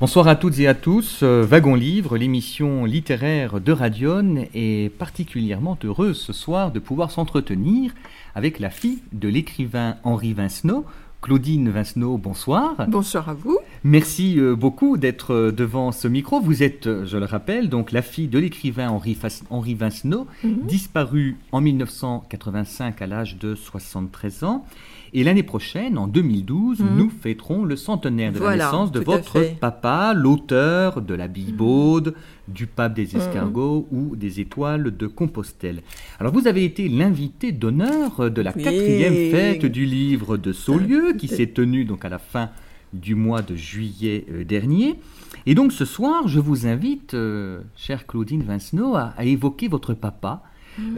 Bonsoir 0.00 0.28
à 0.28 0.36
toutes 0.36 0.60
et 0.60 0.68
à 0.68 0.74
tous. 0.74 1.24
Euh, 1.24 1.42
Wagon 1.42 1.74
Livre, 1.74 2.16
l'émission 2.16 2.84
littéraire 2.84 3.60
de 3.60 3.72
Radion, 3.72 4.46
est 4.54 4.96
particulièrement 4.96 5.76
heureuse 5.82 6.20
ce 6.20 6.32
soir 6.32 6.70
de 6.70 6.78
pouvoir 6.78 7.10
s'entretenir 7.10 7.92
avec 8.36 8.60
la 8.60 8.70
fille 8.70 9.02
de 9.12 9.26
l'écrivain 9.26 9.96
Henri 10.04 10.34
Vincenot, 10.34 10.86
Claudine 11.28 11.68
Vincenot, 11.68 12.16
bonsoir. 12.16 12.74
Bonsoir 12.88 13.28
à 13.28 13.34
vous. 13.34 13.58
Merci 13.84 14.40
euh, 14.40 14.56
beaucoup 14.56 14.96
d'être 14.96 15.34
euh, 15.34 15.52
devant 15.52 15.92
ce 15.92 16.08
micro. 16.08 16.40
Vous 16.40 16.62
êtes, 16.62 17.04
je 17.04 17.18
le 17.18 17.26
rappelle, 17.26 17.68
donc 17.68 17.92
la 17.92 18.00
fille 18.00 18.28
de 18.28 18.38
l'écrivain 18.38 18.88
Henri, 18.88 19.14
Henri 19.50 19.74
Vincenot, 19.74 20.26
mhm. 20.42 20.62
disparu 20.66 21.36
en 21.52 21.60
1985 21.60 23.02
à 23.02 23.06
l'âge 23.06 23.36
de 23.36 23.54
73 23.54 24.44
ans. 24.44 24.64
Et 25.12 25.24
l'année 25.24 25.42
prochaine, 25.42 25.98
en 25.98 26.06
2012, 26.06 26.80
mhm. 26.80 26.96
nous 26.96 27.10
fêterons 27.10 27.64
le 27.64 27.76
centenaire 27.76 28.32
de 28.32 28.40
la 28.40 28.56
naissance 28.56 28.92
de 28.92 29.00
votre 29.00 29.40
papa, 29.58 30.12
l'auteur 30.14 31.02
de 31.02 31.14
la 31.14 31.28
Bibaude, 31.28 32.14
du 32.48 32.66
pape 32.66 32.94
des 32.94 33.06
mhm. 33.06 33.20
escargots 33.20 33.88
ou 33.90 34.16
des 34.16 34.40
étoiles 34.40 34.96
de 34.96 35.06
Compostelle. 35.06 35.82
Alors 36.18 36.32
vous 36.32 36.46
avez 36.46 36.64
été 36.64 36.88
l'invité 36.88 37.52
d'honneur 37.52 38.30
de 38.30 38.42
la 38.42 38.52
quatrième 38.52 39.30
fête 39.30 39.66
du 39.66 39.84
livre 39.84 40.36
de 40.36 40.52
Saulieu 40.52 41.14
qui 41.18 41.28
s'est 41.28 41.48
tenue 41.48 41.84
donc 41.84 42.04
à 42.04 42.08
la 42.08 42.18
fin 42.18 42.50
du 42.92 43.14
mois 43.14 43.42
de 43.42 43.54
juillet 43.54 44.24
euh, 44.30 44.44
dernier. 44.44 44.98
Et 45.46 45.54
donc 45.54 45.72
ce 45.72 45.84
soir, 45.84 46.26
je 46.26 46.40
vous 46.40 46.66
invite, 46.66 47.14
euh, 47.14 47.60
chère 47.76 48.06
Claudine 48.06 48.42
Vincenot, 48.42 48.96
à 48.96 49.12
évoquer 49.20 49.68
votre 49.68 49.94
papa, 49.94 50.42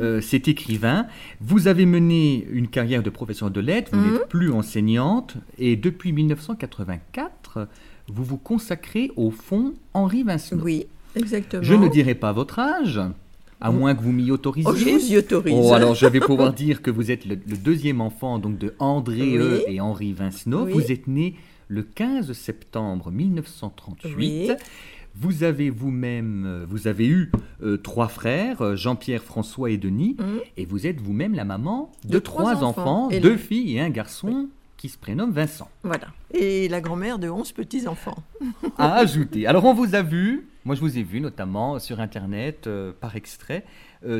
euh, 0.00 0.20
cet 0.20 0.48
écrivain. 0.48 1.06
Vous 1.40 1.68
avez 1.68 1.86
mené 1.86 2.46
une 2.50 2.68
carrière 2.68 3.02
de 3.02 3.10
professeur 3.10 3.50
de 3.50 3.60
lettres, 3.60 3.90
vous 3.92 4.02
n'êtes 4.02 4.20
mhm. 4.20 4.28
plus 4.28 4.50
enseignante, 4.50 5.36
et 5.58 5.76
depuis 5.76 6.12
1984, 6.12 7.68
vous 8.08 8.24
vous 8.24 8.38
consacrez 8.38 9.10
au 9.16 9.30
fond 9.30 9.74
Henri 9.94 10.22
Vincent. 10.22 10.56
Oui, 10.62 10.86
exactement. 11.16 11.62
Je 11.62 11.74
ne 11.74 11.88
dirai 11.88 12.14
pas 12.14 12.32
votre 12.32 12.58
âge. 12.58 13.00
À 13.62 13.70
moins 13.70 13.94
que 13.94 14.02
vous 14.02 14.12
m'y 14.12 14.30
autorisiez. 14.30 14.70
Oh, 14.72 14.74
je 14.74 14.84
vous 14.88 15.12
y 15.12 15.18
autorise. 15.18 15.54
Oh, 15.54 15.74
alors 15.74 15.94
je 15.94 16.06
vais 16.06 16.20
pouvoir 16.20 16.54
dire 16.54 16.80
que 16.80 16.90
vous 16.90 17.10
êtes 17.10 17.26
le, 17.26 17.36
deuxième 17.36 18.00
enfant 18.00 18.38
donc 18.38 18.56
de 18.56 18.74
André 18.78 19.36
e 19.36 19.64
et 19.68 19.80
Henri 19.82 20.14
Vincenot. 20.14 20.66
Vous 20.66 20.90
êtes 20.90 21.06
né 21.06 21.34
le 21.68 21.82
15 21.82 22.32
septembre 22.32 23.10
1938. 23.10 24.52
Vous 25.14 25.42
avez 25.42 25.70
vous-même, 25.70 26.44
euh, 26.46 26.66
vous 26.68 26.86
avez 26.86 27.06
eu 27.06 27.30
euh, 27.62 27.76
trois 27.76 28.08
frères, 28.08 28.62
euh, 28.62 28.76
Jean-Pierre, 28.76 29.22
François 29.22 29.70
et 29.70 29.76
Denis, 29.76 30.16
mmh. 30.18 30.24
et 30.56 30.64
vous 30.66 30.86
êtes 30.86 31.00
vous-même 31.00 31.34
la 31.34 31.44
maman 31.44 31.90
de, 32.04 32.18
trois, 32.18 32.62
enfants, 32.62 33.08
deux 33.08 33.36
filles 33.36 33.76
et 33.76 33.80
un 33.80 33.90
garçon. 33.90 34.48
qui 34.76 34.88
se 34.88 34.96
prénomme 34.96 35.30
Vincent. 35.32 35.68
Voilà. 35.82 36.06
Et 36.32 36.66
la 36.68 36.80
grand-mère 36.80 37.18
de 37.18 37.28
onze 37.28 37.52
petits-enfants. 37.52 38.16
à 38.78 38.94
ajouter. 38.94 39.46
Alors 39.46 39.66
on 39.66 39.74
vous 39.74 39.94
a 39.94 40.00
vu, 40.00 40.48
moi 40.64 40.74
je 40.74 40.80
vous 40.80 40.96
ai 40.96 41.02
vu 41.02 41.20
notamment 41.20 41.78
sur 41.78 42.00
Internet, 42.00 42.66
par 42.98 43.14
extrait, 43.14 43.66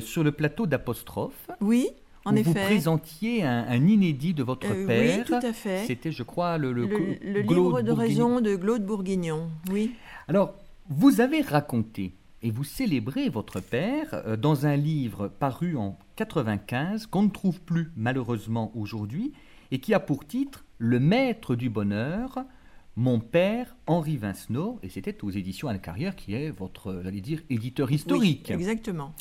sur 0.00 0.22
le 0.22 0.32
plateau 0.32 0.66
d'Apostrophe. 0.66 1.48
Oui. 1.62 1.88
En 2.26 2.36
effet. 2.36 2.50
Vous 2.50 2.54
présentiez 2.54 3.42
un, 3.42 3.86
inédit 3.88 4.34
de 4.34 4.42
votre 4.42 4.68
père. 4.86 5.18
Oui, 5.18 5.24
tout 5.24 5.46
à 5.46 5.54
fait. 5.54 5.84
C'était, 5.86 6.12
je 6.12 6.22
crois, 6.22 6.58
le, 6.58 6.74
le, 6.74 6.86
le 6.86 7.40
livre 7.40 7.80
de 7.80 7.92
raison 7.92 8.42
de 8.42 8.54
Claude 8.56 8.84
Bourguignon. 8.84 9.48
Oui. 9.72 9.92
Alors, 10.28 10.54
vous 10.92 11.20
avez 11.20 11.40
raconté 11.40 12.16
et 12.42 12.50
vous 12.50 12.64
célébrez 12.64 13.28
votre 13.28 13.60
père 13.60 14.08
euh, 14.26 14.36
dans 14.36 14.66
un 14.66 14.76
livre 14.76 15.28
paru 15.28 15.76
en 15.76 15.96
95 16.16 17.06
qu'on 17.06 17.22
ne 17.22 17.28
trouve 17.28 17.60
plus 17.60 17.92
malheureusement 17.94 18.72
aujourd'hui 18.74 19.32
et 19.70 19.78
qui 19.78 19.94
a 19.94 20.00
pour 20.00 20.26
titre 20.26 20.64
Le 20.78 20.98
maître 20.98 21.54
du 21.54 21.70
bonheur, 21.70 22.40
mon 22.96 23.20
père 23.20 23.76
Henri 23.86 24.16
Vincenot, 24.16 24.80
et 24.82 24.88
c'était 24.88 25.22
aux 25.22 25.30
éditions 25.30 25.68
Anne 25.68 25.80
Carrière 25.80 26.16
qui 26.16 26.34
est 26.34 26.50
votre, 26.50 27.00
j'allais 27.04 27.20
dire, 27.20 27.40
éditeur 27.50 27.92
historique. 27.92 28.50
exactement. 28.50 29.14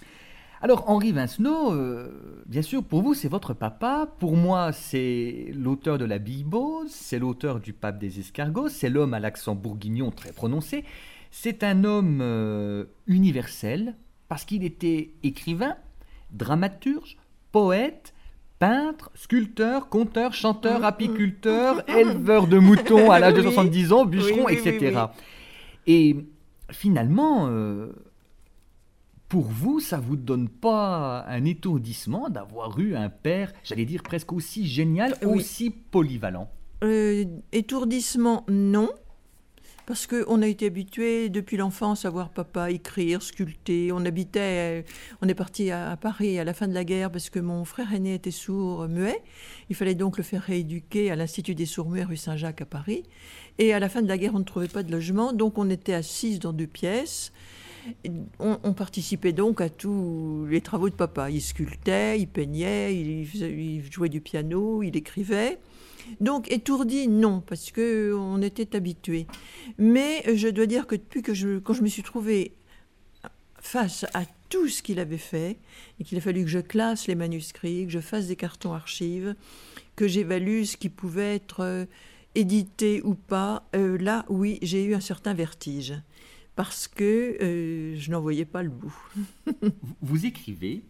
Alors 0.61 0.89
Henri 0.89 1.11
Vincenot, 1.11 1.71
euh, 1.71 2.44
bien 2.47 2.63
sûr, 2.63 2.83
pour 2.83 3.03
vous 3.03 3.13
c'est 3.13 3.29
votre 3.29 3.53
papa, 3.53 4.11
pour 4.17 4.35
moi 4.35 4.71
c'est 4.71 5.51
l'auteur 5.53 5.99
de 5.99 6.05
la 6.05 6.17
Bible, 6.17 6.57
c'est 6.88 7.19
l'auteur 7.19 7.59
du 7.59 7.73
Pape 7.73 7.99
des 7.99 8.19
Escargots, 8.19 8.69
c'est 8.69 8.89
l'homme 8.89 9.13
à 9.13 9.19
l'accent 9.19 9.53
bourguignon 9.53 10.09
très 10.09 10.33
prononcé, 10.33 10.83
c'est 11.31 11.63
un 11.63 11.84
homme 11.84 12.19
euh, 12.22 12.85
universel 13.07 13.95
parce 14.28 14.45
qu'il 14.45 14.63
était 14.63 15.12
écrivain, 15.23 15.75
dramaturge, 16.31 17.17
poète, 17.51 18.13
peintre, 18.59 19.09
sculpteur, 19.16 19.89
conteur, 19.89 20.34
chanteur, 20.34 20.84
apiculteur, 20.84 21.89
éleveur 21.89 22.47
de 22.47 22.59
moutons 22.59 23.09
à 23.12 23.19
l'âge 23.19 23.34
de 23.34 23.41
70 23.50 23.94
ans, 23.94 24.06
bûcheron, 24.06 24.50
etc. 24.50 25.06
Et 25.88 26.16
finalement, 26.72 27.47
euh, 27.47 27.91
pour 29.29 29.45
vous, 29.45 29.79
ça 29.79 30.00
vous 30.00 30.16
donne 30.16 30.50
pas 30.50 31.25
un 31.28 31.45
étourdissement 31.45 32.29
d'avoir 32.29 32.78
eu 32.79 32.95
un 32.95 33.09
père, 33.09 33.53
j'allais 33.63 33.85
dire 33.85 34.03
presque 34.03 34.34
aussi 34.34 34.68
génial, 34.68 35.16
aussi 35.23 35.69
polyvalent? 35.69 36.50
Euh, 36.84 37.25
Étourdissement, 37.51 38.45
non 38.50 38.89
parce 39.89 40.05
qu'on 40.05 40.44
a 40.44 40.47
été 40.47 40.67
habitué 40.67 41.29
depuis 41.29 41.57
l'enfance 41.57 42.05
à 42.05 42.11
voir 42.11 42.29
papa 42.29 42.69
écrire, 42.69 43.23
sculpter. 43.23 43.91
On 43.91 44.05
habitait, 44.05 44.85
on 45.23 45.27
est 45.27 45.33
parti 45.33 45.72
à, 45.72 45.97
Paris 45.97 46.38
à 46.38 46.44
la 46.44 46.53
fin 46.53 46.67
de 46.67 46.75
la 46.75 46.83
guerre 46.83 47.11
parce 47.11 47.31
que 47.31 47.39
mon 47.39 47.66
frère 47.66 47.91
aîné 47.91 48.13
était 48.13 48.29
sourd, 48.29 48.88
muet. 48.88 49.19
Il 49.72 49.75
fallait 49.75 49.95
donc 49.95 50.19
le 50.19 50.23
faire 50.23 50.44
rééduquer 50.44 51.09
à 51.09 51.16
l'Institut 51.16 51.55
des 51.55 51.66
sourds-muets 51.66 52.03
rue 52.03 52.17
Saint-Jacques 52.17 52.61
à 52.61 52.67
Paris. 52.67 53.01
Et 53.57 53.73
à 53.73 53.79
la 53.79 53.89
fin 53.89 54.03
de 54.03 54.07
la 54.07 54.19
guerre, 54.19 54.35
on 54.35 54.39
ne 54.39 54.44
trouvait 54.44 54.67
pas 54.67 54.83
de 54.83 54.91
logement, 54.91 55.33
donc 55.33 55.57
on 55.57 55.72
était 55.72 55.95
assis 55.95 56.38
dans 56.38 56.53
deux 56.53 56.67
pièces. 56.67 57.33
On, 58.38 58.73
participait 58.73 59.33
donc 59.33 59.59
à 59.59 59.69
tous 59.69 60.45
les 60.51 60.61
travaux 60.61 60.91
de 60.91 60.95
papa. 60.95 61.31
Il 61.31 61.41
sculptait, 61.41 62.19
il 62.19 62.27
peignait, 62.27 62.95
il 62.95 63.91
jouait 63.91 64.09
du 64.09 64.21
piano, 64.21 64.83
il 64.83 64.95
écrivait. 64.95 65.57
Donc 66.19 66.51
étourdi, 66.51 67.07
non, 67.07 67.41
parce 67.41 67.71
que 67.71 68.13
on 68.15 68.41
était 68.41 68.75
habitué. 68.75 69.27
Mais 69.77 70.23
je 70.35 70.47
dois 70.47 70.65
dire 70.65 70.87
que 70.87 70.95
depuis 70.95 71.21
que 71.21 71.33
je, 71.33 71.59
quand 71.59 71.73
je 71.73 71.83
me 71.83 71.87
suis 71.87 72.03
trouvée 72.03 72.53
face 73.61 74.05
à 74.13 74.23
tout 74.49 74.67
ce 74.67 74.81
qu'il 74.81 74.99
avait 74.99 75.17
fait, 75.17 75.57
et 75.99 76.03
qu'il 76.03 76.17
a 76.17 76.21
fallu 76.21 76.43
que 76.43 76.49
je 76.49 76.59
classe 76.59 77.07
les 77.07 77.15
manuscrits, 77.15 77.85
que 77.85 77.91
je 77.91 77.99
fasse 77.99 78.27
des 78.27 78.35
cartons 78.35 78.73
archives, 78.73 79.35
que 79.95 80.07
j'évalue 80.07 80.63
ce 80.63 80.77
qui 80.77 80.89
pouvait 80.89 81.35
être 81.35 81.61
euh, 81.61 81.85
édité 82.35 83.01
ou 83.03 83.13
pas, 83.15 83.67
euh, 83.75 83.97
là, 83.97 84.25
oui, 84.29 84.59
j'ai 84.61 84.83
eu 84.83 84.95
un 84.95 84.99
certain 84.99 85.33
vertige, 85.33 85.93
parce 86.55 86.87
que 86.87 87.37
euh, 87.41 87.95
je 87.95 88.11
n'en 88.11 88.21
voyais 88.21 88.45
pas 88.45 88.63
le 88.63 88.69
bout. 88.69 88.95
Vous 90.01 90.25
écrivez 90.25 90.83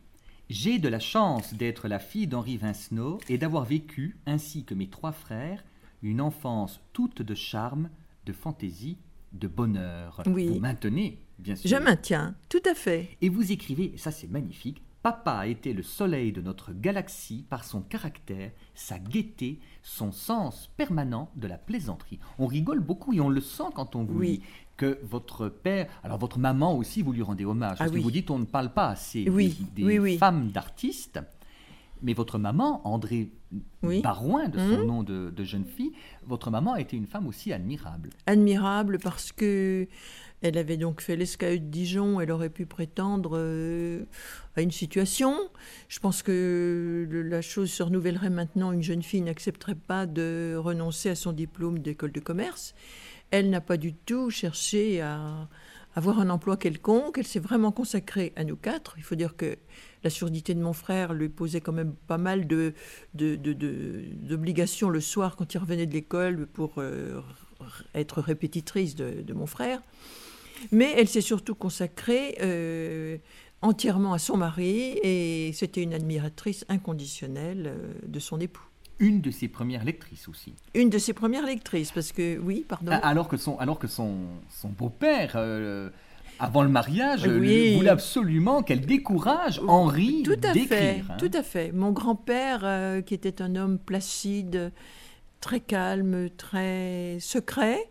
j'ai 0.50 0.80
de 0.80 0.90
la 0.90 1.00
chance 1.00 1.54
d'être 1.54 1.88
la 1.88 2.00
fille 2.00 2.28
d'Henri 2.28 2.58
Vincenot 2.58 3.20
et 3.30 3.38
d'avoir 3.38 3.66
vécu, 3.66 4.18
ainsi 4.26 4.64
que 4.64 4.74
mes 4.74 4.88
trois 4.88 5.12
frères, 5.12 5.64
une 6.02 6.22
enfance 6.22 6.82
toute 6.94 7.22
de 7.22 7.36
charme, 7.36 7.90
de 8.26 8.34
fantaisie, 8.34 8.98
de 9.32 9.48
bonheur. 9.48 10.24
Oui. 10.26 10.48
Vous 10.48 10.60
maintenez, 10.60 11.20
bien 11.38 11.56
sûr. 11.56 11.70
Je 11.70 11.76
maintiens, 11.76 12.36
tout 12.50 12.62
à 12.70 12.74
fait. 12.74 13.18
Et 13.22 13.30
vous 13.30 13.52
écrivez, 13.52 13.94
ça 13.98 14.12
c'est 14.12 14.30
magnifique, 14.30 14.82
Papa 15.02 15.32
a 15.32 15.48
été 15.48 15.72
le 15.74 15.82
soleil 15.82 16.34
de 16.34 16.42
notre 16.42 16.74
galaxie 16.74 17.46
par 17.50 17.64
son 17.64 17.82
caractère, 17.82 18.52
sa 18.74 19.00
gaieté, 19.00 19.60
son 19.82 20.12
sens 20.12 20.70
permanent 20.76 21.30
de 21.38 21.48
la 21.48 21.58
plaisanterie. 21.58 22.20
On 22.38 22.48
rigole 22.48 22.82
beaucoup 22.82 23.14
et 23.14 23.22
on 23.22 23.30
le 23.30 23.40
sent 23.40 23.72
quand 23.76 23.96
on 23.96 24.04
vous 24.04 24.22
dit 24.22 24.42
que 24.76 25.00
votre 25.04 25.48
père, 25.48 25.88
alors 26.04 26.18
votre 26.18 26.40
maman 26.40 26.76
aussi, 26.76 27.02
vous 27.02 27.14
lui 27.14 27.22
rendez 27.22 27.46
hommage. 27.46 27.78
parce 27.78 27.92
ah 27.92 27.94
que 27.94 28.00
vous 28.00 28.12
dites 28.12 28.30
on 28.32 28.40
ne 28.40 28.46
parle 28.46 28.74
pas 28.74 28.90
assez 28.90 29.26
des, 29.76 30.18
femmes 30.18 30.50
d'artistes. 30.50 31.20
Mais 32.02 32.14
votre 32.14 32.38
maman, 32.38 32.86
André 32.88 33.30
Barouin, 33.84 34.48
de 34.48 34.58
son 34.58 34.84
mmh. 34.84 34.86
nom 34.86 35.04
de, 35.04 35.44
jeune 35.44 35.66
fille, 35.66 35.92
votre 36.26 36.50
maman 36.50 36.74
a 36.74 36.82
été 36.82 36.96
une 36.96 37.08
femme 37.08 37.28
aussi 37.28 37.52
admirable. 37.52 38.12
Admirable 38.26 39.00
parce 39.00 39.34
que 39.34 39.88
elle 40.42 40.58
avait 40.58 40.78
donc 40.78 41.02
fait 41.02 41.16
l'escalade 41.16 41.66
de 41.66 41.72
Dijon, 41.72 42.22
elle 42.22 42.32
aurait 42.32 42.50
pu 42.50 42.66
prétendre 42.66 43.32
euh, 43.34 44.06
à 44.56 44.62
une 44.62 44.72
situation. 44.72 45.36
Je 45.88 46.00
pense 46.00 46.24
que 46.24 47.08
la 47.12 47.42
chose 47.42 47.72
se 47.72 47.84
renouvellerait 47.84 48.30
maintenant. 48.30 48.72
Une 48.72 48.84
jeune 48.84 49.04
fille 49.04 49.22
n'accepterait 49.22 49.76
pas 49.76 50.06
de 50.06 50.56
renoncer 50.58 51.10
à 51.10 51.16
son 51.16 51.34
diplôme 51.34 51.80
d'école 51.80 52.12
de 52.12 52.20
commerce. 52.20 52.74
Elle 53.32 53.50
n'a 53.50 53.62
pas 53.62 53.78
du 53.78 53.94
tout 53.94 54.30
cherché 54.30 55.02
à 55.02 55.48
avoir 55.96 56.20
un 56.20 56.30
emploi 56.30 56.58
quelconque. 56.58 57.18
Elle 57.18 57.28
s'est 57.28 57.40
vraiment 57.40 57.72
consacrée 57.72 58.34
à 58.36 58.44
nous 58.44 58.56
quatre. 58.56 58.96
Il 58.98 59.04
faut 59.04 59.16
dire 59.16 59.36
que 59.36 59.58
la 60.04 60.10
surdité 60.10 60.54
de 60.54 60.62
mon 60.62 60.74
frère 60.74 61.14
lui 61.14 61.30
posait 61.30 61.62
quand 61.62 61.74
même 61.74 61.94
pas 62.08 62.18
mal 62.18 62.48
de, 62.48 62.74
d'obligations 63.14 64.90
le 64.90 65.02
soir 65.02 65.36
quand 65.36 65.54
il 65.54 65.58
revenait 65.58 65.86
de 65.86 65.94
l'école 65.94 66.48
pour 66.48 66.76
euh, 66.78 67.22
être 67.94 68.22
répétitrice 68.22 68.96
de, 68.96 69.34
mon 69.34 69.46
frère. 69.46 69.82
Mais 70.72 70.94
elle 70.98 71.08
s'est 71.08 71.22
surtout 71.22 71.56
consacrée 71.56 72.38
euh, 72.42 73.18
entièrement 73.62 74.14
à 74.14 74.20
son 74.20 74.38
mari 74.38 75.00
et 75.04 75.52
c'était 75.54 75.84
une 75.84 75.94
admiratrice 75.94 76.66
inconditionnelle 76.70 77.68
euh, 77.68 77.94
de 78.08 78.20
son 78.20 78.40
époux. 78.40 78.64
Une 79.00 79.22
de 79.22 79.32
ses 79.32 79.48
premières 79.48 79.86
lectrices 79.86 80.28
aussi. 80.28 80.54
Une 80.74 80.90
de 80.90 80.98
ses 80.98 81.14
premières 81.14 81.46
lectrices, 81.46 81.92
parce 81.92 82.12
que 82.12 82.38
oui, 82.38 82.66
pardon. 82.68 82.92
Alors 83.02 83.30
que 83.30 83.38
son, 83.38 83.58
alors 83.58 83.80
que 83.80 83.88
son, 83.88 84.18
son 84.50 84.68
beau-père, 84.68 85.34
euh, 85.36 85.90
avant 86.38 86.64
le 86.64 86.70
mariage, 86.70 87.26
voulait 87.26 87.88
absolument 87.88 88.62
qu'elle 88.62 88.82
décourage 88.82 89.62
Henri 89.68 90.24
tout 90.24 90.36
à 90.44 90.54
fait, 90.54 91.04
hein. 91.10 91.16
Tout 91.18 91.32
à 91.34 91.44
fait. 91.44 91.72
Mon 91.72 91.92
grand-père, 91.92 93.04
qui 93.06 93.14
était 93.14 93.42
un 93.42 93.56
homme 93.56 93.80
placide, 93.80 94.74
très 95.40 95.60
calme, 95.60 96.30
très 96.32 97.18
secret, 97.20 97.90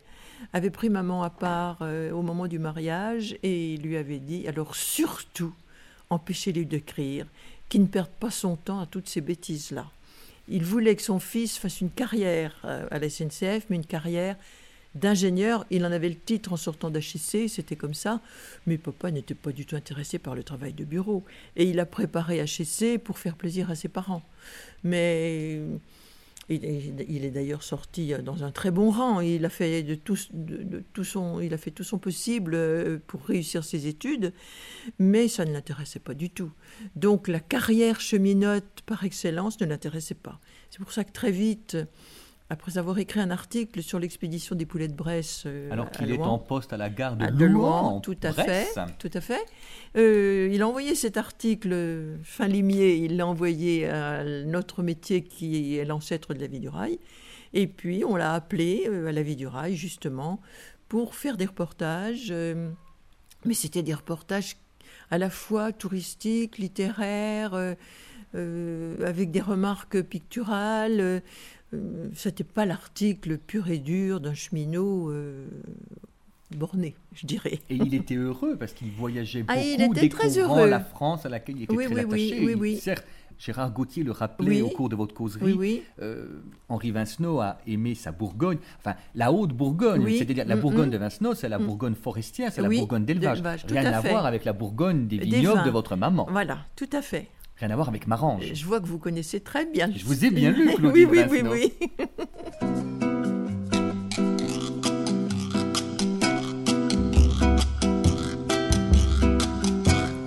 avait 0.52 0.70
pris 0.70 0.90
maman 0.90 1.22
à 1.22 1.30
part 1.30 1.78
euh, 1.82 2.10
au 2.10 2.22
moment 2.22 2.46
du 2.46 2.58
mariage 2.58 3.36
et 3.42 3.76
lui 3.78 3.96
avait 3.96 4.18
dit 4.18 4.46
alors 4.48 4.74
surtout 4.74 5.52
empêchez-lui 6.10 6.66
d'écrire, 6.66 7.26
qu'il 7.68 7.82
ne 7.82 7.86
perde 7.86 8.10
pas 8.20 8.30
son 8.30 8.56
temps 8.56 8.80
à 8.80 8.86
toutes 8.86 9.08
ces 9.08 9.20
bêtises-là. 9.20 9.86
Il 10.48 10.64
voulait 10.64 10.96
que 10.96 11.02
son 11.02 11.18
fils 11.18 11.58
fasse 11.58 11.80
une 11.80 11.90
carrière 11.90 12.56
euh, 12.64 12.86
à 12.90 12.98
la 12.98 13.10
SNCF, 13.10 13.66
mais 13.68 13.76
une 13.76 13.84
carrière 13.84 14.36
d'ingénieur. 14.94 15.66
Il 15.70 15.84
en 15.84 15.92
avait 15.92 16.08
le 16.08 16.18
titre 16.18 16.54
en 16.54 16.56
sortant 16.56 16.90
d'HEC, 16.90 17.48
c'était 17.48 17.76
comme 17.76 17.92
ça. 17.92 18.20
Mais 18.66 18.78
papa 18.78 19.10
n'était 19.10 19.34
pas 19.34 19.52
du 19.52 19.66
tout 19.66 19.76
intéressé 19.76 20.18
par 20.18 20.34
le 20.34 20.42
travail 20.42 20.72
de 20.72 20.84
bureau. 20.84 21.22
Et 21.56 21.64
il 21.64 21.78
a 21.80 21.84
préparé 21.84 22.38
HEC 22.38 22.98
pour 23.02 23.18
faire 23.18 23.36
plaisir 23.36 23.70
à 23.70 23.74
ses 23.74 23.88
parents. 23.88 24.22
Mais 24.84 25.60
il 26.48 27.24
est, 27.24 27.30
d'ailleurs 27.30 27.62
sorti 27.62 28.14
euh, 28.14 28.22
dans 28.22 28.44
un 28.44 28.50
très 28.50 28.70
bon 28.70 28.90
rang. 28.90 29.20
Il 29.20 29.44
a 29.44 29.48
fait 29.48 29.82
de 29.82 29.94
tout, 29.94 30.16
son, 31.04 31.40
il 31.40 31.52
a 31.52 31.58
fait 31.58 31.70
tout 31.70 31.84
son 31.84 31.98
possible 31.98 32.54
euh, 32.54 32.98
pour 33.06 33.22
réussir 33.24 33.64
ses 33.64 33.86
études, 33.86 34.32
mais 34.98 35.28
ça 35.28 35.44
ne 35.44 35.52
l'intéressait 35.52 35.98
pas 35.98 36.14
du 36.14 36.30
tout. 36.30 36.50
Donc 36.96 37.28
la 37.28 37.40
carrière 37.40 38.00
cheminote 38.00 38.82
par 38.86 39.04
excellence 39.04 39.60
ne 39.60 39.66
l'intéressait 39.66 40.14
pas. 40.14 40.40
C'est 40.70 40.78
pour 40.80 40.92
ça 40.92 41.04
que 41.04 41.12
très 41.12 41.32
vite, 41.32 41.76
après 42.50 42.78
avoir 42.78 42.98
écrit 42.98 43.20
un 43.20 43.30
article 43.30 43.82
sur 43.82 43.98
l'expédition 43.98 44.56
des 44.56 44.64
poulets 44.64 44.88
de 44.88 44.94
Bresse. 44.94 45.44
Euh, 45.46 45.70
Alors 45.70 45.90
qu'il 45.90 46.10
est 46.10 46.18
en 46.18 46.38
poste 46.38 46.72
à 46.72 46.78
la 46.78 46.88
gare 46.88 47.16
de, 47.16 47.44
Louan, 47.44 48.00
tout 48.00 48.16
à 48.22 48.32
fait, 48.32 48.68
tout 48.98 49.10
à 49.12 49.20
fait. 49.20 49.44
Euh, 49.96 50.48
il 50.50 50.62
a 50.62 50.68
envoyé 50.68 50.94
cet 50.94 51.18
article 51.18 52.16
fin 52.22 52.46
limier, 52.46 52.96
il 52.96 53.16
l'a 53.16 53.26
envoyé 53.26 53.88
à 53.88 54.24
notre 54.24 54.82
métier 54.82 55.22
qui 55.22 55.76
est 55.76 55.84
l'ancêtre 55.84 56.32
de 56.32 56.40
la 56.40 56.46
vie 56.46 56.60
du 56.60 56.68
rail. 56.68 56.98
Et 57.52 57.66
puis 57.66 58.04
on 58.04 58.16
l'a 58.16 58.32
appelé 58.32 58.84
euh, 58.86 59.08
à 59.08 59.12
la 59.12 59.22
vie 59.22 59.36
du 59.36 59.46
rail 59.46 59.76
justement 59.76 60.40
pour 60.88 61.14
faire 61.14 61.36
des 61.36 61.46
reportages. 61.46 62.32
mais 63.44 63.54
c'était 63.54 63.82
des 63.82 63.94
reportages 63.94 64.56
à 65.10 65.18
la 65.18 65.28
fois 65.28 65.72
touristiques, 65.72 66.56
littéraires, 66.56 67.54
avec 68.34 69.30
des 69.30 69.40
remarques 69.42 70.00
picturales. 70.00 71.22
Euh, 71.74 72.08
c'était 72.14 72.44
pas 72.44 72.64
l'article 72.64 73.38
pur 73.38 73.68
et 73.68 73.78
dur 73.78 74.20
d'un 74.20 74.34
cheminot 74.34 75.10
euh, 75.10 75.46
borné, 76.56 76.94
je 77.12 77.26
dirais. 77.26 77.60
Et 77.68 77.76
il 77.76 77.94
était 77.94 78.14
heureux 78.14 78.56
parce 78.56 78.72
qu'il 78.72 78.90
voyageait 78.90 79.44
ah, 79.48 79.54
beaucoup, 79.54 79.66
il 79.66 79.82
était 79.82 80.08
très 80.08 80.38
heureux. 80.38 80.66
la 80.66 80.80
France 80.80 81.26
à 81.26 81.28
laquelle 81.28 81.56
il 81.56 81.62
était 81.64 81.74
très 81.74 81.98
attaché. 81.98 82.44
Oui, 82.44 82.54
oui, 82.54 82.76
certes, 82.78 83.06
Gérard 83.38 83.70
Gauthier 83.72 84.02
le 84.02 84.10
rappelait 84.10 84.62
au 84.62 84.68
cours 84.68 84.88
de 84.88 84.96
votre 84.96 85.14
causerie. 85.14 85.82
Euh, 86.02 86.26
Henri 86.68 86.90
Vincenot 86.90 87.40
a 87.40 87.58
aimé 87.66 87.94
sa 87.94 88.10
Bourgogne, 88.10 88.58
enfin 88.78 88.96
la 89.14 89.32
haute 89.32 89.52
Bourgogne, 89.52 90.08
c'est-à-dire 90.10 90.44
la 90.46 90.56
mm, 90.56 90.60
Bourgogne 90.60 90.88
mm. 90.88 90.92
de 90.92 90.98
Vincenot, 90.98 91.34
c'est 91.34 91.48
la 91.48 91.58
mm. 91.58 91.66
Bourgogne 91.66 91.94
forestière, 91.94 92.52
c'est 92.52 92.62
la 92.62 92.68
Bourgogne 92.68 93.04
d'élevage. 93.04 93.64
Rien 93.68 93.92
à, 93.92 94.00
voir 94.00 94.26
avec 94.26 94.44
la 94.44 94.52
Bourgogne 94.52 95.06
des 95.06 95.18
vignobles 95.18 95.64
de 95.64 95.70
votre 95.70 95.96
maman. 95.96 96.26
Voilà, 96.30 96.58
tout 96.74 96.90
à 96.92 97.02
fait. 97.02 97.28
Rien 97.60 97.70
à 97.70 97.74
voir 97.74 97.88
avec 97.88 98.06
Marange. 98.06 98.52
Je 98.54 98.64
vois 98.64 98.78
que 98.80 98.86
vous 98.86 98.98
connaissez 98.98 99.40
très 99.40 99.66
bien. 99.66 99.90
Je 99.96 100.04
vous 100.04 100.24
ai 100.24 100.30
bien 100.30 100.52
lu, 100.52 100.72
Claudie 100.76 101.04
Oui, 101.06 101.24
oui, 101.28 101.42
oui, 101.42 101.42
oui. 101.50 101.72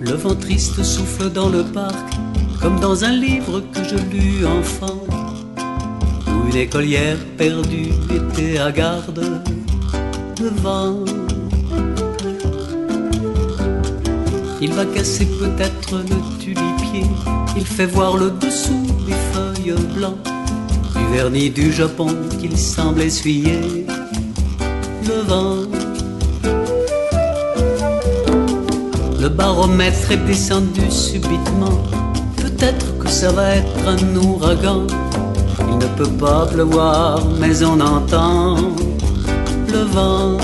Le 0.00 0.12
vent 0.12 0.34
triste 0.34 0.82
souffle 0.82 1.30
dans 1.30 1.48
le 1.48 1.64
parc, 1.64 2.12
comme 2.60 2.78
dans 2.80 3.02
un 3.04 3.12
livre 3.12 3.60
que 3.72 3.82
je 3.82 3.96
lus 3.96 4.44
enfant, 4.44 5.02
où 6.26 6.48
une 6.48 6.56
écolière 6.56 7.16
perdue 7.38 7.92
était 8.10 8.58
à 8.58 8.70
garde 8.70 9.42
devant 10.36 11.02
Il 14.64 14.72
va 14.74 14.84
casser 14.84 15.26
peut-être 15.26 15.90
le 16.08 16.38
tulipier. 16.38 17.04
Il 17.56 17.66
fait 17.66 17.86
voir 17.86 18.16
le 18.16 18.30
dessous 18.30 18.86
des 19.04 19.18
feuilles 19.32 19.74
blancs. 19.92 20.18
Du 20.94 21.04
vernis 21.12 21.50
du 21.50 21.72
Japon 21.72 22.06
qu'il 22.40 22.56
semble 22.56 23.02
essuyer. 23.02 23.84
Le 25.08 25.20
vent. 25.26 25.56
Le 29.20 29.28
baromètre 29.28 30.12
est 30.12 30.24
descendu 30.28 30.88
subitement. 30.90 31.82
Peut-être 32.36 32.96
que 32.98 33.08
ça 33.08 33.32
va 33.32 33.56
être 33.56 33.88
un 33.88 34.14
ouragan. 34.14 34.86
Il 35.72 35.78
ne 35.78 35.88
peut 35.96 36.14
pas 36.20 36.46
pleuvoir, 36.46 37.20
mais 37.40 37.64
on 37.64 37.80
entend 37.80 38.58
le 39.72 39.82
vent. 39.92 40.38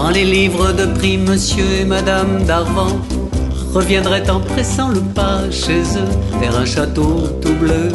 Dans 0.00 0.10
les 0.10 0.24
livres 0.24 0.70
de 0.72 0.86
prix, 0.86 1.18
monsieur 1.18 1.80
et 1.80 1.84
madame 1.84 2.44
d'Arvant 2.44 3.00
reviendraient 3.74 4.30
en 4.30 4.38
pressant 4.38 4.90
le 4.90 5.00
pas 5.00 5.50
chez 5.50 5.80
eux 5.80 6.38
vers 6.40 6.56
un 6.56 6.64
château 6.64 7.26
tout 7.42 7.54
bleu, 7.54 7.90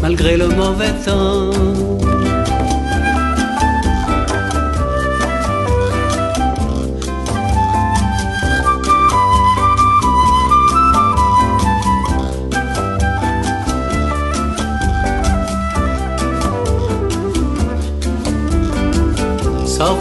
malgré 0.00 0.38
le 0.38 0.48
mauvais 0.48 0.94
temps. 1.04 2.09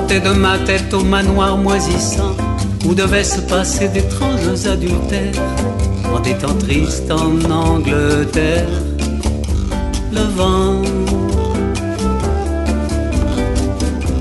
Sortez 0.09 0.27
de 0.27 0.33
ma 0.33 0.57
tête 0.57 0.91
au 0.91 1.03
manoir 1.03 1.55
moisissant 1.55 2.35
où 2.83 2.95
devaient 2.95 3.23
se 3.23 3.41
passer 3.41 3.89
d'étranges 3.89 4.65
adultères 4.65 5.39
en 6.11 6.19
des 6.19 6.33
temps 6.33 6.55
tristes 6.55 7.11
en 7.11 7.39
Angleterre. 7.51 8.67
Le 10.11 10.21
vent. 10.35 10.81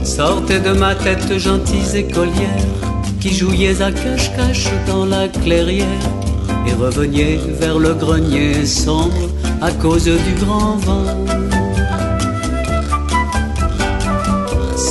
Sortez 0.05 0.61
de 0.61 0.73
ma 0.73 0.95
tête, 0.95 1.39
gentils 1.39 1.97
écolières, 1.97 2.67
qui 3.19 3.33
jouiez 3.33 3.81
à 3.81 3.91
cache-cache 3.91 4.69
dans 4.87 5.07
la 5.07 5.27
clairière, 5.29 5.87
et 6.67 6.75
reveniez 6.75 7.41
vers 7.59 7.79
le 7.79 7.95
grenier 7.95 8.67
sombre 8.67 9.31
à 9.63 9.71
cause 9.71 10.05
du 10.05 10.45
grand 10.45 10.77
vent. 10.77 11.58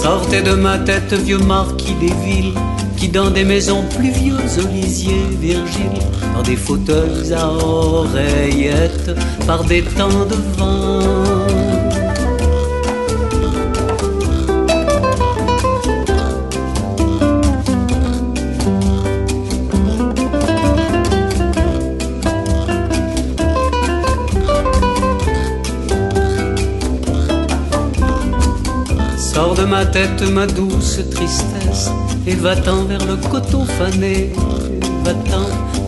Sortez 0.07 0.41
de 0.41 0.53
ma 0.53 0.77
tête, 0.77 1.11
vieux 1.11 1.37
marquis 1.37 1.93
des 1.95 2.13
villes, 2.23 2.53
qui 2.95 3.09
dans 3.09 3.29
des 3.29 3.43
maisons 3.43 3.83
pluvieuses, 3.93 4.65
lisier 4.71 5.21
Virgile, 5.41 5.99
dans 6.33 6.43
des 6.43 6.55
fauteuils 6.55 7.33
à 7.33 7.49
oreillettes, 7.51 9.11
par 9.45 9.65
des 9.65 9.81
temps 9.81 10.25
de 10.29 10.35
vent. 10.57 11.26
Tête 29.91 30.21
ma 30.31 30.45
douce 30.45 30.99
tristesse 31.11 31.89
et 32.25 32.35
va-t'en 32.35 32.83
vers 32.83 33.05
le 33.05 33.15
coteau 33.29 33.63
fané, 33.65 34.31
va-t'en 35.03 35.47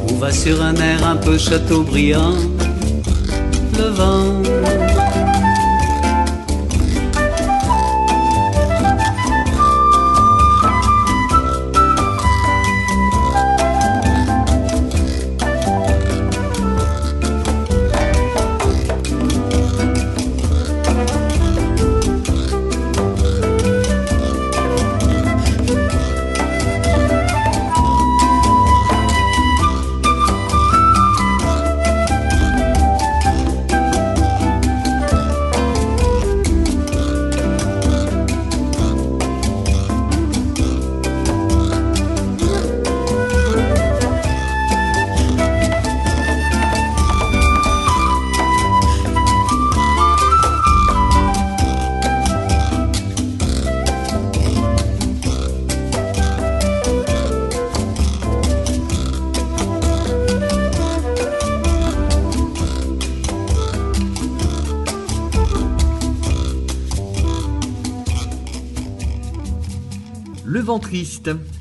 ou 0.10 0.18
va 0.18 0.32
sur 0.32 0.62
un 0.62 0.75
air 0.75 1.06
un 1.06 1.15
peu 1.15 1.38
châteaubriand, 1.38 2.36
le 3.77 3.89
vent. 3.89 4.99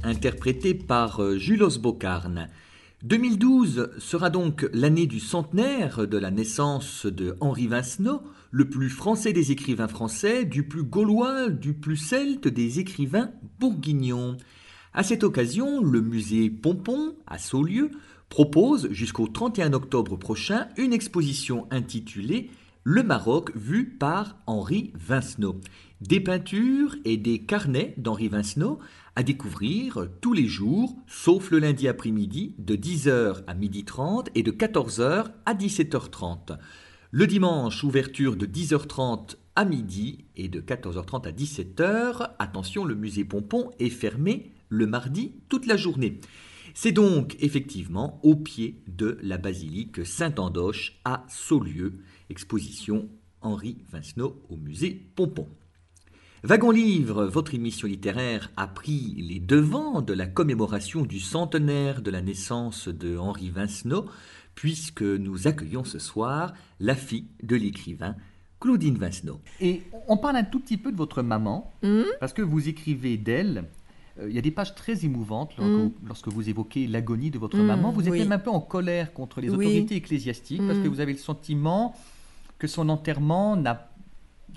Interprété 0.05 0.75
par 0.75 1.23
euh, 1.23 1.39
Julos 1.39 1.79
Bocarne. 1.79 2.49
2012 3.05 3.91
sera 3.99 4.29
donc 4.29 4.69
l'année 4.75 5.07
du 5.07 5.19
centenaire 5.19 6.07
de 6.07 6.19
la 6.19 6.31
naissance 6.31 7.07
de 7.07 7.35
Henri 7.41 7.69
Vincenot, 7.69 8.21
le 8.51 8.69
plus 8.69 8.91
français 8.91 9.33
des 9.33 9.51
écrivains 9.51 9.89
français, 9.89 10.45
du 10.45 10.63
plus 10.63 10.83
gaulois, 10.83 11.49
du 11.49 11.73
plus 11.73 11.97
celte 11.97 12.49
des 12.49 12.81
écrivains 12.81 13.31
bourguignons. 13.59 14.37
À 14.93 15.03
cette 15.03 15.25
occasion, 15.25 15.83
le 15.83 16.03
musée 16.03 16.51
Pompon, 16.51 17.15
à 17.27 17.39
Saulieu, 17.39 17.91
propose 18.29 18.91
jusqu'au 18.91 19.27
31 19.27 19.73
octobre 19.73 20.17
prochain 20.17 20.69
une 20.77 20.93
exposition 20.93 21.67
intitulée 21.71 22.51
Le 22.85 23.03
Maroc 23.03 23.53
vu 23.57 23.87
par 23.87 24.37
Henri 24.47 24.93
Vincenot. 24.95 25.61
Des 26.01 26.21
peintures 26.21 26.95
et 27.05 27.17
des 27.17 27.41
carnets 27.41 27.95
d'Henri 27.97 28.29
Vincenot 28.29 28.79
à 29.17 29.25
découvrir 29.25 30.09
tous 30.21 30.33
les 30.33 30.47
jours, 30.47 30.95
sauf 31.09 31.51
le 31.51 31.59
lundi 31.59 31.89
après-midi, 31.89 32.55
de 32.59 32.77
10h 32.77 33.43
à 33.49 33.55
12h30 33.57 34.29
et 34.37 34.45
de 34.45 34.53
14h 34.53 35.33
à 35.45 35.55
17h30. 35.55 36.57
Le 37.11 37.27
dimanche, 37.27 37.83
ouverture 37.83 38.37
de 38.37 38.47
10h30 38.47 39.39
à 39.57 39.65
midi 39.65 40.27
et 40.37 40.49
de 40.49 40.61
14h30 40.61 41.27
à 41.27 41.33
17h. 41.33 42.31
Attention, 42.39 42.85
le 42.85 42.95
musée 42.95 43.25
Pompon 43.25 43.73
est 43.81 43.91
fermé 43.91 44.53
le 44.69 44.87
mardi 44.87 45.33
toute 45.49 45.67
la 45.67 45.77
journée. 45.77 46.21
C'est 46.75 46.93
donc 46.93 47.35
effectivement 47.41 48.21
au 48.23 48.37
pied 48.37 48.85
de 48.87 49.19
la 49.21 49.37
basilique 49.37 50.07
Saint-Andoche 50.07 51.01
à 51.05 51.27
Saulieu, 51.29 51.99
exposition 52.31 53.09
Henri 53.41 53.79
Vincenot 53.91 54.41
au 54.49 54.57
musée 54.57 55.11
Pompon. 55.17 55.49
Wagon 56.45 56.71
Livre, 56.71 57.25
votre 57.27 57.55
émission 57.55 57.89
littéraire, 57.89 58.51
a 58.57 58.67
pris 58.69 59.15
les 59.19 59.41
devants 59.41 60.03
de 60.03 60.13
la 60.13 60.27
commémoration 60.27 61.03
du 61.03 61.19
centenaire 61.21 62.01
de 62.01 62.11
la 62.11 62.21
naissance 62.23 62.89
de 62.89 63.17
Henri 63.19 63.51
Vincenot, 63.51 64.07
puisque 64.55 65.03
nous 65.03 65.49
accueillons 65.49 65.85
ce 65.85 65.99
soir 65.99 66.53
la 66.79 66.95
fille 66.95 67.27
de 67.43 67.57
l'écrivain 67.57 68.15
Claudine 68.61 68.97
Vincenot. 68.97 69.41
Et 69.61 69.83
on 70.09 70.17
parle 70.17 70.37
un 70.37 70.45
tout 70.45 70.61
petit 70.61 70.77
peu 70.77 70.93
de 70.93 70.97
votre 70.97 71.23
maman, 71.23 71.73
Hmm 71.83 72.03
parce 72.21 72.33
que 72.33 72.43
vous 72.43 72.69
écrivez 72.69 73.17
d'elle. 73.17 73.65
euh, 74.21 74.29
Il 74.29 74.35
y 74.35 74.39
a 74.39 74.43
des 74.43 74.51
pages 74.53 74.75
très 74.77 75.05
émouvantes 75.05 75.53
lorsque, 75.59 75.73
Mm. 75.73 75.93
lorsque 76.07 76.29
vous 76.29 76.49
évoquez 76.49 76.87
l'agonie 76.87 77.31
de 77.31 77.39
votre 77.39 77.57
Mm, 77.57 77.67
maman. 77.67 77.91
Vous 77.93 78.03
êtes 78.07 78.13
oui. 78.13 78.19
même 78.21 78.33
un 78.33 78.39
peu 78.39 78.51
en 78.51 78.61
colère 78.61 79.13
contre 79.13 79.41
les 79.41 79.49
Oui. 79.51 79.57
autorités 79.67 79.97
ecclésiastiques 79.97 80.65
parce 80.67 80.79
que 80.79 80.89
vous 80.89 81.01
avez 81.01 81.13
le 81.13 81.19
sentiment 81.19 81.95
que 82.59 82.67
son 82.67 82.89
enterrement 82.89 83.55
n'a 83.57 83.88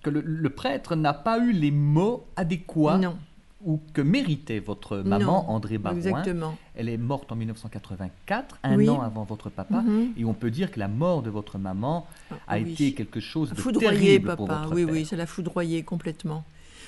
que 0.04 0.10
le, 0.10 0.22
le 0.22 0.50
prêtre 0.50 0.96
n'a 0.96 1.14
pas 1.14 1.40
eu 1.40 1.52
les 1.52 1.72
mots 1.72 2.26
adéquats 2.36 2.98
Non, 2.98 3.18
ou 3.64 3.80
que 3.94 4.02
méritait 4.02 4.60
votre 4.60 4.98
maman, 4.98 5.44
Non, 5.44 5.50
André 5.50 5.78
Barouin. 5.78 5.98
exactement. 5.98 6.58
Elle 6.76 6.90
est 6.90 6.98
morte 6.98 7.32
en 7.32 7.36
1984, 7.36 8.58
un 8.64 8.76
Oui. 8.78 8.90
an 8.90 9.02
avant 9.02 9.24
votre 9.24 9.50
papa. 9.50 9.82
Mhm. 9.82 10.14
Et 10.18 10.26
on 10.26 10.34
peut 10.34 10.50
dire 10.52 10.72
que 10.72 10.80
la 10.80 10.88
mort 10.88 11.22
de 11.22 11.30
votre 11.30 11.58
maman 11.60 12.08
a 12.32 12.36
Ah, 12.48 12.58
oui. 12.60 12.72
été 12.74 12.94
quelque 12.94 13.20
chose 13.20 13.52
de 13.52 13.56
Foudroyé, 13.56 14.00
terrible 14.00 14.36
pour 14.36 14.48
papa. 14.48 14.62
votre 14.64 14.76
Oui, 14.76 14.86
père. 14.86 14.94
oui, 14.94 15.06
ça 15.06 15.16
l'a 15.16 15.28
foudroyé 15.28 15.84
complètement. 15.84 16.44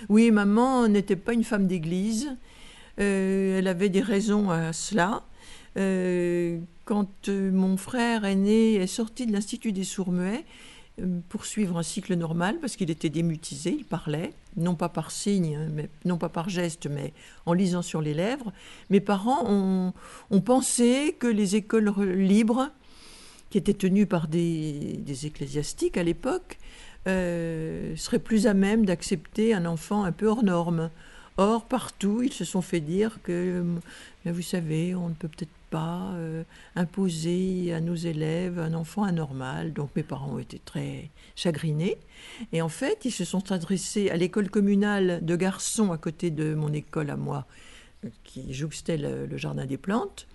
Oui, 0.10 0.32
maman 0.32 0.88
n'était 0.88 1.16
pas 1.16 1.34
une 1.34 1.44
femme 1.44 1.68
d'église. 1.68 2.30
Euh, 3.00 3.60
elle 3.60 3.68
avait 3.68 3.90
des 3.90 4.02
raisons 4.02 4.50
à 4.50 4.74
cela. 4.74 5.22
Euh, 5.78 6.60
quand 6.86 7.30
euh, 7.30 7.52
mon 7.52 7.78
frère 7.78 8.26
aîné 8.26 8.76
est 8.76 8.88
sorti 8.88 9.26
de 9.26 9.32
l'Institut 9.32 9.72
des 9.72 9.84
sourds-muets 9.84 10.44
euh, 11.00 11.20
pour 11.30 11.46
suivre 11.46 11.78
un 11.78 11.84
cycle 11.84 12.16
normal, 12.16 12.58
parce 12.60 12.76
qu'il 12.76 12.92
était 12.92 13.10
démutisé, 13.10 13.76
il 13.78 13.86
parlait, 13.86 14.34
non 14.56 14.76
pas 14.76 14.90
par 14.90 15.12
signe, 15.12 15.56
hein, 15.56 15.68
mais, 15.74 15.90
non 16.06 16.18
pas 16.18 16.30
par 16.30 16.50
geste, 16.50 16.88
mais 16.88 17.14
en 17.46 17.54
lisant 17.54 17.82
sur 17.82 18.02
les 18.02 18.14
lèvres, 18.14 18.54
mes 18.90 19.00
parents 19.02 19.46
ont, 19.50 19.94
ont 20.32 20.42
pensé 20.42 21.16
que 21.20 21.28
les 21.28 21.56
écoles 21.56 21.90
re- 21.90 22.06
libres, 22.06 22.70
qui 23.50 23.58
étaient 23.60 23.74
tenues 23.74 24.08
par 24.08 24.28
des, 24.28 24.98
des 24.98 25.26
ecclésiastiques 25.28 25.98
à 25.98 26.04
l'époque, 26.04 26.58
euh, 27.08 27.96
seraient 27.96 28.18
plus 28.18 28.48
à 28.48 28.54
même 28.54 28.86
d'accepter 28.86 29.54
un 29.54 29.66
enfant 29.66 30.04
un 30.06 30.12
peu 30.12 30.28
hors 30.28 30.44
norme. 30.44 30.90
Or, 31.38 31.66
partout, 31.66 32.22
ils 32.22 32.34
se 32.34 32.46
sont 32.46 32.62
fait 32.62 32.80
dire 32.80 33.20
que, 33.24 33.64
mais 34.24 34.32
vous 34.32 34.44
savez, 34.44 34.94
on 34.94 35.10
ne 35.10 35.14
peut 35.16 35.28
peut-être 35.28 35.50
pas 35.72 36.12
euh, 36.14 36.44
imposer 36.76 37.74
à 37.74 37.82
nos 37.82 37.96
élèves 37.96 38.60
un 38.60 38.76
enfant 38.76 39.04
anormal. 39.04 39.74
Donc 39.74 39.90
mes 39.96 40.04
parents 40.04 40.34
ont 40.34 40.40
été 40.40 40.62
très 40.64 41.10
chagrinés. 41.36 41.98
Et 42.52 42.62
en 42.62 42.70
fait, 42.70 43.06
ils 43.06 43.12
se 43.12 43.26
sont 43.26 43.52
adressés 43.52 44.12
à 44.12 44.18
l'école 44.18 44.52
communale 44.52 45.26
de 45.26 45.36
garçons 45.36 45.92
à 45.92 45.98
côté 45.98 46.30
de 46.30 46.54
mon 46.54 46.72
école 46.72 47.10
à 47.10 47.18
moi, 47.18 47.48
euh, 48.06 48.10
qui 48.24 48.54
jouxtait 48.54 48.98
le, 48.98 49.26
le 49.26 49.38
jardin 49.38 49.66
des 49.66 49.78
plantes. 49.78 50.28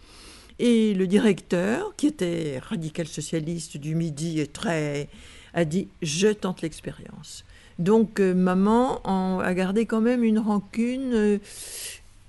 Et 0.59 0.95
le 0.95 1.07
directeur, 1.07 1.95
qui 1.95 2.09
était 2.09 2.59
radical 2.59 3.07
socialiste 3.07 3.77
du 3.77 3.95
Midi 3.95 4.41
et 4.41 4.49
très, 4.49 5.09
a 5.55 5.65
dit 5.65 5.87
je 6.03 6.29
tente 6.29 6.63
l'expérience. 6.63 7.45
Donc 7.79 8.19
euh, 8.21 8.35
maman 8.35 9.01
en- 9.09 9.39
a 9.39 9.55
gardé 9.55 9.87
quand 9.87 10.01
même 10.01 10.25
une 10.25 10.39
rancune 10.39 11.13
euh, 11.15 11.39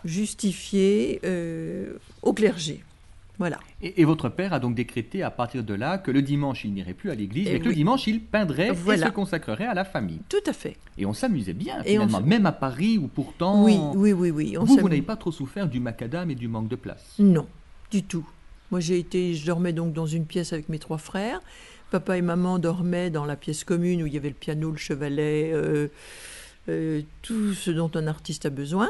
justifiée 0.06 1.20
euh, 1.24 1.94
au 2.22 2.34
clergé. 2.34 2.84
Voilà. 3.38 3.58
Et, 3.82 4.02
et 4.02 4.06
votre 4.06 4.28
père 4.28 4.52
a 4.52 4.60
donc 4.60 4.76
décrété 4.76 5.24
à 5.24 5.32
partir 5.32 5.64
de 5.64 5.74
là 5.74 5.98
que 5.98 6.12
le 6.12 6.22
dimanche, 6.22 6.66
il 6.66 6.74
n'irait 6.74 6.94
plus 6.94 7.10
à 7.10 7.16
l'église, 7.16 7.48
Eh 7.50 7.54
mais 7.54 7.60
que 7.62 7.70
le 7.70 7.74
dimanche, 7.74 8.06
il 8.06 8.20
peindrait 8.22 8.72
Voilà. 8.74 9.06
et 9.06 9.10
se 9.10 9.14
consacrerait 9.14 9.66
à 9.66 9.74
la 9.74 9.86
famille. 9.86 10.20
Tout 10.28 10.38
à 10.46 10.52
fait. 10.52 10.76
Et 10.98 11.06
on 11.06 11.14
s'amusait 11.14 11.54
bien, 11.54 11.76
Et 11.86 11.98
on 11.98 12.02
finalement, 12.02 12.18
fait- 12.20 12.26
même 12.26 12.46
à 12.46 12.52
Paris, 12.52 12.98
où 12.98 13.08
pourtant, 13.08 13.64
Oui, 13.64 13.80
oui, 13.96 14.12
oui, 14.12 14.30
oui. 14.32 14.58
on 14.60 14.66
vous, 14.66 14.76
vous 14.78 14.90
n'avez 14.90 15.02
pas 15.02 15.16
trop 15.16 15.32
souffert 15.32 15.70
du 15.70 15.80
macadam 15.80 16.30
et 16.30 16.36
du 16.36 16.50
manque 16.50 16.68
de 16.68 16.76
place. 16.76 17.16
Non, 17.18 17.48
du 17.92 18.04
tout. 18.04 18.28
Moi, 18.72 18.82
j'ai 18.82 19.00
été, 19.00 19.34
je 19.34 19.46
dormais 19.46 19.72
donc 19.72 19.94
dans 19.94 20.06
une 20.06 20.26
pièce 20.26 20.52
avec 20.52 20.68
mes 20.68 20.78
trois 20.80 20.98
frères. 20.98 21.40
Papa 21.92 22.18
et 22.18 22.22
maman 22.22 22.60
dormaient 22.60 23.10
dans 23.10 23.26
la 23.26 23.36
pièce 23.36 23.64
commune 23.64 24.04
où 24.04 24.08
il 24.08 24.14
y 24.14 24.18
avait 24.18 24.30
le 24.30 24.36
piano, 24.36 24.70
le 24.72 24.78
chevalet, 24.78 25.52
euh, 25.54 25.88
euh, 26.70 27.02
tout 27.24 27.54
ce 27.54 27.72
dont 27.72 27.90
un 27.96 28.06
artiste 28.08 28.46
a 28.46 28.50
besoin. 28.50 28.90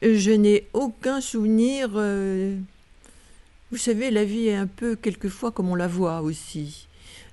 Je 0.00 0.30
n'ai 0.30 0.66
aucun 0.72 1.20
souvenir. 1.20 1.90
euh, 1.94 2.56
Vous 3.70 3.76
savez, 3.76 4.10
la 4.10 4.24
vie 4.24 4.48
est 4.48 4.56
un 4.56 4.66
peu 4.66 4.96
quelquefois 4.96 5.52
comme 5.52 5.68
on 5.68 5.74
la 5.74 5.88
voit 5.88 6.22
aussi. 6.22 6.88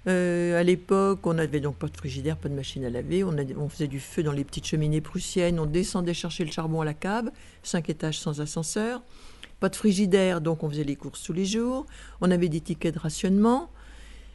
À 0.06 0.64
l'époque, 0.64 1.28
on 1.28 1.36
n'avait 1.36 1.60
donc 1.60 1.76
pas 1.76 1.88
de 1.88 1.96
frigidaire, 1.96 2.36
pas 2.36 2.50
de 2.50 2.56
machine 2.56 2.84
à 2.84 2.90
laver. 2.90 3.24
On, 3.24 3.36
on 3.58 3.70
faisait 3.70 3.88
du 3.88 4.00
feu 4.00 4.24
dans 4.24 4.32
les 4.32 4.44
petites 4.44 4.66
cheminées 4.66 5.02
prussiennes. 5.02 5.60
On 5.60 5.68
descendait 5.68 6.16
chercher 6.16 6.46
le 6.46 6.52
charbon 6.52 6.82
à 6.82 6.86
la 6.86 6.96
cave, 6.96 7.30
cinq 7.62 7.90
étages 7.92 8.18
sans 8.18 8.42
ascenseur. 8.42 9.04
Pas 9.60 9.70
de 9.70 9.76
frigidaire, 9.76 10.42
donc 10.42 10.64
on 10.64 10.70
faisait 10.70 10.84
les 10.84 10.96
courses 10.96 11.22
tous 11.22 11.34
les 11.34 11.46
jours. 11.46 11.86
On 12.22 12.32
avait 12.32 12.50
des 12.50 12.60
tickets 12.60 12.96
de 12.96 13.00
rationnement. 13.00 13.70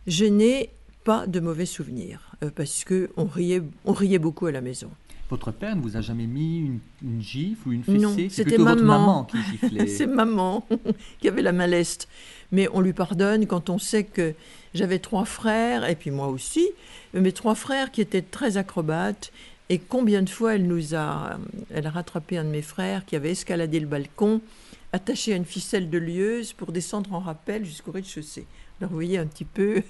Je 0.06 0.24
n'ai 0.24 0.70
pas 1.04 1.26
de 1.26 1.40
mauvais 1.40 1.66
souvenirs 1.66 2.32
euh, 2.42 2.50
parce 2.54 2.84
que 2.84 3.10
on 3.16 3.24
riait, 3.24 3.62
on 3.84 3.92
riait 3.92 4.18
beaucoup 4.18 4.46
à 4.46 4.52
la 4.52 4.60
maison. 4.60 4.90
Votre 5.30 5.52
père 5.52 5.74
ne 5.74 5.80
vous 5.80 5.96
a 5.96 6.00
jamais 6.02 6.26
mis 6.26 6.58
une, 6.58 6.78
une 7.02 7.22
gifle 7.22 7.68
ou 7.68 7.72
une 7.72 7.82
Non, 7.88 8.10
fessée? 8.10 8.28
C'est 8.28 8.36
c'était 8.36 8.50
plutôt 8.56 8.64
votre 8.64 8.82
maman. 8.82 9.06
maman 9.06 9.24
qui 9.24 9.38
giflait. 9.50 9.86
C'est 9.86 10.06
maman 10.06 10.66
qui 11.20 11.28
avait 11.28 11.42
la 11.42 11.52
main 11.52 11.66
leste. 11.66 12.08
Mais 12.52 12.68
on 12.72 12.80
lui 12.80 12.92
pardonne 12.92 13.46
quand 13.46 13.70
on 13.70 13.78
sait 13.78 14.04
que 14.04 14.34
j'avais 14.74 14.98
trois 14.98 15.24
frères, 15.24 15.88
et 15.88 15.96
puis 15.96 16.10
moi 16.10 16.28
aussi, 16.28 16.68
mes 17.14 17.32
trois 17.32 17.54
frères 17.54 17.90
qui 17.90 18.00
étaient 18.00 18.22
très 18.22 18.56
acrobates. 18.58 19.32
Et 19.70 19.78
combien 19.78 20.20
de 20.20 20.28
fois 20.28 20.56
elle 20.56 20.66
nous 20.66 20.94
a, 20.94 21.38
elle 21.70 21.86
a 21.86 21.90
rattrapé 21.90 22.36
un 22.36 22.44
de 22.44 22.50
mes 22.50 22.60
frères 22.62 23.06
qui 23.06 23.16
avait 23.16 23.30
escaladé 23.30 23.80
le 23.80 23.86
balcon, 23.86 24.42
attaché 24.92 25.32
à 25.32 25.36
une 25.36 25.46
ficelle 25.46 25.88
de 25.88 25.96
lieuse 25.96 26.52
pour 26.52 26.70
descendre 26.70 27.14
en 27.14 27.18
rappel 27.20 27.64
jusqu'au 27.64 27.90
rez-de-chaussée. 27.90 28.46
Alors 28.80 28.90
vous 28.90 28.96
voyez 28.96 29.18
un 29.18 29.26
petit 29.26 29.44
peu. 29.44 29.82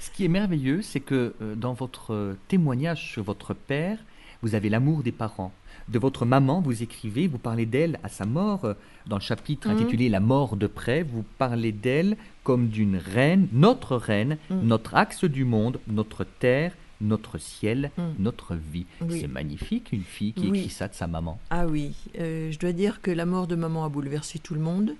Ce 0.00 0.10
qui 0.10 0.24
est 0.24 0.28
merveilleux, 0.28 0.82
c'est 0.82 1.00
que 1.00 1.34
euh, 1.40 1.54
dans 1.54 1.72
votre 1.72 2.12
euh, 2.12 2.34
témoignage 2.48 3.06
sur 3.12 3.22
votre 3.22 3.54
père, 3.54 3.98
vous 4.42 4.54
avez 4.56 4.68
l'amour 4.68 5.02
des 5.02 5.12
parents. 5.12 5.52
De 5.88 5.98
votre 5.98 6.24
maman, 6.26 6.60
vous 6.60 6.82
écrivez, 6.82 7.28
vous 7.28 7.38
parlez 7.38 7.64
d'elle 7.66 7.98
à 8.02 8.08
sa 8.08 8.24
mort. 8.26 8.74
Dans 9.06 9.16
le 9.16 9.22
chapitre 9.22 9.68
Mhm. 9.68 9.74
intitulé 9.76 10.08
La 10.08 10.20
mort 10.20 10.56
de 10.56 10.66
près, 10.66 11.02
vous 11.04 11.24
parlez 11.38 11.70
d'elle 11.72 12.16
comme 12.42 12.68
d'une 12.68 12.96
reine, 12.96 13.46
notre 13.52 13.96
reine, 13.96 14.36
Mhm. 14.50 14.66
notre 14.66 14.94
axe 14.96 15.24
du 15.24 15.44
monde, 15.44 15.78
notre 15.86 16.24
terre, 16.24 16.72
notre 17.00 17.38
ciel, 17.38 17.90
Mhm. 17.96 18.14
notre 18.18 18.54
vie. 18.56 18.86
Oui. 19.00 19.20
C'est 19.20 19.28
magnifique, 19.28 19.92
une 19.92 20.02
fille 20.02 20.32
qui 20.32 20.48
Oui. 20.50 20.58
écrit 20.60 20.70
ça 20.70 20.88
de 20.88 20.94
sa 20.94 21.06
maman. 21.06 21.38
Ah 21.50 21.66
oui, 21.66 21.94
euh, 22.18 22.50
je 22.50 22.58
dois 22.58 22.72
dire 22.72 23.00
que 23.00 23.10
la 23.12 23.26
mort 23.26 23.46
de 23.46 23.54
maman 23.56 23.84
a 23.84 23.88
bouleversé 23.88 24.38
tout 24.40 24.54
le 24.54 24.60
monde. 24.60 24.94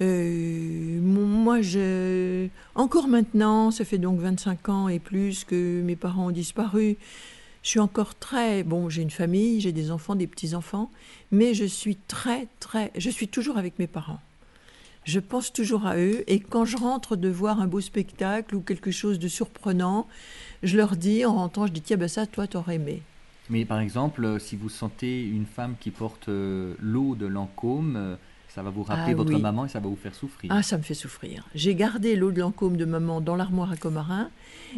Euh, 0.00 1.00
moi, 1.00 1.62
je... 1.62 2.48
encore 2.74 3.08
maintenant, 3.08 3.70
ça 3.70 3.84
fait 3.84 3.98
donc 3.98 4.20
25 4.20 4.68
ans 4.68 4.88
et 4.88 4.98
plus 4.98 5.44
que 5.44 5.82
mes 5.82 5.96
parents 5.96 6.26
ont 6.26 6.30
disparu. 6.30 6.96
Je 7.62 7.70
suis 7.70 7.80
encore 7.80 8.14
très... 8.14 8.62
Bon, 8.62 8.88
j'ai 8.88 9.02
une 9.02 9.10
famille, 9.10 9.60
j'ai 9.60 9.72
des 9.72 9.90
enfants, 9.90 10.14
des 10.14 10.26
petits-enfants, 10.26 10.90
mais 11.32 11.54
je 11.54 11.64
suis 11.64 11.96
très, 11.96 12.46
très... 12.60 12.92
Je 12.96 13.10
suis 13.10 13.28
toujours 13.28 13.58
avec 13.58 13.78
mes 13.78 13.86
parents. 13.86 14.20
Je 15.04 15.20
pense 15.20 15.52
toujours 15.52 15.86
à 15.86 15.96
eux 15.96 16.24
et 16.26 16.40
quand 16.40 16.64
je 16.64 16.76
rentre 16.76 17.14
de 17.14 17.28
voir 17.28 17.60
un 17.60 17.68
beau 17.68 17.80
spectacle 17.80 18.56
ou 18.56 18.60
quelque 18.60 18.90
chose 18.90 19.20
de 19.20 19.28
surprenant, 19.28 20.08
je 20.64 20.76
leur 20.76 20.96
dis 20.96 21.24
en 21.24 21.34
rentrant, 21.34 21.68
je 21.68 21.72
dis 21.72 21.80
tiens 21.80 21.96
ben 21.96 22.08
ça 22.08 22.26
toi 22.26 22.48
t'aurais 22.48 22.74
aimé. 22.74 23.02
Mais 23.48 23.64
par 23.64 23.78
exemple, 23.78 24.24
euh, 24.24 24.40
si 24.40 24.56
vous 24.56 24.68
sentez 24.68 25.22
une 25.22 25.46
femme 25.46 25.76
qui 25.78 25.92
porte 25.92 26.28
euh, 26.28 26.74
l'eau 26.80 27.14
de 27.14 27.26
Lancôme, 27.26 28.16
ça 28.56 28.62
va 28.62 28.70
vous 28.70 28.84
rappeler 28.84 29.12
Ah 29.12 29.16
votre 29.16 29.34
oui. 29.34 29.40
maman 29.40 29.66
et 29.66 29.68
ça 29.68 29.80
va 29.80 29.88
vous 29.88 29.96
faire 29.96 30.14
souffrir. 30.14 30.50
Ah, 30.50 30.62
ça 30.62 30.78
me 30.78 30.82
fait 30.82 30.94
souffrir. 30.94 31.44
J'ai 31.54 31.74
gardé 31.74 32.16
l'eau 32.16 32.32
de 32.32 32.40
Lancôme 32.40 32.78
de 32.78 32.86
maman 32.86 33.20
dans 33.20 33.36
l'armoire 33.36 33.70
à 33.70 33.76
Comarin. 33.76 34.30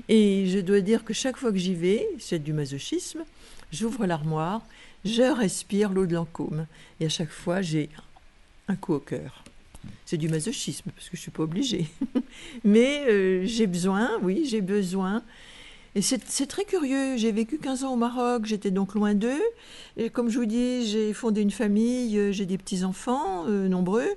Et 0.09 0.47
je 0.49 0.59
dois 0.59 0.81
dire 0.81 1.05
que 1.05 1.15
chaque 1.15 1.37
fois 1.37 1.53
que 1.53 1.59
j'y 1.59 1.75
vais, 1.77 2.05
c'est 2.19 2.41
du 2.43 2.53
masochisme, 2.53 3.21
j'ouvre 3.71 4.05
l'armoire, 4.05 4.63
je 5.05 5.23
respire 5.23 5.91
l'eau 5.93 6.07
de 6.07 6.15
Lancôme. 6.15 6.67
Et 6.99 7.07
à 7.07 7.09
chaque 7.09 7.31
fois, 7.31 7.63
j'ai 7.63 7.89
un 8.67 8.75
coup 8.75 8.95
au 8.95 8.99
cœur. 8.99 9.45
C'est 10.05 10.17
du 10.17 10.29
masochisme, 10.29 10.91
parce 10.91 11.09
que 11.09 11.17
je 11.17 11.21
ne 11.21 11.23
suis 11.23 11.31
pas 11.31 11.45
obligée. 11.45 11.87
Mais 12.65 13.05
euh, 13.09 13.43
j'ai 13.47 13.69
besoin, 13.69 14.11
oui, 14.23 14.45
j'ai 14.51 14.61
besoin. 14.61 15.23
Et 15.95 16.03
c'est 16.03 16.47
très 16.47 16.65
curieux. 16.65 17.17
J'ai 17.17 17.33
vécu 17.33 17.59
15 17.59 17.85
ans 17.85 17.95
au 17.95 17.97
Maroc, 17.97 18.45
j'étais 18.47 18.71
donc 18.71 18.95
loin 18.95 19.15
d'eux. 19.15 19.41
Et 19.97 20.11
comme 20.11 20.29
je 20.29 20.39
vous 20.39 20.47
dis, 20.47 20.87
j'ai 20.87 21.13
fondé 21.13 21.41
une 21.41 21.51
famille, 21.51 22.17
euh, 22.19 22.31
j'ai 22.33 22.47
des 22.47 22.59
petits-enfants, 22.59 23.47
euh, 23.49 23.69
nombreux. 23.69 24.09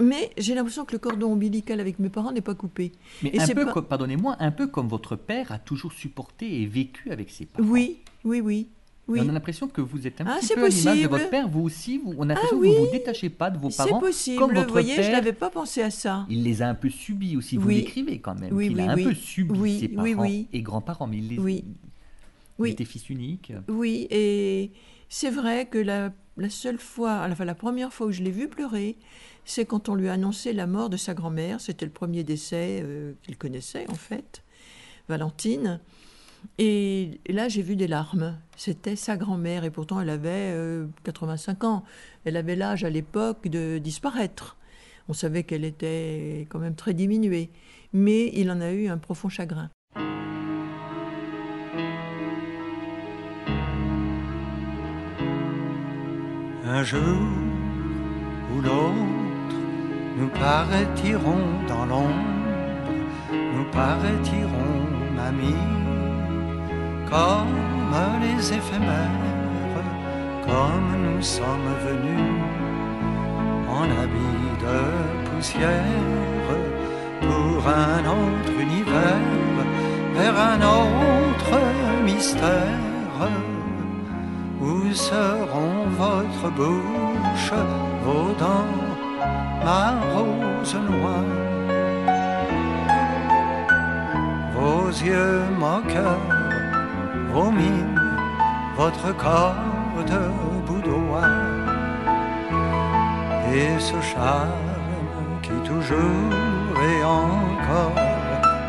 Mais 0.00 0.30
j'ai 0.38 0.54
l'impression 0.54 0.84
que 0.84 0.92
le 0.92 0.98
cordon 0.98 1.32
ombilical 1.32 1.80
avec 1.80 1.98
mes 1.98 2.08
parents 2.08 2.30
n'est 2.30 2.40
pas 2.40 2.54
coupé. 2.54 2.92
Mais 3.24 3.30
et 3.32 3.40
un 3.40 3.46
c'est 3.46 3.54
peu, 3.54 3.64
pas- 3.66 3.82
pardonnez-moi, 3.82 4.36
un 4.38 4.52
peu 4.52 4.68
comme 4.68 4.86
votre 4.88 5.16
père 5.16 5.50
a 5.50 5.58
toujours 5.58 5.92
supporté 5.92 6.62
et 6.62 6.66
vécu 6.66 7.10
avec 7.10 7.30
ses 7.30 7.46
parents. 7.46 7.66
Oui, 7.68 7.98
oui, 8.24 8.40
oui. 8.40 8.68
Oui. 9.08 9.20
On 9.24 9.28
a 9.28 9.32
l'impression 9.32 9.68
que 9.68 9.80
vous 9.80 10.06
êtes 10.06 10.20
un 10.20 10.26
Ah, 10.28 10.36
petit 10.38 10.46
c'est 10.48 10.54
peu 10.54 10.64
à 10.66 10.68
l'image 10.68 11.02
de 11.02 11.08
votre 11.08 11.30
père, 11.30 11.48
vous 11.48 11.62
aussi. 11.62 11.96
Vous, 11.98 12.14
on 12.18 12.28
a 12.28 12.34
Ah 12.34 12.34
l'impression 12.34 12.60
que 12.60 12.66
vous 12.66 12.72
ne 12.72 12.78
vous 12.78 12.90
détachez 12.92 13.30
pas 13.30 13.50
de 13.50 13.56
vos 13.58 13.70
C'est 13.70 13.76
parents. 13.88 14.00
possible. 14.00 14.38
Comme 14.38 14.50
Vous 14.50 14.56
votre 14.60 14.70
voyez, 14.72 14.94
je 14.96 15.00
père, 15.00 15.12
n'avais 15.12 15.32
pas 15.32 15.48
pensé 15.50 15.80
à 15.82 15.90
ça. 15.90 16.26
il 16.28 16.42
les 16.44 16.60
a 16.60 16.68
un 16.68 16.74
peu 16.74 16.90
subis 16.90 17.36
aussi. 17.36 17.56
Vous 17.56 17.68
l'écrivez 17.70 18.18
quand 18.20 18.34
même. 18.38 18.52
Oui, 18.52 18.78
a 18.78 18.90
un 18.90 18.94
peu 18.96 19.14
subi 19.14 19.58
Oui, 19.58 19.80
ses 19.80 19.88
parents 19.88 20.04
oui, 20.04 20.14
oui. 20.14 20.46
et 20.52 20.60
grands-parents, 20.62 21.06
mais 21.06 21.16
il, 21.18 21.28
les, 21.28 21.38
Oui. 21.38 21.64
il 22.58 22.66
était 22.68 22.84
fils 22.84 23.08
unique. 23.08 23.52
Oui, 23.68 24.06
et 24.10 24.72
c'est 25.08 25.30
vrai 25.30 25.64
que 25.66 25.78
la, 25.78 26.12
la 26.36 26.50
seule 26.50 26.78
fois, 26.78 27.26
enfin 27.30 27.46
la 27.46 27.54
première 27.54 27.92
fois 27.94 28.08
où 28.08 28.12
je 28.12 28.22
l'ai 28.22 28.30
vu 28.30 28.46
pleurer, 28.48 28.96
c'est 29.46 29.64
quand 29.64 29.88
on 29.88 29.94
lui 29.94 30.08
a 30.08 30.12
annoncé 30.12 30.52
la 30.52 30.66
mort 30.66 30.90
de 30.90 30.98
sa 30.98 31.14
grand-mère. 31.14 31.62
C'était 31.62 31.86
le 31.86 31.92
premier 31.92 32.24
décès 32.24 32.82
euh, 32.82 33.14
qu'il 33.22 33.38
connaissait 33.38 33.86
en 33.88 33.94
fait, 33.94 34.42
Valentine. 35.08 35.80
Et 36.58 37.20
là, 37.28 37.48
j'ai 37.48 37.62
vu 37.62 37.76
des 37.76 37.86
larmes. 37.86 38.38
C'était 38.56 38.96
sa 38.96 39.16
grand-mère, 39.16 39.64
et 39.64 39.70
pourtant 39.70 40.00
elle 40.00 40.10
avait 40.10 40.52
euh, 40.54 40.86
85 41.04 41.64
ans. 41.64 41.84
Elle 42.24 42.36
avait 42.36 42.56
l'âge 42.56 42.84
à 42.84 42.90
l'époque 42.90 43.48
de 43.48 43.78
disparaître. 43.78 44.56
On 45.08 45.12
savait 45.12 45.44
qu'elle 45.44 45.64
était 45.64 46.46
quand 46.50 46.58
même 46.58 46.74
très 46.74 46.94
diminuée. 46.94 47.50
Mais 47.92 48.30
il 48.34 48.50
en 48.50 48.60
a 48.60 48.72
eu 48.72 48.88
un 48.88 48.98
profond 48.98 49.28
chagrin. 49.28 49.70
Un 56.64 56.82
jour 56.82 57.18
ou 58.54 58.60
l'autre, 58.60 58.94
nous 60.18 60.28
paraîtirons 60.28 61.66
dans 61.66 61.86
l'ombre, 61.86 62.12
nous 63.32 63.70
paraîtirons 63.70 64.98
amis, 65.18 65.56
comme 67.10 67.94
les 68.22 68.52
éphémères, 68.52 69.82
comme 70.46 70.90
nous 71.04 71.22
sommes 71.22 71.72
venus 71.86 72.42
en 73.68 73.84
habits 74.02 74.54
de 74.64 74.78
poussière 75.28 76.48
pour 77.20 77.60
un 77.66 78.00
autre 78.18 78.54
univers, 78.60 79.26
vers 80.14 80.38
un 80.52 80.60
autre 80.60 81.58
mystère. 82.04 82.86
Où 84.60 84.92
seront 84.92 85.86
votre 85.96 86.50
bouche, 86.50 87.52
vos 88.04 88.32
dents, 88.38 88.76
ma 89.64 90.00
rose 90.12 90.76
noire? 90.90 91.36
Vos 94.54 94.88
yeux 94.88 95.44
moqueurs, 95.58 96.37
votre 98.76 99.16
corps 99.16 99.54
de 100.06 100.20
boudoir 100.66 101.28
Et 103.52 103.78
ce 103.78 104.00
charme 104.00 104.68
qui 105.42 105.56
toujours 105.64 106.34
et 106.90 107.04
encore 107.04 107.94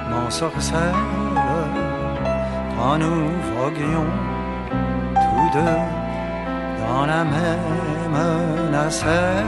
m'ensorcelle 0.10 0.95
quand 2.76 2.98
nous 2.98 3.26
voguions 3.56 4.12
tous 5.24 5.50
deux 5.58 5.80
dans 6.88 7.06
la 7.06 7.24
même 7.24 8.72
nacelle. 8.72 9.45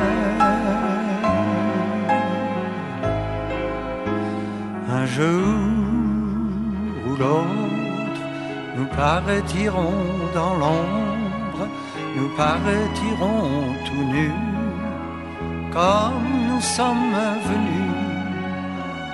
Un 4.89 5.05
jour 5.05 5.47
ou 7.07 7.15
l'autre, 7.21 7.70
nous 8.91 8.97
paraîtirons 8.97 9.93
dans 10.33 10.53
l'ombre, 10.55 11.67
nous 12.15 12.29
paraîtirons 12.35 13.75
tout 13.85 14.03
nus, 14.13 14.31
comme 15.71 16.27
nous 16.49 16.61
sommes 16.61 17.15
venus. 17.49 17.91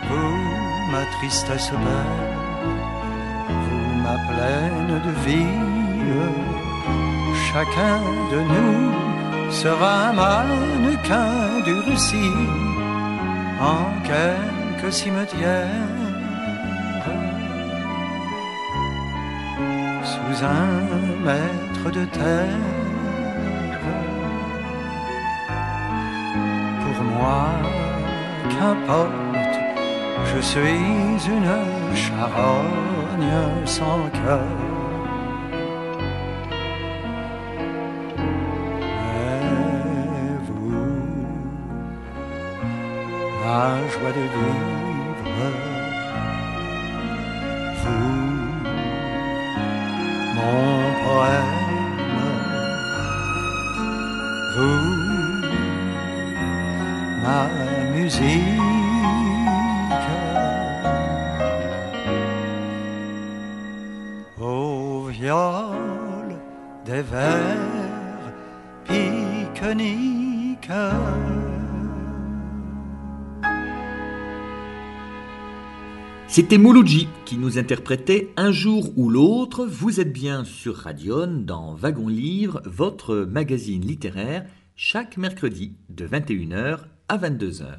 Vous, 0.09 0.91
ma 0.91 1.03
tristesse 1.17 1.71
belle, 1.71 2.27
vous, 3.49 4.01
ma 4.03 4.17
pleine 4.31 5.01
de 5.05 5.11
vie, 5.25 5.57
chacun 7.51 7.99
de 8.31 8.39
nous 8.41 9.51
sera 9.51 10.09
un 10.09 10.13
mannequin 10.13 11.61
du 11.65 11.73
récit 11.89 12.33
en 13.61 13.85
quelques 14.03 14.93
cimetières 14.93 16.06
un 20.43 21.25
mètre 21.25 21.89
de 21.91 22.05
terre. 22.05 22.63
Pour 26.81 27.03
moi, 27.03 27.45
qu'importe, 28.49 29.57
je 30.25 30.39
suis 30.41 31.29
une 31.35 31.95
charogne 31.95 33.37
sans 33.65 34.01
cœur. 34.19 34.55
Mais 39.03 39.41
vous, 40.45 40.71
la 43.43 43.65
joie 43.91 44.13
de 44.19 44.25
vivre, 44.35 44.86
C'était 76.37 76.59
Mouloudji 76.59 77.07
qui 77.25 77.35
nous 77.35 77.57
interprétait 77.57 78.31
Un 78.37 78.51
jour 78.51 78.93
ou 78.95 79.09
l'autre. 79.09 79.65
Vous 79.65 79.99
êtes 79.99 80.13
bien 80.13 80.43
sur 80.43 80.75
Radion 80.75 81.25
dans 81.25 81.73
Wagon 81.73 82.07
Livre, 82.07 82.61
votre 82.63 83.15
magazine 83.15 83.81
littéraire, 83.81 84.45
chaque 84.75 85.17
mercredi 85.17 85.73
de 85.89 86.07
21h 86.07 86.81
à 87.07 87.17
22h. 87.17 87.77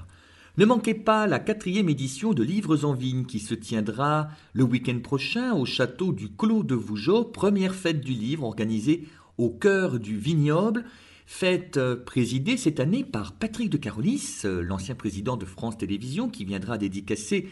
Ne 0.57 0.65
manquez 0.65 0.95
pas 0.95 1.29
la 1.29 1.39
quatrième 1.39 1.89
édition 1.89 2.35
de 2.35 2.43
Livres 2.43 2.85
en 2.85 2.95
Vigne 2.95 3.27
qui 3.27 3.39
se 3.39 3.55
tiendra 3.55 4.27
le 4.55 4.65
week-end 4.65 4.99
prochain 4.99 5.55
au 5.55 5.65
château 5.65 6.13
du 6.13 6.29
Clos 6.29 6.65
de 6.65 6.75
Vougeot, 6.75 7.27
première 7.27 7.77
fête 7.77 8.01
du 8.01 8.13
livre 8.13 8.43
organisée 8.43 9.07
au 9.37 9.51
cœur 9.51 10.01
du 10.01 10.19
vignoble. 10.19 10.85
Fête 11.27 11.77
euh, 11.77 11.95
présidée 11.95 12.57
cette 12.57 12.81
année 12.81 13.05
par 13.05 13.35
Patrick 13.35 13.71
de 13.71 13.77
Carolis, 13.77 14.41
euh, 14.47 14.63
l'ancien 14.63 14.97
président 14.97 15.37
de 15.37 15.45
France 15.45 15.79
Télévisions, 15.79 16.29
qui 16.29 16.45
viendra 16.45 16.77
dédicacer 16.77 17.51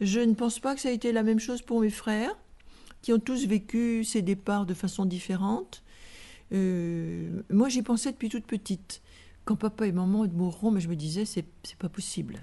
Je 0.00 0.20
ne 0.20 0.34
pense 0.34 0.58
pas 0.58 0.74
que 0.74 0.80
ça 0.80 0.88
a 0.88 0.92
été 0.92 1.12
la 1.12 1.22
même 1.22 1.38
chose 1.38 1.62
pour 1.62 1.80
mes 1.80 1.90
frères, 1.90 2.36
qui 3.02 3.12
ont 3.12 3.20
tous 3.20 3.46
vécu 3.46 4.02
ces 4.04 4.20
départs 4.20 4.66
de 4.66 4.74
façon 4.74 5.04
différente. 5.04 5.84
Euh, 6.52 7.42
moi, 7.50 7.68
j'y 7.68 7.82
pensais 7.82 8.12
depuis 8.12 8.28
toute 8.28 8.46
petite. 8.46 9.02
Quand 9.44 9.56
papa 9.56 9.86
et 9.86 9.92
maman 9.92 10.26
mourront, 10.26 10.70
mais 10.70 10.80
je 10.80 10.88
me 10.88 10.96
disais, 10.96 11.24
c'est, 11.24 11.44
c'est 11.62 11.78
pas 11.78 11.88
possible. 11.88 12.40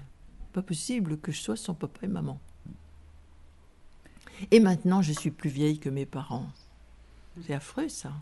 Pas 0.52 0.62
possible 0.62 1.18
que 1.18 1.32
je 1.32 1.40
sois 1.40 1.56
sans 1.56 1.74
papa 1.74 2.00
et 2.02 2.08
maman. 2.08 2.38
Et 4.50 4.60
maintenant, 4.60 5.02
je 5.02 5.12
suis 5.12 5.30
plus 5.30 5.50
vieille 5.50 5.78
que 5.78 5.88
mes 5.88 6.06
parents. 6.06 6.46
C'est 7.46 7.54
affreux, 7.54 7.88
ça. 7.88 8.12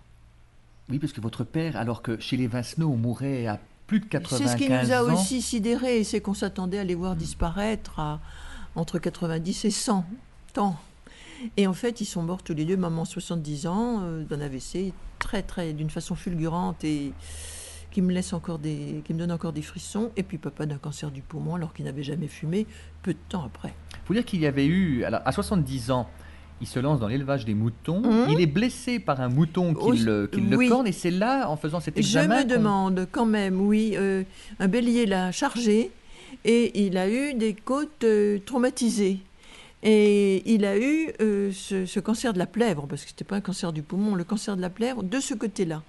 Oui, 0.89 0.99
parce 0.99 1.13
que 1.13 1.21
votre 1.21 1.45
père, 1.45 1.77
alors 1.77 2.03
que 2.03 2.19
chez 2.19 2.37
les 2.37 2.47
Vincenot, 2.47 2.89
on 2.89 2.97
mourait 2.97 3.47
à 3.47 3.61
plus 3.87 4.01
de 4.01 4.07
95 4.07 4.41
ans. 4.41 4.45
C'est 4.45 4.53
ce 4.53 4.57
qui 4.57 4.71
nous 4.71 4.93
a 4.93 5.03
aussi 5.03 5.43
sidérés, 5.43 6.05
c'est 6.05 6.21
qu'on 6.21 6.35
s'attendait 6.35 6.79
à 6.79 6.85
les 6.85 6.95
voir 6.95 7.17
disparaître 7.17 8.01
à 8.01 8.21
entre 8.75 8.99
90 8.99 9.65
et 9.67 9.71
100 9.71 10.05
ans. 10.57 10.77
Et 11.57 11.67
en 11.67 11.73
fait, 11.73 12.01
ils 12.01 12.07
sont 12.07 12.23
morts 12.23 12.43
tous 12.43 12.55
les 12.55 12.65
deux, 12.65 12.77
maman 12.77 13.05
70 13.05 13.67
ans, 13.67 14.01
euh, 14.03 14.25
d'un 14.25 14.41
AVC, 14.41 14.93
très, 15.19 15.43
très, 15.43 15.73
d'une 15.73 15.91
façon 15.91 16.15
fulgurante 16.15 16.85
et 16.85 17.13
qui 17.91 18.01
me 18.01 18.13
laisse 18.13 18.33
encore 18.33 18.59
des, 18.59 19.03
qui 19.05 19.13
me 19.13 19.19
donne 19.19 19.33
encore 19.33 19.53
des 19.53 19.63
frissons. 19.63 20.11
Et 20.17 20.23
puis 20.23 20.39
papa 20.39 20.67
d'un 20.67 20.79
cancer 20.79 21.11
du 21.11 21.23
poumon 21.23 21.57
alors 21.57 21.75
qu'il 21.75 21.85
n'avait 21.85 22.03
jamais 22.03 22.29
fumé, 22.29 22.67
peu 23.03 23.13
de 23.13 23.19
temps 23.29 23.45
après. 23.45 23.75
Il 23.93 24.07
faut 24.07 24.15
dire 24.15 24.25
qu'il 24.25 24.41
y 24.41 24.47
avait 24.47 24.67
eu, 24.67 25.05
alors 25.05 25.21
à 25.25 25.33
70 25.33 25.91
ans, 25.91 26.09
il 26.63 26.67
se 26.67 26.79
lance 26.79 27.01
dans 27.01 27.09
l'élevage 27.09 27.45
des 27.45 27.55
moutons. 27.55 28.01
Mmh. 28.01 28.31
Il 28.31 28.41
est 28.41 28.47
blessé 28.47 29.01
par 29.01 29.21
un 29.21 29.29
mouton 29.29 29.75
qui, 29.75 29.99
le, 29.99 30.29
qui 30.29 30.41
le, 30.41 30.69
corne 30.69 30.87
et 30.87 30.93
c'est 30.93 31.11
là, 31.11 31.49
en 31.49 31.57
faisant 31.57 31.81
cet 31.81 31.99
examen. 31.99 32.41
Je 32.41 32.45
me 32.45 32.49
demande 32.49 33.09
quand 33.11 33.27
même, 33.27 33.61
oui, 33.61 33.95
euh, 33.97 34.23
un 34.61 34.69
bélier 34.69 35.07
l'a 35.07 35.33
chargé 35.33 35.91
et 36.45 36.87
il 36.87 36.97
a 36.97 37.11
eu 37.11 37.35
des 37.35 37.53
côtes 37.53 38.05
euh, 38.05 38.39
traumatisées. 38.47 39.19
Et 39.83 40.43
il 40.53 40.65
a 40.65 40.79
eu 40.79 41.13
euh, 41.21 41.51
ce, 41.53 41.87
ce, 41.87 41.99
cancer 41.99 42.33
de 42.33 42.39
la 42.39 42.47
plèvre, 42.47 42.87
parce 42.87 43.03
que 43.03 43.09
ce 43.09 43.15
n'était 43.15 43.25
pas 43.25 43.37
un 43.37 43.41
cancer 43.41 43.73
du 43.73 43.83
poumon, 43.83 44.15
le 44.15 44.25
cancer 44.25 44.57
de 44.57 44.63
la 44.63 44.71
plèvre, 44.71 45.03
de 45.03 45.21
ce 45.21 45.35
côté-là. 45.35 45.83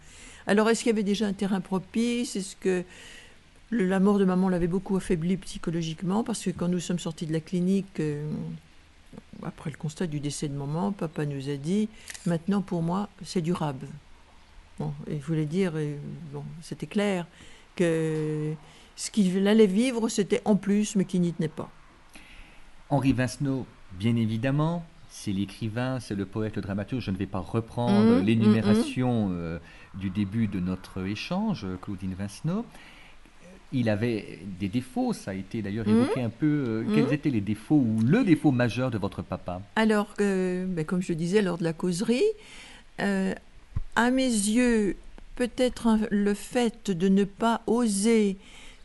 Alors, 0.47 0.69
est-ce 0.69 0.79
qu'il 0.81 0.89
y 0.89 0.93
avait 0.93 1.03
déjà 1.03 1.27
un 1.27 1.33
terrain 1.33 1.61
propice? 1.61 2.35
Est-ce 2.35 2.55
que 2.55 2.83
la 3.71 3.99
mort 3.99 4.19
de 4.19 4.25
maman 4.25 4.49
l'avait 4.49 4.67
beaucoup 4.67 4.95
affaibli 4.95 5.37
psychologiquement? 5.37 6.23
Parce 6.23 6.43
que 6.43 6.49
quand 6.49 6.67
nous 6.67 6.79
sommes 6.79 6.99
sortis 6.99 7.27
de 7.27 7.33
la 7.33 7.39
clinique, 7.39 7.99
euh, 7.99 8.27
après 9.43 9.69
le 9.69 9.77
constat 9.77 10.07
du 10.07 10.19
décès 10.19 10.47
de 10.47 10.55
maman, 10.55 10.91
papa 10.91 11.25
nous 11.25 11.49
a 11.49 11.55
dit 11.55 11.87
maintenant 12.25 12.61
pour 12.61 12.81
moi, 12.81 13.09
c'est 13.23 13.41
durable. 13.41 13.87
Bon, 14.79 14.91
il 15.07 15.19
voulait 15.19 15.45
dire, 15.45 15.73
euh, 15.75 15.95
bon, 16.31 16.43
c'était 16.61 16.87
clair, 16.87 17.27
que 17.75 18.53
ce 18.95 19.11
qu'il 19.11 19.47
allait 19.47 19.67
vivre, 19.67 20.09
c'était 20.09 20.41
en 20.45 20.55
plus, 20.55 20.95
mais 20.95 21.05
qu'il 21.05 21.21
n'y 21.21 21.31
tenait 21.31 21.47
pas. 21.47 21.69
Henri 22.89 23.13
Vincenot, 23.13 23.65
bien 23.99 24.15
évidemment, 24.15 24.85
c'est 25.09 25.31
l'écrivain, 25.31 25.99
c'est 25.99 26.15
le 26.15 26.25
poète, 26.25 26.55
le 26.55 26.61
dramaturge. 26.61 27.03
Je 27.03 27.11
ne 27.11 27.17
vais 27.17 27.25
pas 27.25 27.39
reprendre 27.39 28.21
mmh, 28.21 28.25
l'énumération 28.25 29.27
mmh, 29.27 29.33
euh, 29.33 29.59
du 29.95 30.09
début 30.09 30.47
de 30.47 30.59
notre 30.59 31.05
échange, 31.05 31.65
Claudine 31.81 32.13
Vincenot. 32.13 32.65
Il 33.75 33.89
avait 33.89 34.39
des 34.59 34.67
défauts, 34.67 35.13
ça 35.13 35.31
a 35.31 35.33
été 35.33 35.63
d'ailleurs 35.63 35.87
évoqué 35.87 36.21
un 36.21 36.29
peu. 36.29 36.45
Euh, 36.45 36.83
quels 36.93 37.11
étaient 37.11 37.31
les 37.31 37.41
défauts 37.41 37.83
ou 37.83 38.01
le 38.05 38.23
défaut 38.23 38.51
majeur 38.51 38.91
de 38.91 38.99
votre 38.99 39.23
papa? 39.23 39.61
Alors, 39.75 40.13
euh, 40.21 40.65
ben, 40.67 40.85
comme 40.85 41.01
je 41.01 41.13
disais 41.13 41.41
lors 41.41 41.57
de 41.57 41.63
la 41.63 41.73
causerie, 41.73 42.21
euh, 43.01 43.33
à 43.95 44.11
mes 44.11 44.27
yeux, 44.27 44.95
peut-être 45.35 45.97
le 46.11 46.35
fait 46.35 46.91
de 46.91 47.07
ne 47.07 47.23
pas 47.23 47.61
oser 47.65 48.37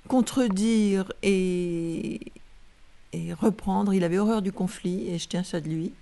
contredire 0.08 1.12
et, 1.22 2.20
et 3.12 3.32
reprendre, 3.32 3.94
il 3.94 4.04
avait 4.04 4.18
horreur 4.18 4.42
du 4.42 4.52
conflit, 4.52 5.08
et 5.08 5.18
je 5.18 5.28
tiens 5.28 5.42
ça 5.42 5.60
de 5.60 5.68
lui. 5.68 5.92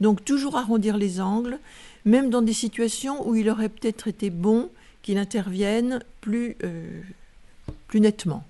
Donc 0.00 0.24
toujours 0.24 0.56
arrondir 0.56 0.96
les 0.96 1.20
angles, 1.20 1.58
même 2.04 2.30
dans 2.30 2.42
des 2.42 2.52
situations 2.52 3.26
où 3.28 3.34
il 3.34 3.48
aurait 3.48 3.68
peut-être 3.68 4.08
été 4.08 4.30
bon 4.30 4.70
qu'il 5.02 5.18
intervienne 5.18 6.02
plus, 6.20 6.56
euh, 6.64 7.00
plus 7.88 8.00
nettement. 8.00 8.44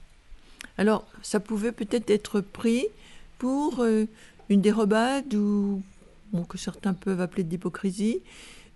Alors 0.79 1.07
ça 1.23 1.41
pouvait 1.41 1.73
peut-être 1.73 2.11
être 2.11 2.41
pris 2.41 2.87
pour 3.39 3.81
euh, 3.81 4.07
une 4.49 4.61
dérobade 4.61 5.35
ou 5.35 5.83
que 6.49 6.59
certains 6.59 6.95
peuvent 6.95 7.21
appeler 7.21 7.45
de 7.45 7.51
l'hypocrisie. 7.51 8.21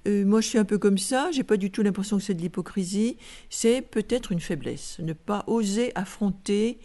Euh, 0.06 0.24
moi, 0.24 0.40
je 0.40 0.48
suis 0.48 0.58
un 0.58 0.64
peu 0.64 0.78
comme 0.78 0.98
ça. 0.98 1.30
J'ai 1.32 1.42
pas 1.42 1.56
du 1.56 1.70
tout 1.70 1.82
l'impression 1.82 2.18
que 2.18 2.22
c'est 2.22 2.34
de 2.34 2.40
l'hypocrisie. 2.40 3.16
C'est 3.50 3.82
peut-être 3.82 4.32
une 4.32 4.40
faiblesse, 4.40 4.98
ne 5.00 5.12
pas 5.12 5.44
oser 5.46 5.92
affronter 5.96 6.78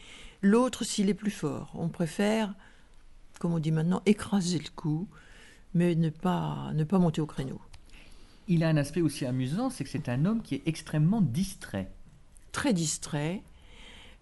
l'autre 0.43 0.83
s'il 0.83 1.09
est 1.09 1.15
plus 1.15 1.31
fort. 1.31 1.71
On 1.73 1.89
préfère, 1.89 2.53
comme 3.39 3.53
on 3.53 3.59
dit 3.59 3.71
maintenant, 3.71 4.03
écraser 4.05 4.59
le 4.59 4.69
coup, 4.75 5.07
mais 5.73 5.95
ne 5.95 6.09
pas, 6.11 6.71
ne 6.75 6.83
pas 6.83 6.99
monter 6.99 7.21
au 7.21 7.25
créneau. 7.25 7.59
Il 8.47 8.63
a 8.63 8.67
un 8.67 8.77
aspect 8.77 9.01
aussi 9.01 9.25
amusant, 9.25 9.69
c'est 9.69 9.83
que 9.83 9.89
c'est 9.89 10.09
un 10.09 10.25
homme 10.25 10.43
qui 10.43 10.55
est 10.55 10.63
extrêmement 10.67 11.21
distrait. 11.21 11.89
Très 12.51 12.73
distrait. 12.73 13.41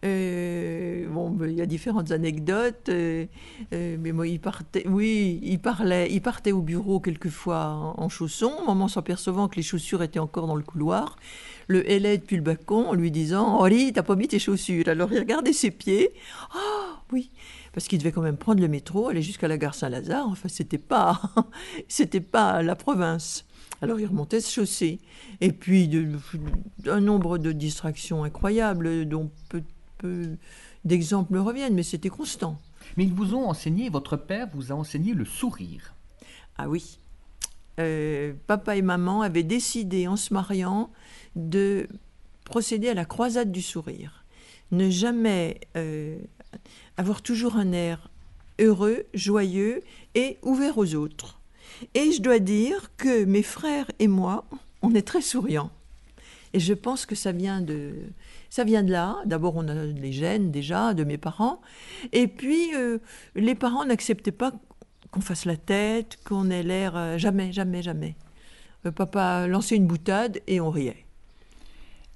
Euh, 0.04 1.08
bon, 1.10 1.30
ben, 1.30 1.50
il 1.50 1.58
y 1.58 1.62
a 1.62 1.68
différentes 1.68 2.12
anecdotes, 2.12 2.90
euh, 2.90 3.26
euh, 3.74 3.98
mais 4.00 4.12
moi, 4.12 4.28
il 4.28 4.40
partait, 4.40 4.88
oui, 4.88 5.40
il 5.44 5.60
parlait, 5.60 6.12
il 6.12 6.22
partait 6.22 6.52
au 6.52 6.62
bureau 6.62 7.00
quelquefois 7.00 7.68
en, 7.68 8.04
en 8.04 8.10
chaussons, 8.10 8.66
maman 8.66 8.88
s'apercevant 8.88 9.48
que 9.48 9.58
les 9.58 9.62
chaussures 9.62 10.02
étaient 10.02 10.20
encore 10.20 10.48
dans 10.48 10.56
le 10.56 10.64
couloir, 10.64 11.18
le 11.68 11.90
hélait 11.90 12.18
depuis 12.18 12.36
le 12.36 12.42
balcon 12.42 12.88
en 12.88 12.94
lui 12.94 13.12
disant, 13.12 13.60
Oli, 13.60 13.94
t'as 13.94 14.04
pas 14.04 14.16
mis 14.16 14.28
tes 14.28 14.40
chaussures. 14.40 14.88
Alors 14.88 15.12
il 15.12 15.20
regardait 15.20 15.54
ses 15.54 15.72
pieds, 15.72 16.12
ah 16.52 16.58
oh, 16.58 16.96
oui, 17.12 17.32
parce 17.74 17.88
qu'il 17.88 18.00
devait 18.00 18.12
quand 18.12 18.22
même 18.22 18.38
prendre 18.38 18.62
le 18.62 18.68
métro, 18.68 19.10
aller 19.10 19.22
jusqu'à 19.22 19.48
la 19.48 19.58
gare 19.58 19.76
Saint-Lazare. 19.76 20.28
Enfin, 20.28 20.50
c'était 20.50 20.78
pas, 20.78 21.22
c'était 21.88 22.22
pas 22.22 22.62
la 22.62 22.76
province. 22.76 23.46
Alors 23.82 24.00
il 24.00 24.06
remontait 24.06 24.42
ce 24.42 24.52
chaussée. 24.52 25.00
Et 25.40 25.52
puis 25.52 25.88
de, 25.88 26.08
un 26.88 27.02
nombre 27.02 27.38
de 27.38 27.52
distractions 27.52 28.24
incroyables 28.24 29.06
dont 29.08 29.32
peu, 29.50 29.64
peu 29.98 30.38
d'exemples 30.86 31.34
me 31.34 31.42
reviennent, 31.42 31.74
mais 31.74 31.84
c'était 31.84 32.10
constant. 32.10 32.60
Mais 32.98 33.06
ils 33.06 33.14
vous 33.14 33.34
ont 33.34 33.48
enseigné, 33.50 33.90
votre 33.90 34.18
père 34.18 34.48
vous 34.54 34.72
a 34.72 34.76
enseigné 34.76 35.14
le 35.14 35.26
sourire. 35.26 35.96
Ah 36.58 36.70
oui. 36.70 37.00
Euh, 37.82 38.34
papa 38.48 38.76
et 38.76 38.82
maman 38.82 39.22
avaient 39.22 39.44
décidé 39.44 40.08
en 40.08 40.16
se 40.16 40.34
mariant 40.34 40.92
de 41.36 41.88
procéder 42.46 42.90
à 42.90 42.94
la 42.94 43.06
croisade 43.06 43.52
du 43.52 43.62
sourire. 43.62 44.24
Ne 44.72 44.90
jamais 44.90 45.60
euh, 45.76 46.18
avoir 46.98 47.22
toujours 47.22 47.56
un 47.56 47.72
air 47.72 48.10
heureux, 48.60 49.06
joyeux 49.14 49.82
et 50.16 50.38
ouvert 50.44 50.78
aux 50.78 50.96
autres. 50.96 51.40
Et 51.96 52.12
je 52.12 52.22
dois 52.22 52.40
dire 52.40 52.92
que 52.98 53.26
mes 53.26 53.44
frères 53.44 53.90
et 54.00 54.08
moi, 54.08 54.46
on 54.82 54.94
est 54.94 55.08
très 55.08 55.22
souriants. 55.22 55.72
Et 56.54 56.60
je 56.60 56.74
pense 56.74 57.06
que 57.06 57.16
ça 57.16 57.32
vient 57.32 57.62
de, 57.62 57.94
ça 58.50 58.64
vient 58.64 58.84
de 58.84 58.92
là. 58.92 59.18
D'abord, 59.26 59.56
on 59.56 59.68
a 59.68 59.86
les 59.86 60.12
gènes 60.12 60.52
déjà 60.52 60.94
de 60.94 61.04
mes 61.04 61.18
parents. 61.18 61.62
Et 62.12 62.28
puis, 62.28 62.76
euh, 62.76 62.98
les 63.36 63.56
parents 63.56 63.86
n'acceptaient 63.86 64.32
pas 64.32 64.52
qu'on 65.12 65.22
fasse 65.22 65.46
la 65.46 65.58
tête, 65.58 66.18
qu'on 66.26 66.50
ait 66.50 66.64
l'air. 66.64 66.96
Euh, 66.96 67.18
jamais, 67.18 67.52
jamais, 67.52 67.82
jamais. 67.82 68.16
Euh, 68.86 68.92
papa 68.92 69.48
lançait 69.48 69.76
une 69.76 69.88
boutade 69.88 70.40
et 70.48 70.60
on 70.62 70.70
riait. 70.70 71.06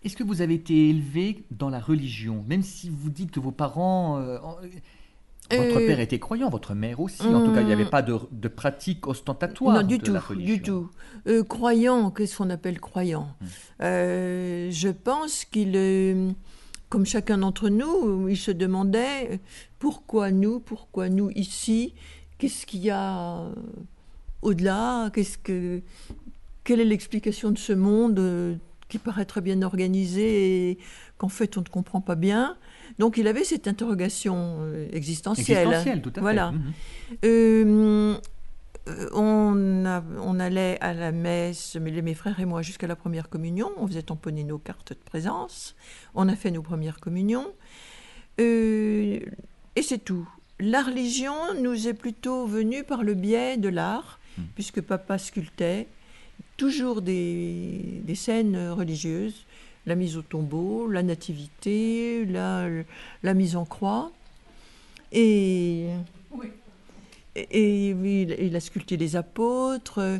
Est-ce 0.03 0.15
que 0.15 0.23
vous 0.23 0.41
avez 0.41 0.53
été 0.55 0.89
élevé 0.89 1.43
dans 1.51 1.69
la 1.69 1.79
religion 1.79 2.43
Même 2.47 2.61
si 2.61 2.89
vous 2.89 3.09
dites 3.09 3.31
que 3.31 3.39
vos 3.39 3.51
parents. 3.51 4.17
Euh, 4.19 4.37
votre 5.51 5.77
Euh, 5.77 5.85
père 5.87 5.99
était 5.99 6.17
croyant, 6.17 6.49
votre 6.49 6.73
mère 6.73 6.99
aussi. 6.99 7.21
En 7.21 7.45
tout 7.45 7.53
cas, 7.53 7.61
il 7.61 7.67
n'y 7.67 7.73
avait 7.73 7.85
pas 7.89 8.01
de, 8.01 8.17
de 8.31 8.47
pratique 8.47 9.05
ostentatoire 9.07 9.75
Non, 9.81 9.87
du 9.87 9.99
de 9.99 10.03
tout, 10.03 10.13
la 10.13 10.19
religion. 10.19 10.55
du 10.55 10.61
tout. 10.63 10.89
Euh, 11.27 11.43
croyant, 11.43 12.09
qu'est-ce 12.09 12.37
qu'on 12.37 12.49
appelle 12.49 12.79
croyant 12.79 13.27
Euh, 13.81 14.69
Je 14.71 14.89
pense 14.89 15.45
qu'il, 15.45 16.33
comme 16.89 17.05
chacun 17.05 17.37
d'entre 17.39 17.69
nous, 17.69 18.27
il 18.27 18.37
se 18.37 18.49
demandait 18.51 19.39
pourquoi 19.77 20.31
nous, 20.31 20.59
pourquoi 20.59 21.09
nous 21.09 21.29
ici, 21.35 21.93
qu'est-ce 22.37 22.65
qu'il 22.65 22.81
y 22.81 22.89
a 22.89 23.39
euh, 23.39 23.53
au-delà, 24.41 25.09
qu'est-ce 25.13 25.37
que, 25.37 25.81
quelle 26.63 26.79
est 26.79 26.85
l'explication 26.85 27.51
de 27.51 27.57
ce 27.57 27.73
monde 27.73 28.19
euh, 28.19 28.55
qui 28.89 28.97
paraît 28.99 29.25
très 29.25 29.41
bien 29.41 29.61
organisé 29.61 30.69
et 30.71 30.77
qu'en 31.17 31.29
fait 31.29 31.57
on 31.57 31.61
ne 31.61 31.67
comprend 31.67 32.01
pas 32.01 32.15
bien? 32.15 32.57
Donc 32.99 33.17
il 33.17 33.27
avait 33.27 33.43
cette 33.43 33.67
interrogation 33.67 34.57
euh, 34.61 34.87
existentielle. 34.91 35.57
Existentielle, 35.67 36.01
tout 36.01 36.09
à 36.11 36.13
fait. 36.13 36.21
Voilà. 36.21 36.51
Mhm. 36.51 36.61
Euh, 37.25 38.17
on, 39.13 39.83
a- 39.85 40.03
on 40.21 40.39
allait 40.39 40.77
à 40.79 40.93
la 40.93 41.11
messe, 41.11 41.75
mes, 41.75 42.01
mes 42.03 42.13
frères 42.13 42.39
et 42.39 42.45
moi, 42.45 42.61
jusqu'à 42.61 42.85
la 42.85 42.95
première 42.95 43.29
communion. 43.29 43.71
On 43.77 43.87
faisait 43.87 44.03
tamponner 44.03 44.43
nos 44.43 44.59
cartes 44.59 44.93
de 44.93 44.99
présence. 45.03 45.75
On 46.13 46.29
a 46.29 46.35
fait 46.35 46.51
nos 46.51 46.61
premières 46.61 46.99
communions. 46.99 47.47
Euh, 48.39 49.19
et 49.75 49.81
c'est 49.81 49.97
tout. 50.03 50.29
La 50.59 50.81
religion 50.83 51.35
nous 51.61 51.87
est 51.87 51.93
plutôt 51.93 52.45
venue 52.45 52.83
par 52.83 53.03
le 53.03 53.13
biais 53.13 53.57
de 53.57 53.69
l'art, 53.69 54.19
puisque 54.55 54.81
papa 54.81 55.17
sculptait 55.17 55.87
toujours 56.57 57.01
des, 57.01 58.01
des 58.03 58.15
scènes 58.15 58.69
religieuses. 58.69 59.45
La 59.85 59.95
mise 59.95 60.17
au 60.17 60.23
tombeau, 60.23 60.89
la 60.89 61.03
nativité, 61.03 62.25
la, 62.25 62.67
la 63.21 63.33
mise 63.33 63.55
en 63.55 63.65
croix. 63.65 64.11
Et 65.11 65.89
et, 67.35 67.41
et 67.51 67.89
il, 67.89 68.35
il 68.39 68.55
a 68.55 68.59
sculpté 68.59 68.97
les 68.97 69.15
apôtres. 69.15 70.19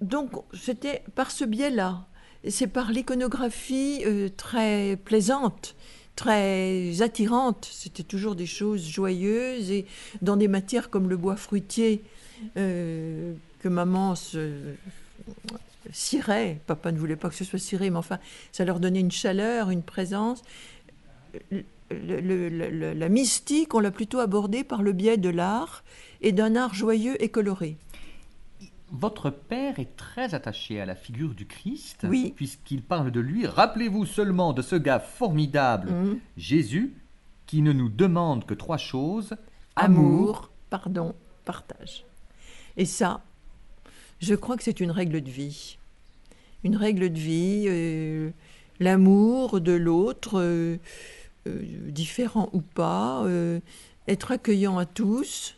Donc 0.00 0.32
c'était 0.52 1.02
par 1.14 1.30
ce 1.30 1.44
biais-là. 1.44 2.04
C'est 2.48 2.66
par 2.66 2.90
l'iconographie 2.92 4.02
euh, 4.04 4.28
très 4.28 4.98
plaisante, 5.04 5.74
très 6.16 7.02
attirante. 7.02 7.68
C'était 7.70 8.02
toujours 8.02 8.34
des 8.34 8.46
choses 8.46 8.88
joyeuses 8.88 9.70
et 9.70 9.86
dans 10.22 10.36
des 10.36 10.48
matières 10.48 10.90
comme 10.90 11.08
le 11.08 11.16
bois 11.16 11.36
fruitier 11.36 12.02
euh, 12.56 13.34
que 13.60 13.68
maman 13.68 14.16
se 14.16 14.50
cirait. 15.92 16.60
Papa 16.66 16.90
ne 16.90 16.98
voulait 16.98 17.16
pas 17.16 17.28
que 17.28 17.34
ce 17.34 17.44
soit 17.44 17.58
ciré, 17.58 17.90
mais 17.90 17.98
enfin, 17.98 18.18
ça 18.50 18.64
leur 18.64 18.80
donnait 18.80 19.00
une 19.00 19.12
chaleur, 19.12 19.70
une 19.70 19.82
présence. 19.82 20.42
La 21.90 23.08
mystique, 23.08 23.74
on 23.74 23.78
l'a 23.78 23.92
plutôt 23.92 24.18
abordée 24.18 24.64
par 24.64 24.82
le 24.82 24.92
biais 24.92 25.18
de 25.18 25.28
l'art 25.28 25.84
et 26.22 26.32
d'un 26.32 26.56
art 26.56 26.74
joyeux 26.74 27.22
et 27.22 27.28
coloré. 27.28 27.76
Votre 28.92 29.30
père 29.30 29.78
est 29.80 29.96
très 29.96 30.34
attaché 30.34 30.80
à 30.80 30.86
la 30.86 30.94
figure 30.94 31.34
du 31.34 31.46
Christ, 31.46 32.06
Oui. 32.08 32.32
puisqu'il 32.36 32.82
parle 32.82 33.10
de 33.10 33.18
lui. 33.20 33.46
Rappelez-vous 33.46 34.06
seulement 34.06 34.52
de 34.52 34.62
ce 34.62 34.76
gars 34.76 35.00
formidable, 35.00 35.90
Mhm. 35.90 36.18
Jésus, 36.36 36.94
qui 37.46 37.62
ne 37.62 37.72
nous 37.72 37.88
demande 37.88 38.44
que 38.46 38.54
trois 38.54 38.76
choses 38.78 39.34
Amour, 39.74 40.50
pardon, 40.70 41.14
partage. 41.44 42.04
Et 42.76 42.84
ça, 42.86 43.22
je 44.20 44.34
crois 44.34 44.56
que 44.56 44.62
c'est 44.62 44.80
une 44.80 44.90
règle 44.90 45.20
de 45.20 45.30
vie. 45.30 45.78
Une 46.64 46.76
règle 46.76 47.10
de 47.12 47.18
vie, 47.18 47.64
euh, 47.66 48.30
l'amour 48.80 49.60
de 49.60 49.72
l'autre, 49.72 50.40
euh, 50.40 50.78
euh, 51.46 51.62
différent 51.90 52.48
ou 52.52 52.60
pas, 52.62 53.24
être 54.08 54.30
accueillant 54.32 54.78
à 54.78 54.86
tous. 54.86 55.56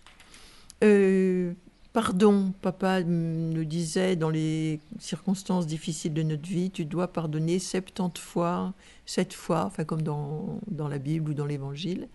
Pardon, 1.92 2.52
papa 2.60 3.02
nous 3.02 3.64
disait 3.64 4.14
dans 4.14 4.28
les 4.28 4.78
circonstances 4.98 5.66
difficiles 5.66 6.12
de 6.12 6.22
notre 6.22 6.46
vie, 6.46 6.70
tu 6.70 6.84
dois 6.84 7.08
pardonner 7.08 7.58
70 7.58 8.20
fois, 8.20 8.74
7 9.06 9.32
fois, 9.32 9.64
enfin 9.64 9.84
comme 9.84 10.02
dans, 10.02 10.60
dans 10.70 10.86
la 10.86 10.98
Bible 10.98 11.30
ou 11.30 11.34
dans 11.34 11.46
l'Évangile. 11.46 12.08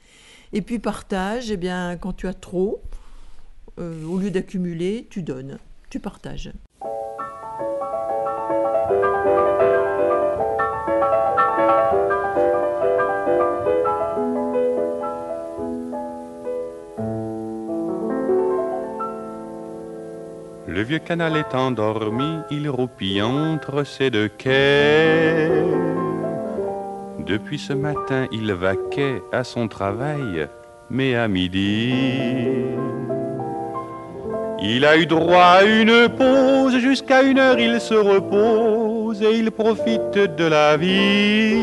Et 0.54 0.62
puis 0.62 0.78
partage, 0.78 1.50
eh 1.50 1.58
bien, 1.58 1.98
quand 1.98 2.14
tu 2.14 2.28
as 2.28 2.36
trop, 2.36 2.82
euh, 3.80 4.06
au 4.06 4.20
lieu 4.20 4.30
d'accumuler, 4.30 5.08
tu 5.10 5.24
donnes, 5.24 5.58
tu 5.90 6.00
partages. 6.00 6.52
Le 20.74 20.82
vieux 20.82 20.98
canal 20.98 21.38
est 21.38 21.54
endormi, 21.54 22.40
il 22.50 22.68
roupille 22.68 23.22
entre 23.22 23.84
ses 23.84 24.10
deux 24.10 24.28
quais. 24.28 25.52
Depuis 27.20 27.60
ce 27.60 27.74
matin, 27.74 28.26
il 28.32 28.52
vaquait 28.54 29.22
à 29.32 29.44
son 29.44 29.68
travail, 29.68 30.48
mais 30.90 31.14
à 31.14 31.28
midi. 31.28 31.94
Il 34.64 34.84
a 34.86 34.98
eu 34.98 35.06
droit 35.06 35.60
à 35.60 35.64
une 35.64 36.10
pause, 36.10 36.80
jusqu'à 36.80 37.22
une 37.22 37.38
heure 37.38 37.60
il 37.60 37.80
se 37.80 37.94
repose 37.94 39.22
et 39.22 39.38
il 39.38 39.52
profite 39.52 40.18
de 40.18 40.46
la 40.46 40.76
vie. 40.76 41.62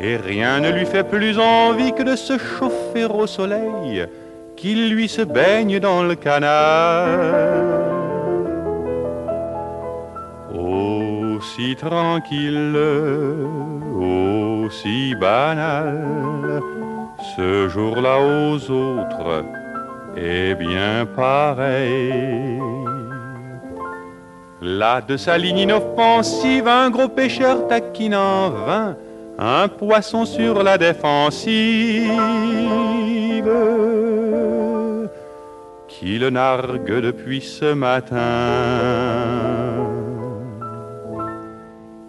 Et 0.00 0.16
rien 0.16 0.58
ne 0.58 0.72
lui 0.72 0.86
fait 0.86 1.04
plus 1.04 1.38
envie 1.38 1.92
que 1.92 2.02
de 2.02 2.16
se 2.16 2.36
chauffer 2.36 3.04
au 3.04 3.28
soleil, 3.28 4.08
qu'il 4.56 4.90
lui 4.90 5.08
se 5.08 5.22
baigne 5.22 5.78
dans 5.78 6.02
le 6.02 6.14
canal. 6.14 7.20
Aussi 10.54 11.76
tranquille, 11.76 12.76
aussi 13.94 15.14
banal, 15.20 16.60
ce 17.36 17.68
jour-là 17.68 18.18
aux 18.18 18.70
autres 18.70 19.44
est 20.16 20.54
bien 20.54 21.06
pareil. 21.14 22.60
Là 24.62 25.02
de 25.02 25.16
sa 25.16 25.36
ligne 25.36 25.58
inoffensive, 25.58 26.66
un 26.66 26.90
gros 26.90 27.08
pêcheur 27.08 27.68
taquine 27.68 28.14
en 28.14 28.50
vain, 28.50 28.96
un 29.38 29.68
poisson 29.68 30.24
sur 30.24 30.62
la 30.62 30.78
défensive, 30.78 32.10
qui 36.06 36.18
le 36.20 36.30
nargue 36.30 37.00
depuis 37.00 37.40
ce 37.40 37.74
matin. 37.74 38.16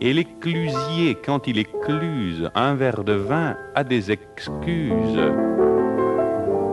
Et 0.02 0.14
l'éclusier, 0.14 1.18
quand 1.26 1.48
il 1.48 1.58
écluse 1.58 2.52
un 2.54 2.76
verre 2.76 3.04
de 3.04 3.14
vin, 3.14 3.56
a 3.74 3.84
des 3.84 4.12
excuses. 4.12 5.32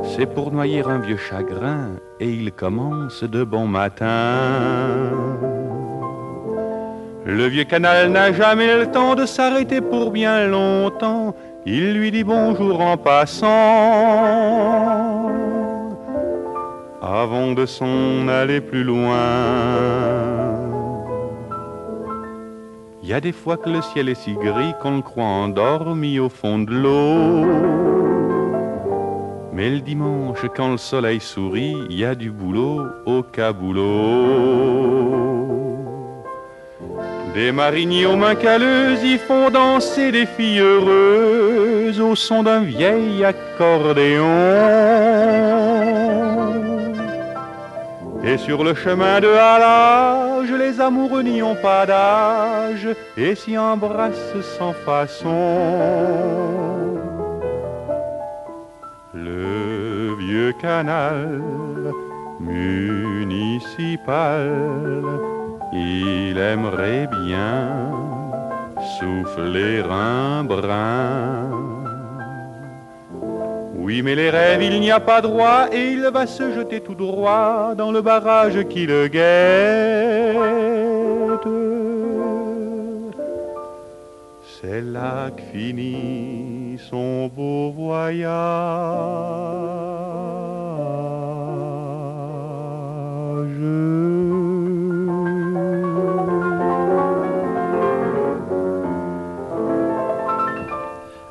C'est 0.03 0.27
pour 0.27 0.53
noyer 0.53 0.83
un 0.85 0.99
vieux 0.99 1.17
chagrin, 1.17 1.93
et 2.21 2.29
il 2.29 2.53
commence 2.53 3.25
de 3.25 3.43
bon 3.43 3.67
matin. 3.69 5.09
Le 7.25 7.47
vieux 7.47 7.65
canal 7.65 8.11
n'a 8.11 8.35
jamais 8.35 8.77
le 8.77 8.91
temps 8.91 9.15
de 9.15 9.25
s'arrêter 9.25 9.81
pour 9.81 10.11
bien 10.11 10.47
longtemps. 10.47 11.35
Il 11.65 11.95
lui 11.95 12.11
dit 12.11 12.25
bonjour 12.25 12.83
en 12.83 12.99
passant, 12.99 13.49
avant 17.05 17.53
de 17.53 17.67
s'en 17.67 18.29
aller 18.29 18.61
plus 18.61 18.83
loin. 18.83 19.19
Il 23.03 23.09
y 23.11 23.13
a 23.13 23.21
des 23.21 23.33
fois 23.33 23.59
que 23.59 23.69
le 23.69 23.83
ciel 23.83 24.09
est 24.09 24.15
si 24.15 24.33
gris 24.33 24.73
qu'on 24.81 24.97
le 24.97 25.03
croit 25.03 25.25
endormi 25.25 26.19
au 26.19 26.31
fond 26.31 26.59
de 26.59 26.73
l'eau. 26.73 27.45
Mais 29.53 29.69
le 29.69 29.81
dimanche, 29.81 30.47
quand 30.57 30.71
le 30.73 30.79
soleil 30.79 31.21
sourit, 31.21 31.77
il 31.91 31.99
y 31.99 32.05
a 32.05 32.15
du 32.15 32.31
boulot 32.31 32.87
au 33.05 33.23
caboulot. 33.23 33.85
Des 37.35 37.53
mariniers 37.53 38.07
aux 38.07 38.17
mains 38.17 38.37
calleuses 38.37 39.05
y 39.05 39.19
font 39.19 39.51
danser 39.51 40.11
des 40.11 40.25
filles 40.25 40.61
heureuses 40.61 42.01
au 42.01 42.15
son 42.15 42.43
d'un 42.43 42.61
vieil 42.61 43.25
accordéon. 43.25 44.23
Et 48.27 48.39
sur 48.39 48.65
le 48.65 48.75
chemin 48.75 49.21
de 49.21 49.29
halage, 49.29 50.51
les 50.51 50.81
amoureux 50.81 51.23
n'y 51.23 51.43
ont 51.43 51.57
pas 51.57 51.85
d'âge 51.85 52.89
et 53.19 53.35
s'y 53.35 53.59
embrassent 53.59 54.41
sans 54.57 54.73
façon. 54.73 55.29
Le 59.13 60.15
vieux 60.19 60.55
canal 60.61 61.43
municipal, 62.41 63.83
il 65.75 66.39
aimerait 66.39 67.07
bien 67.25 67.91
souffler 68.99 69.83
un 69.91 70.45
brin. 70.45 71.64
Oui, 73.85 74.01
mais 74.01 74.15
les 74.15 74.31
rêves, 74.31 74.63
il 74.63 74.81
n'y 74.81 74.91
a 74.91 74.99
pas 74.99 75.21
droit, 75.21 75.67
et 75.71 75.91
il 75.93 76.09
va 76.11 76.27
se 76.27 76.55
jeter 76.55 76.81
tout 76.81 76.95
droit 76.95 77.75
dans 77.77 77.93
le 77.93 78.01
barrage 78.01 78.67
qui 78.71 78.87
le 78.87 79.09
guette. 79.09 80.39
C'est 84.59 84.81
là 84.81 85.31
que 85.37 85.43
finit 85.53 86.79
son 86.89 87.27
beau 87.29 87.73
voyage. 87.73 88.33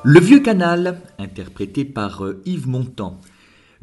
Le 0.05 0.19
vieux 0.19 0.41
canal, 0.41 0.99
interprété 1.17 1.85
par 1.85 2.25
euh, 2.25 2.41
Yves 2.45 2.67
Montand. 2.67 3.21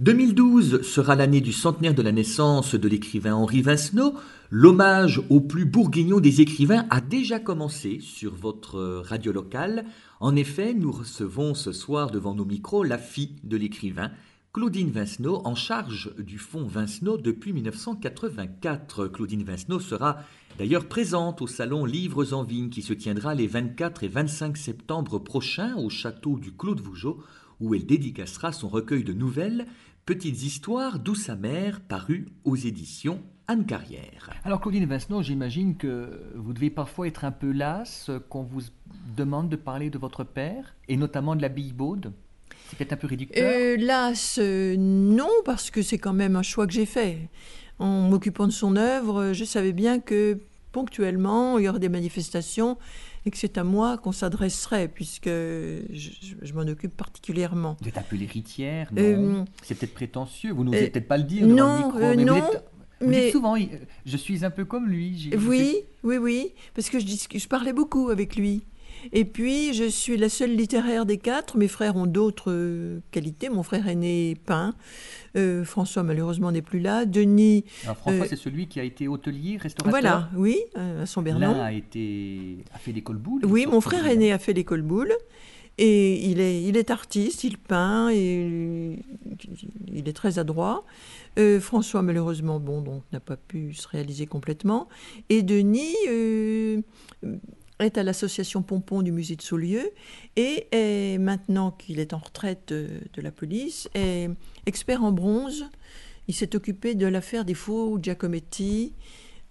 2012 0.01 0.83
sera 0.83 1.15
l'année 1.15 1.41
du 1.41 1.55
centenaire 1.55 1.95
de 1.95 2.03
la 2.03 2.13
naissance 2.13 2.75
de 2.75 2.89
l'écrivain 2.89 3.35
Henri 3.35 3.63
Vincenot. 3.63 4.13
L'hommage 4.51 5.23
au 5.31 5.41
plus 5.41 5.65
bourguignon 5.65 6.21
des 6.21 6.43
écrivains 6.43 6.85
a 6.91 7.01
déjà 7.01 7.39
commencé 7.39 8.01
sur 8.01 8.35
votre 8.35 8.77
euh, 8.77 9.01
radio 9.03 9.33
locale. 9.33 9.87
En 10.21 10.37
effet, 10.37 10.75
nous 10.75 10.93
recevons 10.93 11.55
ce 11.55 11.73
soir 11.73 12.11
devant 12.11 12.35
nos 12.35 12.45
micros 12.45 12.85
la 12.85 12.99
fille 12.99 13.37
de 13.43 13.57
l'écrivain, 13.57 14.11
Claudine 14.53 14.91
Vincenot, 14.91 15.47
en 15.47 15.55
charge 15.55 16.13
du 16.17 16.37
fonds 16.37 16.67
Vincenot 16.67 17.19
depuis 17.19 17.53
1984. 17.53 19.07
Claudine 19.07 19.45
Vincenot 19.45 19.79
sera 19.79 20.19
d'ailleurs 20.59 20.89
présente 20.89 21.41
au 21.41 21.47
salon 21.47 21.85
Livres 21.85 22.33
en 22.33 22.43
Vigne 22.43 22.69
qui 22.69 22.83
se 22.83 22.93
tiendra 22.93 23.37
les 23.37 23.47
24 23.47 24.03
et 24.03 24.09
25 24.09 24.57
septembre 24.57 25.21
prochains 25.21 25.77
au 25.77 25.89
château 25.89 26.37
du 26.37 26.51
Clos 26.51 26.75
de 26.75 26.83
Vougeot 26.83 27.23
où 27.61 27.77
elle 27.77 27.87
dédicacera 27.87 28.51
son 28.51 28.69
recueil 28.69 29.05
de 29.05 29.13
nouvelles 29.13 29.67
Petites 30.05 30.43
histoires 30.43 30.99
douce 30.99 31.29
amère 31.29 31.81
paru 31.81 32.27
aux 32.43 32.57
éditions 32.57 33.23
Anne 33.47 33.67
Carrière. 33.67 34.31
Alors 34.43 34.61
Claudine 34.61 34.87
Vincenot, 34.87 35.23
j'imagine 35.23 35.77
que 35.77 36.33
vous 36.35 36.53
devez 36.53 36.71
parfois 36.71 37.07
être 37.07 37.25
un 37.25 37.31
peu 37.31 37.53
lasse 37.53 38.11
qu'on 38.29 38.43
vous 38.43 38.63
demande 39.17 39.49
de 39.49 39.55
parler 39.55 39.91
de 39.91 39.99
votre 39.99 40.25
père 40.25 40.75
et 40.89 40.97
notamment 40.97 41.37
de 41.37 41.43
la 41.43 41.49
bille 41.49 41.73
Baude. 41.73 42.13
C'est 42.71 42.79
peut-être 42.79 42.93
un 42.93 42.97
peu 42.97 43.09
réducteur. 43.09 43.51
Euh, 43.53 43.77
euh, 44.39 44.77
non, 44.79 45.31
parce 45.45 45.71
que 45.71 45.83
c'est 45.83 45.99
quand 45.99 46.13
même 46.13 46.37
un 46.37 46.43
choix 46.43 46.67
que 46.67 46.73
j'ai 46.73 46.87
fait. 46.87 47.19
En 47.81 48.03
m'occupant 48.03 48.47
de 48.47 48.53
son 48.53 48.77
œuvre, 48.77 49.33
je 49.33 49.45
savais 49.45 49.73
bien 49.73 49.99
que 49.99 50.39
ponctuellement, 50.73 51.59
il 51.59 51.65
y 51.65 51.69
aurait 51.69 51.81
des 51.81 51.89
manifestations 51.89 52.79
et 53.27 53.31
que 53.31 53.37
c'est 53.37 53.59
à 53.59 53.65
moi 53.65 53.99
qu'on 53.99 54.13
s'adresserait, 54.13 54.89
puisque 54.89 55.29
je, 55.29 56.53
m'en 56.55 56.63
occupe 56.63 56.97
particulièrement. 56.97 57.77
Vous 57.81 57.89
êtes 57.89 57.99
un 57.99 58.03
peu 58.03 58.17
l'héritière, 58.17 58.91
euh, 58.97 59.45
C'est 59.63 59.79
peut-être 59.79 59.95
prétentieux, 59.95 60.53
vous 60.53 60.65
n'osez 60.65 60.85
euh, 60.85 60.91
peut-être 60.91 61.09
pas 61.09 61.19
le 61.19 61.25
dire 61.25 61.47
non, 61.47 61.77
le 61.79 61.85
micro, 61.85 61.99
euh, 61.99 62.15
mais 62.17 62.25
non, 62.25 62.41
vous, 63.01 63.09
mais... 63.09 63.31
souvent, 63.31 63.57
je 64.07 64.17
suis 64.17 64.45
un 64.45 64.51
peu 64.51 64.65
comme 64.65 64.89
lui. 64.89 65.31
Oui, 65.47 65.83
oui, 66.03 66.17
oui, 66.17 66.55
parce 66.75 66.89
que 66.89 66.99
je, 66.99 67.07
je 67.07 67.49
parlais 67.49 67.73
beaucoup 67.73 68.11
avec 68.11 68.37
lui. 68.37 68.63
Et 69.13 69.25
puis, 69.25 69.75
je 69.75 69.85
suis 69.85 70.17
la 70.17 70.29
seule 70.29 70.55
littéraire 70.55 71.07
des 71.07 71.19
quatre. 71.19 71.57
Mes 71.57 71.69
frères 71.69 71.97
ont 71.97 72.07
d'autres 72.07 72.51
euh, 72.51 73.01
qualités. 73.11 73.49
Mon 73.49 73.63
frère 73.63 73.89
aîné 73.89 74.37
peint. 74.47 74.75
Euh, 75.37 75.65
François, 75.65 76.03
malheureusement, 76.03 76.53
n'est 76.53 76.63
plus 76.63 76.81
là. 76.81 77.05
Denis. 77.07 77.65
Alors, 77.85 77.97
François, 77.97 78.25
euh, 78.25 78.29
c'est 78.29 78.37
celui 78.37 78.67
qui 78.67 78.81
a 78.81 78.85
été 78.85 79.09
hôtelier, 79.09 79.57
restaurateur. 79.57 80.01
Voilà, 80.01 80.31
oui, 80.37 80.59
à 80.75 81.07
son 81.07 81.23
Bernon. 81.23 81.53
L'un 81.53 81.61
a, 81.61 81.73
été... 81.73 82.59
a 82.75 82.79
fait 82.79 82.93
l'école 82.93 83.19
boule. 83.19 83.45
Oui, 83.45 83.67
mon 83.67 83.81
frère 83.81 84.07
aîné 84.07 84.33
a 84.33 84.39
fait 84.39 84.53
l'école 84.53 84.83
boule. 84.83 85.13
Et 85.79 86.29
il 86.29 86.41
est, 86.41 86.63
il 86.63 86.77
est 86.77 86.91
artiste, 86.91 87.43
il 87.43 87.57
peint, 87.57 88.11
et 88.11 88.99
il 89.95 90.09
est 90.09 90.13
très 90.13 90.39
adroit. 90.39 90.85
François, 91.61 92.03
malheureusement, 92.03 92.61
bon, 92.61 92.83
donc 92.83 93.03
n'a 93.13 93.21
pas 93.21 93.39
pu 93.39 93.73
se 93.73 93.89
réaliser 93.89 94.27
complètement. 94.27 94.89
Et 95.31 95.43
Denis 95.43 95.97
est 97.81 97.99
à 97.99 98.03
l'association 98.03 98.63
Pompon 98.63 99.03
du 99.03 99.13
musée 99.13 99.37
de 99.37 99.43
Saulieu 99.43 99.91
et 100.37 101.19
maintenant 101.19 101.73
qu'il 101.73 101.99
est 101.99 102.13
en 102.13 102.19
retraite 102.19 102.73
de, 102.73 103.23
la 103.23 103.31
police, 103.31 103.89
est 103.95 104.31
expert 104.67 105.03
en 105.03 105.13
bronze. 105.13 105.65
Il 106.29 106.35
s'est 106.35 106.55
occupé 106.55 106.95
de 106.95 107.07
l'affaire 107.07 107.45
des 107.45 107.55
faux 107.55 107.99
Giacometti. 108.01 108.95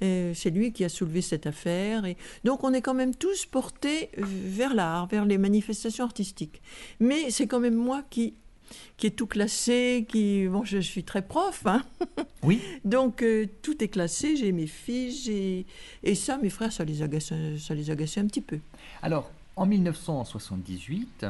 Euh, 0.01 0.31
c'est 0.33 0.49
lui 0.49 0.71
qui 0.71 0.85
a 0.85 0.89
soulevé 0.89 1.21
cette 1.21 1.45
affaire. 1.45 2.05
Et 2.05 2.15
donc 2.43 2.63
on 2.63 2.73
est 2.73 2.81
quand 2.81 2.93
même 2.93 3.13
tous 3.13 3.45
portés 3.45 4.09
vers 4.17 4.73
l'art, 4.73 5.07
vers 5.07 5.25
les 5.25 5.37
manifestations 5.37 6.05
artistiques. 6.05 6.61
Mais 6.99 7.31
c'est 7.31 7.47
quand 7.47 7.59
même 7.59 7.75
moi 7.75 8.03
qui 8.09 8.35
qui 8.97 9.07
est 9.07 9.11
tout 9.11 9.27
classé, 9.27 10.05
qui 10.07 10.47
bon, 10.47 10.63
je, 10.63 10.79
suis 10.79 11.03
très 11.03 11.21
prof, 11.21 11.63
hein 11.65 11.83
Oui. 12.43 12.61
Donc 12.85 13.21
euh, 13.21 13.47
tout 13.61 13.83
est 13.83 13.87
classé. 13.87 14.35
J'ai 14.35 14.51
mes 14.51 14.67
fiches 14.67 15.27
et 15.27 16.15
ça, 16.15 16.37
mes 16.37 16.49
frères, 16.49 16.71
ça 16.71 16.83
les 16.83 17.01
agaçait, 17.01 17.57
ça 17.57 17.73
les 17.73 17.91
agaçait 17.91 18.19
un 18.19 18.27
petit 18.27 18.41
peu. 18.41 18.59
Alors, 19.01 19.31
en 19.55 19.65
1978, 19.65 21.25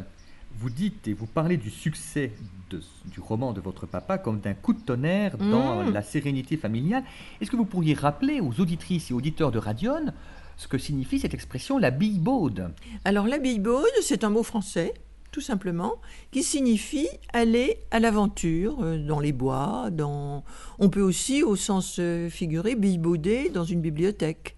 vous 0.57 0.69
dites 0.69 1.07
et 1.07 1.13
vous 1.13 1.25
parlez 1.25 1.57
du 1.57 1.69
succès 1.69 2.31
du 2.69 3.19
roman 3.19 3.53
de 3.53 3.61
votre 3.61 3.85
papa 3.87 4.17
comme 4.17 4.39
d'un 4.39 4.53
coup 4.53 4.73
de 4.73 4.79
tonnerre 4.79 5.37
dans 5.37 5.83
mmh. 5.83 5.91
la 5.91 6.01
sérénité 6.01 6.57
familiale. 6.57 7.03
Est-ce 7.41 7.49
que 7.49 7.55
vous 7.55 7.65
pourriez 7.65 7.93
rappeler 7.93 8.41
aux 8.41 8.59
auditrices 8.59 9.09
et 9.09 9.13
auditeurs 9.13 9.51
de 9.51 9.57
Radion 9.57 10.13
ce 10.57 10.67
que 10.67 10.77
signifie 10.77 11.19
cette 11.19 11.33
expression 11.33 11.77
la 11.77 11.91
bille 11.91 12.19
baude? 12.19 12.71
Alors 13.05 13.25
la 13.25 13.39
bille 13.39 13.59
baude, 13.59 13.85
c'est 14.01 14.23
un 14.23 14.29
mot 14.29 14.43
français 14.43 14.93
tout 15.31 15.41
simplement, 15.41 15.95
qui 16.31 16.43
signifie 16.43 17.07
aller 17.33 17.77
à 17.91 17.99
l'aventure 17.99 18.77
euh, 18.81 18.97
dans 18.97 19.19
les 19.19 19.31
bois. 19.31 19.89
Dans... 19.91 20.43
On 20.79 20.89
peut 20.89 21.01
aussi, 21.01 21.43
au 21.43 21.55
sens 21.55 21.97
euh, 21.99 22.29
figuré, 22.29 22.75
billebauder 22.75 23.49
dans 23.49 23.63
une 23.63 23.81
bibliothèque. 23.81 24.55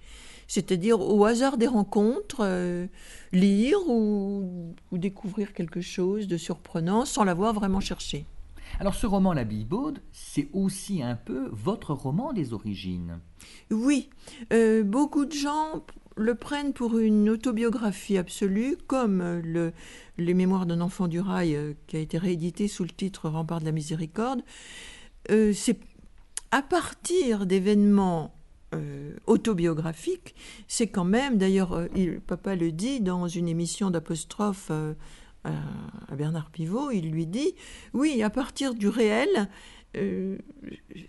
C'est-à-dire 0.47 0.99
au 0.99 1.23
hasard 1.23 1.57
des 1.57 1.67
rencontres, 1.67 2.41
euh, 2.41 2.87
lire 3.31 3.77
ou, 3.87 4.75
découvrir 4.91 5.53
quelque 5.53 5.79
chose 5.79 6.27
de 6.27 6.35
surprenant 6.35 7.05
sans 7.05 7.23
l'avoir 7.23 7.53
vraiment 7.53 7.79
cherché. 7.79 8.25
Alors 8.79 8.95
ce 8.95 9.05
roman 9.05 9.33
La 9.33 9.43
Billebaude, 9.43 10.01
c'est 10.11 10.49
aussi 10.53 11.01
un 11.03 11.15
peu 11.15 11.49
votre 11.51 11.93
roman 11.93 12.33
des 12.33 12.53
origines. 12.53 13.19
Oui, 13.69 14.09
beaucoup 14.85 15.25
de 15.25 15.33
gens 15.33 15.83
le 16.17 16.35
prennent 16.35 16.73
pour 16.73 16.97
une 16.97 17.29
autobiographie 17.29 18.17
absolue, 18.17 18.77
comme 18.87 19.41
le, 19.43 19.71
les 20.17 20.33
Mémoires 20.33 20.65
d'un 20.65 20.81
enfant 20.81 21.07
du 21.07 21.19
rail, 21.19 21.55
euh, 21.55 21.73
qui 21.87 21.97
a 21.97 21.99
été 21.99 22.17
réédité 22.17 22.67
sous 22.67 22.83
le 22.83 22.89
titre 22.89 23.29
Rempart 23.29 23.59
de 23.59 23.65
la 23.65 23.71
miséricorde, 23.71 24.41
euh, 25.29 25.53
c'est 25.53 25.79
à 26.51 26.61
partir 26.61 27.45
d'événements 27.45 28.35
euh, 28.73 29.15
autobiographiques, 29.25 30.35
c'est 30.67 30.87
quand 30.87 31.05
même, 31.05 31.37
d'ailleurs, 31.37 31.87
papa 32.27 32.55
le 32.55 32.71
dit 32.71 32.99
dans 32.99 33.27
une 33.27 33.47
émission 33.47 33.89
d'apostrophe 33.89 34.71
à 35.43 36.15
Bernard 36.15 36.51
Pivot, 36.51 36.91
il 36.91 37.09
lui 37.09 37.25
dit, 37.25 37.55
oui, 37.93 38.21
à 38.21 38.29
partir 38.29 38.73
du 38.73 38.87
réel, 38.87 39.49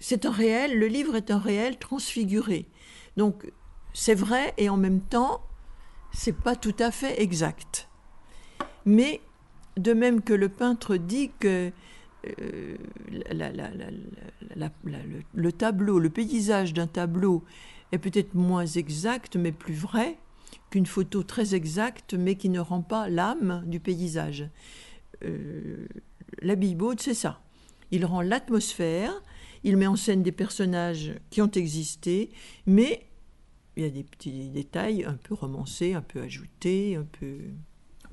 c'est 0.00 0.26
un 0.26 0.30
réel, 0.30 0.78
le 0.78 0.86
livre 0.86 1.16
est 1.16 1.30
un 1.30 1.38
réel 1.38 1.76
transfiguré. 1.78 2.68
Donc, 3.16 3.44
c'est 3.92 4.14
vrai 4.14 4.54
et 4.58 4.68
en 4.68 4.76
même 4.76 5.00
temps, 5.00 5.42
c'est 6.12 6.36
pas 6.36 6.56
tout 6.56 6.74
à 6.78 6.90
fait 6.90 7.20
exact. 7.20 7.88
Mais 8.84 9.20
de 9.76 9.92
même 9.92 10.22
que 10.22 10.32
le 10.32 10.48
peintre 10.48 10.96
dit 10.96 11.30
que 11.38 11.72
euh, 12.38 12.76
le, 15.34 15.50
tableau, 15.50 15.98
le 15.98 16.10
paysage 16.10 16.72
d'un 16.72 16.86
tableau 16.86 17.42
est 17.90 17.98
peut-être 17.98 18.34
moins 18.34 18.66
exact 18.66 19.36
mais 19.36 19.50
plus 19.50 19.74
vrai 19.74 20.18
qu'une 20.70 20.86
photo 20.86 21.22
très 21.22 21.54
exacte 21.54 22.14
mais 22.14 22.36
qui 22.36 22.48
ne 22.48 22.60
rend 22.60 22.82
pas 22.82 23.08
l'âme 23.08 23.62
du 23.66 23.80
paysage. 23.80 24.48
Euh, 25.24 25.86
la 26.40 26.54
Bibaude, 26.54 27.00
c'est 27.00 27.14
ça. 27.14 27.40
Il 27.90 28.06
rend 28.06 28.22
l'atmosphère, 28.22 29.12
il 29.64 29.76
met 29.76 29.86
en 29.86 29.96
scène 29.96 30.22
des 30.22 30.32
personnages 30.32 31.12
qui 31.30 31.42
ont 31.42 31.50
existé, 31.50 32.30
mais 32.66 33.06
il 33.76 33.82
y 33.82 33.86
a 33.86 33.90
des 33.90 34.04
petits 34.04 34.50
détails 34.50 35.04
un 35.04 35.14
peu 35.14 35.34
romancés, 35.34 35.94
un 35.94 36.02
peu 36.02 36.20
ajoutés, 36.20 36.96
un 36.96 37.06
peu 37.18 37.38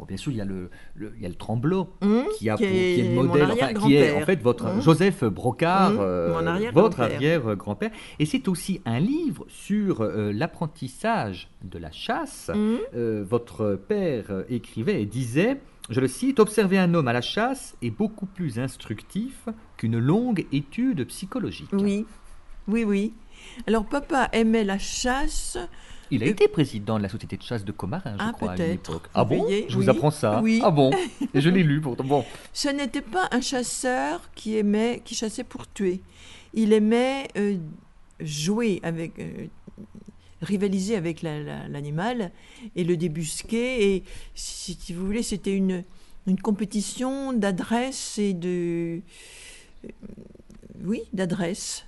bien 0.06 0.18
sûr, 0.18 0.32
il 0.32 0.38
y 0.38 0.42
a 0.42 0.46
le, 0.46 0.70
il 0.98 1.22
y 1.22 1.26
a 1.26 1.30
le 1.30 1.36
Tremblot 1.36 1.90
mmh, 2.02 2.20
qui, 2.38 2.50
a, 2.50 2.58
qui, 2.58 2.64
est, 2.64 3.16
le 3.16 3.24
modèle, 3.24 3.74
qui 3.84 3.96
est 3.96 4.12
en 4.12 4.26
fait 4.26 4.42
votre 4.42 4.66
mmh. 4.66 4.82
Joseph 4.82 5.24
Brocard, 5.24 5.92
mmh, 5.92 5.98
euh, 6.00 6.72
votre 6.74 7.02
arrière-grand-père. 7.02 7.92
Et 8.20 8.26
c'est 8.26 8.48
aussi 8.48 8.82
un 8.86 9.00
livre 9.00 9.46
sur 9.48 10.02
euh, 10.02 10.32
l'apprentissage 10.32 11.50
de 11.64 11.78
la 11.78 11.92
chasse. 11.92 12.52
Euh, 12.96 13.24
votre 13.28 13.76
père 13.76 14.44
écrivait 14.50 15.02
et 15.02 15.06
disait, 15.06 15.60
je 15.90 16.00
le 16.00 16.08
cite, 16.08 16.40
Observer 16.40 16.78
un 16.78 16.94
homme 16.94 17.08
à 17.08 17.14
la 17.14 17.22
chasse 17.22 17.76
est 17.82 17.90
beaucoup 17.90 18.26
plus 18.26 18.60
instructif 18.60 19.50
qu'une 19.78 20.00
longue 20.00 20.46
étude 20.52 21.06
psychologique. 21.08 21.70
Oui, 21.74 22.06
oui, 22.68 22.84
oui. 22.84 23.14
Alors 23.68 23.86
papa 23.86 24.30
aimait 24.32 24.64
la 24.64 24.80
chasse 24.80 25.58
il 26.12 26.24
a 26.24 26.28
été 26.28 26.48
président 26.48 26.98
de 26.98 27.04
la 27.04 27.10
société 27.10 27.38
de 27.38 27.44
chasse 27.44 27.64
de 27.64 27.72
Comarin, 27.72 28.14
je 28.14 28.24
ah, 28.24 28.32
crois, 28.34 28.54
à 28.54 28.56
Ah 29.14 29.26
bon 29.26 29.46
Je 29.68 29.76
vous 29.76 29.90
apprends 29.90 30.12
ça 30.12 30.42
oui. 30.42 30.62
Ah 30.64 30.72
bon 30.72 30.92
Et 31.34 31.42
je 31.42 31.50
l'ai 31.50 31.64
lu 31.64 31.82
pourtant. 31.82 32.04
Bon. 32.04 32.26
Ce 32.54 32.70
n'était 32.70 33.02
pas 33.02 33.28
un 33.32 33.42
chasseur 33.42 34.22
qui 34.34 34.58
aimait, 34.58 35.02
qui 35.06 35.16
chassait 35.16 35.44
pour 35.44 35.72
tuer. 35.72 36.02
Il 36.54 36.74
aimait 36.74 37.28
euh, 37.38 37.58
jouer 38.20 38.80
avec, 38.82 39.20
euh, 39.20 39.46
rivaliser 40.42 40.96
avec 40.96 41.22
l'animal 41.22 42.32
et 42.76 42.84
le 42.84 42.98
débusquer. 42.98 43.96
Et 43.96 44.04
si, 44.34 44.78
vous 44.94 45.06
voulez, 45.06 45.24
c'était 45.24 45.56
une, 45.56 45.84
une 46.26 46.40
compétition 46.40 47.34
d'adresse 47.34 48.18
et 48.18 48.34
de, 48.34 49.02
euh, 49.86 49.90
oui, 50.84 51.04
d'adresse. 51.14 51.86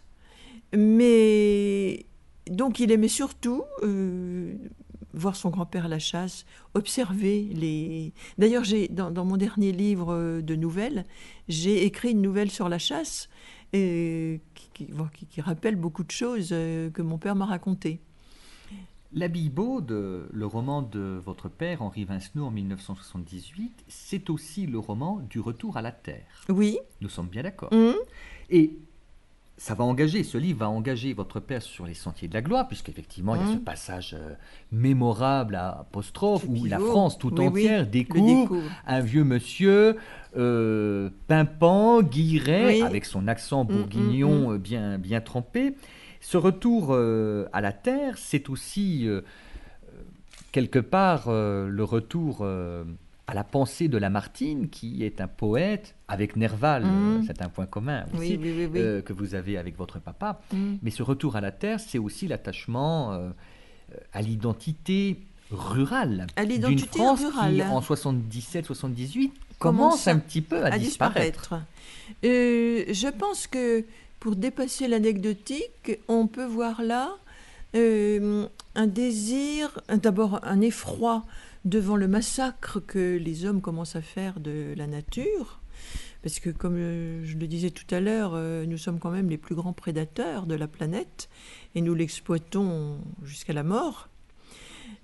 Mais 0.74 2.06
donc 2.50 2.80
il 2.80 2.92
aimait 2.92 3.08
surtout 3.08 3.64
euh, 3.84 4.54
voir 5.14 5.36
son 5.36 5.50
grand-père 5.50 5.86
à 5.86 5.88
la 5.88 6.00
chasse, 6.00 6.46
observer 6.74 7.50
les. 7.54 8.14
D'ailleurs, 8.38 8.64
j'ai 8.64 8.88
dans, 8.88 9.26
mon 9.26 9.38
dernier 9.38 9.72
livre 9.72 10.14
euh, 10.14 10.42
de 10.42 10.56
nouvelles, 10.56 11.06
j'ai 11.48 11.86
écrit 11.86 12.12
une 12.12 12.22
nouvelle 12.22 12.52
sur 12.52 12.70
la 12.70 12.78
chasse 12.78 13.30
et 13.74 14.42
qui, 14.74 14.88
qui, 15.30 15.42
rappelle 15.42 15.76
beaucoup 15.76 16.04
de 16.04 16.12
choses 16.12 16.50
euh, 16.52 16.90
que 16.90 17.02
mon 17.02 17.18
père 17.18 17.36
m'a 17.36 17.46
racontées. 17.46 18.02
L'Abbaye 19.14 19.50
Baude, 19.50 19.92
le 20.32 20.46
roman 20.46 20.82
de 20.82 21.20
votre 21.26 21.50
père, 21.50 21.82
Henri 21.82 22.06
Vincenot, 22.06 22.46
en 22.46 22.52
1978, 22.52 23.84
c'est 23.90 24.30
aussi 24.30 24.66
le 24.68 24.80
roman 24.80 25.20
du 25.30 25.42
retour 25.42 25.76
à 25.76 25.82
la 25.82 25.92
Terre. 25.92 26.46
Oui. 26.48 26.80
Nous 27.02 27.10
sommes 27.10 27.28
bien 27.28 27.44
d'accord. 27.44 27.74
Mmh. 27.74 27.92
Et 28.50 28.80
ça 29.62 29.76
va 29.76 29.84
engager, 29.84 30.24
ce 30.24 30.40
livre 30.40 30.62
va 30.62 30.70
engager 30.72 31.14
votre 31.14 31.40
père 31.40 31.62
sur 31.62 31.86
les 31.86 31.94
sentiers 31.94 32.28
de 32.28 32.34
la 32.34 32.42
gloire, 32.42 32.68
puisqu'effectivement, 32.68 33.36
il 33.36 33.42
y 33.42 33.44
a 33.44 33.48
ce 33.48 33.58
mmh. 33.58 33.64
passage 33.64 34.16
euh, 34.20 34.34
mémorable 34.72 35.54
à 35.54 35.82
apostrophe 35.82 36.46
où 36.48 36.66
la 36.66 36.80
France 36.80 37.20
tout 37.20 37.40
entière 37.40 37.86
découvre, 37.86 38.58
un 38.88 39.02
vieux 39.02 39.24
monsieur 39.24 39.98
euh, 40.36 41.12
pimpant, 41.28 42.02
guilleret, 42.02 42.82
avec 42.82 43.06
son 43.06 43.28
accent 43.28 43.64
mmh, 43.64 43.68
mmh, 43.68 43.78
bourguignon 43.78 44.54
euh, 44.54 44.58
bien, 44.58 44.98
bien 44.98 45.22
trempé. 45.22 45.76
Ce 46.22 46.38
retour 46.38 46.96
à 46.96 47.62
la 47.62 47.72
terre, 47.72 48.18
c'est 48.18 48.50
aussi 48.50 49.08
quelque 50.52 50.80
part 50.80 51.30
le 51.30 51.84
retour 51.84 52.46
à 53.32 53.34
la 53.34 53.46
pensée 53.46 53.88
de 53.88 53.98
Lamartine, 53.98 54.68
qui 54.68 55.06
est 55.06 55.22
un 55.22 55.28
poète, 55.30 55.96
avec 56.10 56.36
Nerval, 56.36 56.84
mmh. 56.84 57.24
c'est 57.28 57.42
un 57.42 57.48
point 57.48 57.66
commun 57.66 58.04
aussi, 58.14 58.38
euh, 58.44 59.02
que 59.02 59.14
vous 59.14 59.36
avez 59.36 59.58
avec 59.58 59.78
votre 59.78 60.00
papa. 60.00 60.42
Mmh. 60.52 60.74
Mais 60.82 60.92
ce 60.92 61.02
retour 61.02 61.38
à 61.38 61.42
la 61.42 61.54
terre, 61.54 61.80
c'est 61.80 61.98
aussi 61.98 62.28
l'attachement 62.28 63.14
euh, 63.14 63.30
à 64.12 64.22
l'identité 64.22 65.22
rurale 65.50 66.28
d'une 66.38 66.78
France 66.80 67.22
qui, 67.22 67.64
en 67.64 67.80
77-78, 67.80 69.32
commence 69.60 70.10
un 70.10 70.20
petit 70.20 70.42
peu 70.42 70.66
à, 70.66 70.78
disparaître. 70.78 71.54
Euh, 72.26 72.84
je 72.90 73.08
pense 73.18 73.48
que 73.48 73.86
pour 74.20 74.36
dépasser 74.36 74.90
l'anecdotique, 74.90 76.00
on 76.10 76.28
peut 76.28 76.46
voir 76.46 76.82
là 76.82 77.16
un 77.74 78.88
désir, 78.88 79.80
d'abord 79.88 80.42
un 80.44 80.60
effroi 80.60 81.24
devant 81.66 81.96
le 81.96 82.08
massacre 82.08 82.80
que 82.80 83.18
les 83.18 83.46
hommes 83.46 83.62
commencent 83.62 83.96
à 83.96 84.02
faire 84.02 84.40
de 84.40 84.74
la 84.76 84.88
nature, 84.88 85.62
parce 86.24 86.40
que 86.40 86.50
comme 86.50 86.78
je 86.78 87.38
le 87.38 87.48
disais 87.48 87.72
tout 87.72 87.94
à 87.94 88.00
l'heure, 88.00 88.34
euh, 88.36 88.66
nous 88.66 88.78
sommes 88.78 89.00
quand 89.00 89.12
même 89.12 89.30
les 89.30 89.38
plus 89.38 89.56
grands 89.56 89.74
prédateurs 89.74 90.46
de 90.46 90.56
la 90.56 90.68
planète 90.68 91.30
et 91.74 91.82
nous 91.82 91.96
l'exploitons 91.96 93.00
jusqu'à 93.24 93.54
la 93.54 93.64
mort. 93.64 94.10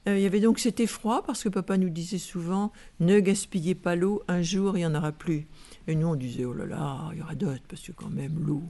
Euh, 0.08 0.18
il 0.18 0.22
y 0.22 0.26
avait 0.26 0.39
donc 0.39 0.60
cet 0.60 0.80
effroi 0.80 1.24
parce 1.24 1.43
que 1.43 1.49
papa 1.49 1.78
nous 1.78 1.89
disait 1.89 2.20
souvent 2.20 2.72
ne 2.99 3.20
gaspillez 3.20 3.76
pas 3.76 3.95
l'eau, 3.95 4.24
un 4.28 4.41
jour 4.41 4.78
il 4.78 4.82
n'y 4.82 4.86
en 4.86 4.95
aura 4.95 5.12
plus. 5.12 5.47
Et 5.88 5.95
nous 5.95 6.08
on 6.08 6.16
disait 6.16 6.45
oh 6.45 6.53
là 6.53 6.66
là, 6.66 7.10
il 7.14 7.20
y 7.20 7.22
aura 7.22 7.36
d'autres 7.36 7.64
parce 7.68 7.82
que 7.82 7.91
quand 7.91 8.10
même 8.10 8.39
l'eau, 8.45 8.64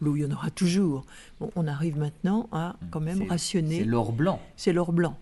l'eau, 0.00 0.16
il 0.16 0.22
y 0.22 0.24
en 0.24 0.30
aura 0.30 0.50
toujours. 0.50 1.04
Bon, 1.40 1.50
on 1.56 1.66
arrive 1.66 1.98
maintenant 1.98 2.48
à 2.52 2.76
quand 2.90 3.00
même 3.00 3.28
rationner. 3.28 3.78
C'est 3.80 3.84
l'or 3.84 4.12
blanc. 4.12 4.40
C'est 4.56 4.72
l'or 4.72 4.92
blanc. 4.92 5.16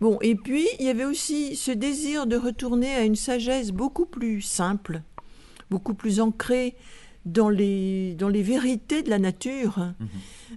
Bon, 0.00 0.18
et 0.20 0.34
puis 0.34 0.66
il 0.78 0.86
y 0.86 0.88
avait 0.88 1.04
aussi 1.04 1.56
ce 1.56 1.70
désir 1.70 2.26
de 2.26 2.36
retourner 2.36 2.92
à 2.94 3.04
une 3.04 3.16
sagesse 3.16 3.70
beaucoup 3.70 4.06
plus 4.06 4.42
simple, 4.42 5.02
beaucoup 5.70 5.94
plus 5.94 6.20
ancrée 6.20 6.74
dans 7.24 7.48
les, 7.48 8.14
dans 8.14 8.28
les 8.28 8.42
vérités 8.42 9.02
de 9.02 9.10
la 9.10 9.18
nature. 9.18 9.78
Mhm. 9.78 10.08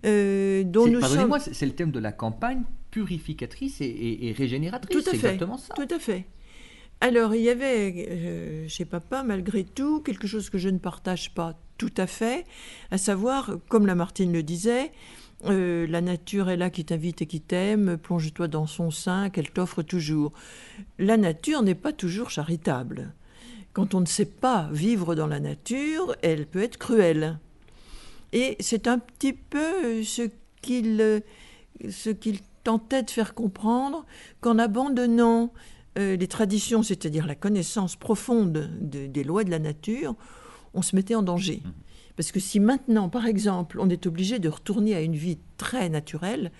Euh, 0.05 0.63
nous 0.63 1.01
sommes... 1.01 1.37
c'est 1.39 1.65
le 1.65 1.73
thème 1.73 1.91
de 1.91 1.99
la 1.99 2.11
campagne 2.11 2.63
purificatrice 2.91 3.81
et, 3.81 4.33
régénératrice. 4.37 5.03
Tout 5.03 5.09
à 5.09 5.11
fait. 5.11 5.17
exactement 5.17 5.57
ça. 5.57 5.73
Tout 5.73 5.87
à 5.93 5.99
fait. 5.99 6.25
Alors, 7.01 7.35
il 7.35 7.41
y 7.41 7.49
avait 7.49 8.07
euh, 8.09 8.67
chez 8.67 8.85
papa, 8.85 9.23
malgré 9.23 9.63
tout, 9.63 10.01
quelque 10.01 10.27
chose 10.27 10.49
que 10.49 10.57
je 10.57 10.69
ne 10.69 10.77
partage 10.77 11.33
pas 11.33 11.59
tout 11.77 11.93
à 11.97 12.07
fait, 12.07 12.45
à 12.89 12.97
savoir, 12.97 13.57
comme 13.67 13.85
Lamartine 13.85 14.31
le 14.31 14.43
disait, 14.43 14.91
euh, 15.45 15.85
la 15.87 16.01
nature 16.01 16.49
est 16.49 16.57
là 16.57 16.69
qui 16.69 16.85
t'invite 16.85 17.21
et 17.21 17.25
qui 17.25 17.41
t'aime, 17.41 17.97
plonge-toi 17.97 18.47
dans 18.47 18.65
son 18.65 18.91
sein, 18.91 19.29
qu'elle 19.29 19.51
t'offre 19.51 19.83
toujours. 19.83 20.31
La 20.97 21.17
nature 21.17 21.61
n'est 21.61 21.75
pas 21.75 21.91
toujours 21.91 22.29
charitable. 22.29 23.13
Quand 23.73 23.93
on 23.93 23.99
ne 23.99 24.05
sait 24.05 24.25
pas 24.25 24.69
vivre 24.71 25.15
dans 25.15 25.27
la 25.27 25.41
nature, 25.41 26.15
elle 26.21 26.47
peut 26.47 26.63
être 26.63 26.77
cruelle. 26.77 27.39
Et 28.31 28.55
c'est 28.61 28.87
un 28.87 28.99
petit 28.99 29.33
peu 29.33 30.01
ce 30.03 30.29
qu'il 30.61 31.21
ce 31.89 32.09
qu'il 32.09 32.39
tentait 32.63 33.03
de 33.03 33.11
faire 33.11 33.33
comprendre 33.33 34.05
qu'en 34.39 34.57
abandonnant 34.57 35.51
euh, 35.97 36.15
les 36.15 36.27
traditions, 36.27 36.83
c'est-à-dire 36.83 37.25
la 37.25 37.35
connaissance 37.35 37.95
profonde 37.95 38.69
des 38.81 39.23
lois 39.23 39.43
de 39.43 39.51
la 39.51 39.59
nature, 39.59 40.15
on 40.73 40.81
se 40.81 40.95
mettait 40.95 41.15
en 41.15 41.23
danger. 41.23 41.61
Mmh. 41.63 41.69
Parce 42.15 42.31
que 42.31 42.39
si 42.39 42.59
maintenant, 42.59 43.09
par 43.09 43.25
exemple, 43.25 43.79
on 43.79 43.89
est 43.89 44.05
obligé 44.05 44.39
de 44.39 44.49
retourner 44.49 44.95
à 44.95 45.01
une 45.01 45.15
vie 45.15 45.37
très 45.57 45.89
naturelle, 45.89 46.51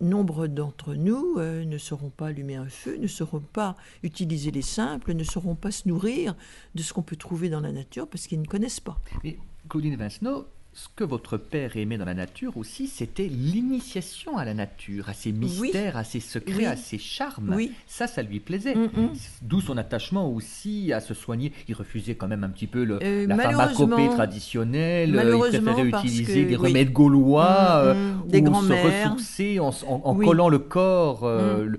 nombre 0.00 0.46
d'entre 0.46 0.94
nous 0.94 1.36
euh, 1.38 1.64
ne 1.64 1.78
sauront 1.78 2.10
pas 2.10 2.28
allumer 2.28 2.56
un 2.56 2.68
feu, 2.68 2.96
ne 2.98 3.06
sauront 3.06 3.40
pas 3.40 3.76
utiliser 4.02 4.50
les 4.50 4.62
simples, 4.62 5.12
ne 5.14 5.24
sauront 5.24 5.54
pas 5.54 5.70
se 5.70 5.88
nourrir 5.88 6.36
de 6.74 6.82
ce 6.82 6.92
qu'on 6.92 7.02
peut 7.02 7.16
trouver 7.16 7.48
dans 7.48 7.60
la 7.60 7.72
nature 7.72 8.08
parce 8.08 8.26
qu'ils 8.26 8.40
ne 8.40 8.46
connaissent 8.46 8.80
pas. 8.80 9.00
Mais 9.24 9.38
Claudine 9.68 9.96
Vincenot, 9.96 10.46
ce 10.78 10.86
que 10.94 11.02
votre 11.02 11.38
père 11.38 11.76
aimait 11.76 11.98
dans 11.98 12.04
la 12.04 12.14
nature 12.14 12.56
aussi, 12.56 12.86
c'était 12.86 13.26
l'initiation 13.26 14.38
à 14.38 14.44
la 14.44 14.54
nature, 14.54 15.08
à 15.08 15.12
ses 15.12 15.32
mystères, 15.32 15.96
à 15.96 16.04
ses 16.04 16.20
secrets, 16.20 16.66
à 16.66 16.76
ses 16.76 16.98
charmes. 16.98 17.52
Oui. 17.52 17.72
Ça, 17.88 18.06
ça 18.06 18.22
lui 18.22 18.38
plaisait. 18.38 18.76
Mm, 18.76 18.84
mm. 18.84 19.10
D'où 19.42 19.60
son 19.60 19.76
attachement 19.76 20.30
aussi 20.32 20.92
à 20.92 21.00
se 21.00 21.14
soigner. 21.14 21.52
Il 21.66 21.74
refusait 21.74 22.14
quand 22.14 22.28
même 22.28 22.44
un 22.44 22.48
petit 22.48 22.68
peu 22.68 22.84
le, 22.84 23.00
euh, 23.02 23.26
la 23.26 23.36
pharmacopée 23.36 24.08
traditionnelle. 24.10 25.20
Il 25.20 25.38
préférait 25.40 25.88
utiliser 25.88 26.44
des 26.44 26.54
remèdes 26.54 26.92
gaulois, 26.92 27.82
mm, 27.82 27.86
euh, 27.88 28.14
des 28.28 28.40
ou 28.42 28.54
se 28.62 28.72
ressourcer 28.72 29.58
en, 29.58 29.70
en, 29.88 30.14
collant 30.14 30.48
le 30.48 30.60
corps, 30.60 31.24
euh, 31.24 31.70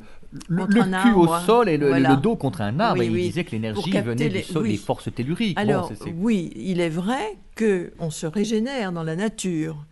le, 0.47 0.65
cul 0.65 1.13
au 1.15 1.27
sol 1.39 1.69
et 1.69 1.77
le, 1.77 2.21
dos 2.21 2.35
contre 2.35 2.61
un 2.61 2.79
arbre. 2.79 3.01
et 3.01 3.07
il 3.07 3.13
disait 3.13 3.43
que 3.43 3.51
l'énergie 3.51 3.91
venait 3.91 4.29
du 4.29 4.43
sol, 4.43 4.67
des 4.67 4.77
forces 4.77 5.13
telluriques. 5.13 5.57
Alors, 5.57 5.91
oui, 6.15 6.51
il 6.55 6.79
est 6.81 6.89
vrai 6.89 7.37
qu'on 7.57 8.09
se 8.09 8.25
régénère 8.25 8.91
dans 8.91 9.03
la 9.03 9.15
nature. 9.15 9.85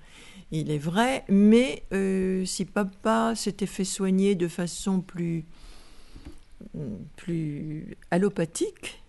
Il 0.52 0.72
est 0.72 0.78
vrai, 0.78 1.26
mais 1.28 1.84
euh, 1.92 2.46
si 2.46 2.64
papa 2.64 3.34
s'était 3.36 3.66
fait 3.66 3.84
soigner 3.84 4.36
de 4.36 4.48
façon 4.48 5.02
plus, 5.02 5.44
plus 7.18 7.98
allopathique, 8.12 9.04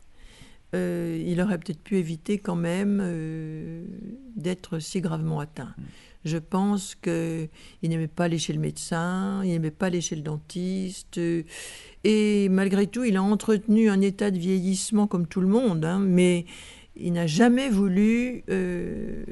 euh, 0.74 1.22
il 1.24 1.40
aurait 1.40 1.58
peut-être 1.58 1.80
pu 1.80 1.96
éviter 1.96 2.38
quand 2.38 2.56
même 2.56 3.00
euh, 3.02 3.84
d'être 4.36 4.80
si 4.80 5.00
gravement 5.00 5.40
atteint. 5.40 5.74
Je 6.24 6.38
pense 6.38 6.94
qu'il 6.94 7.48
n'aimait 7.82 8.08
pas 8.08 8.24
aller 8.24 8.38
chez 8.38 8.52
le 8.52 8.58
médecin, 8.58 9.40
il 9.44 9.50
n'aimait 9.50 9.70
pas 9.70 9.86
aller 9.86 10.00
chez 10.00 10.16
le 10.16 10.22
dentiste. 10.22 11.20
Et 12.04 12.48
malgré 12.48 12.86
tout, 12.86 13.04
il 13.04 13.16
a 13.16 13.22
entretenu 13.22 13.88
un 13.88 14.00
état 14.00 14.30
de 14.30 14.38
vieillissement 14.38 15.06
comme 15.06 15.26
tout 15.26 15.40
le 15.40 15.48
monde, 15.48 15.84
hein, 15.84 15.98
mais 16.00 16.46
il 16.96 17.12
n'a 17.12 17.26
jamais 17.26 17.68
voulu... 17.68 18.44
Euh, 18.50 19.24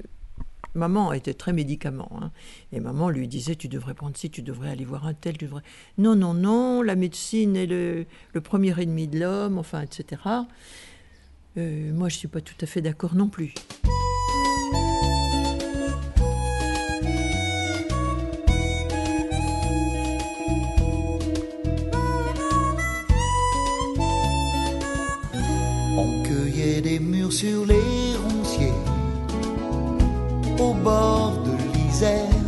maman 0.76 1.12
était 1.12 1.34
très 1.34 1.53
médicament. 1.53 2.11
Hein, 2.20 2.30
et 2.72 2.80
maman 2.80 3.09
lui 3.09 3.26
disait, 3.26 3.57
tu 3.57 3.68
devrais 3.68 3.95
prendre 3.95 4.16
ci, 4.16 4.30
tu 4.30 4.43
devrais 4.43 4.70
aller 4.70 4.84
voir 4.84 5.07
un 5.07 5.14
tel, 5.14 5.37
tu 5.37 5.47
devrais... 5.47 5.62
Non, 5.99 6.14
non, 6.14 6.34
non, 6.34 6.82
la 6.82 6.95
médecine 6.95 7.57
est 7.57 7.66
le, 7.66 8.07
premier 8.43 8.80
ennemi 8.80 9.09
de 9.09 9.18
l'homme, 9.18 9.59
enfin, 9.59 9.80
etc. 9.80 10.22
Euh, 11.57 11.93
moi, 11.93 12.09
je 12.09 12.16
ne 12.16 12.18
suis 12.18 12.28
pas 12.28 12.41
tout 12.41 12.55
à 12.61 12.66
fait 12.66 12.82
d'accord 12.82 13.14
non 13.14 13.28
plus. 13.28 13.55
Sur 27.37 27.66
les 27.66 28.16
ronciers, 28.24 28.80
au 30.59 30.72
bord 30.72 31.34
de 31.45 31.53
l'Isère. 31.74 32.41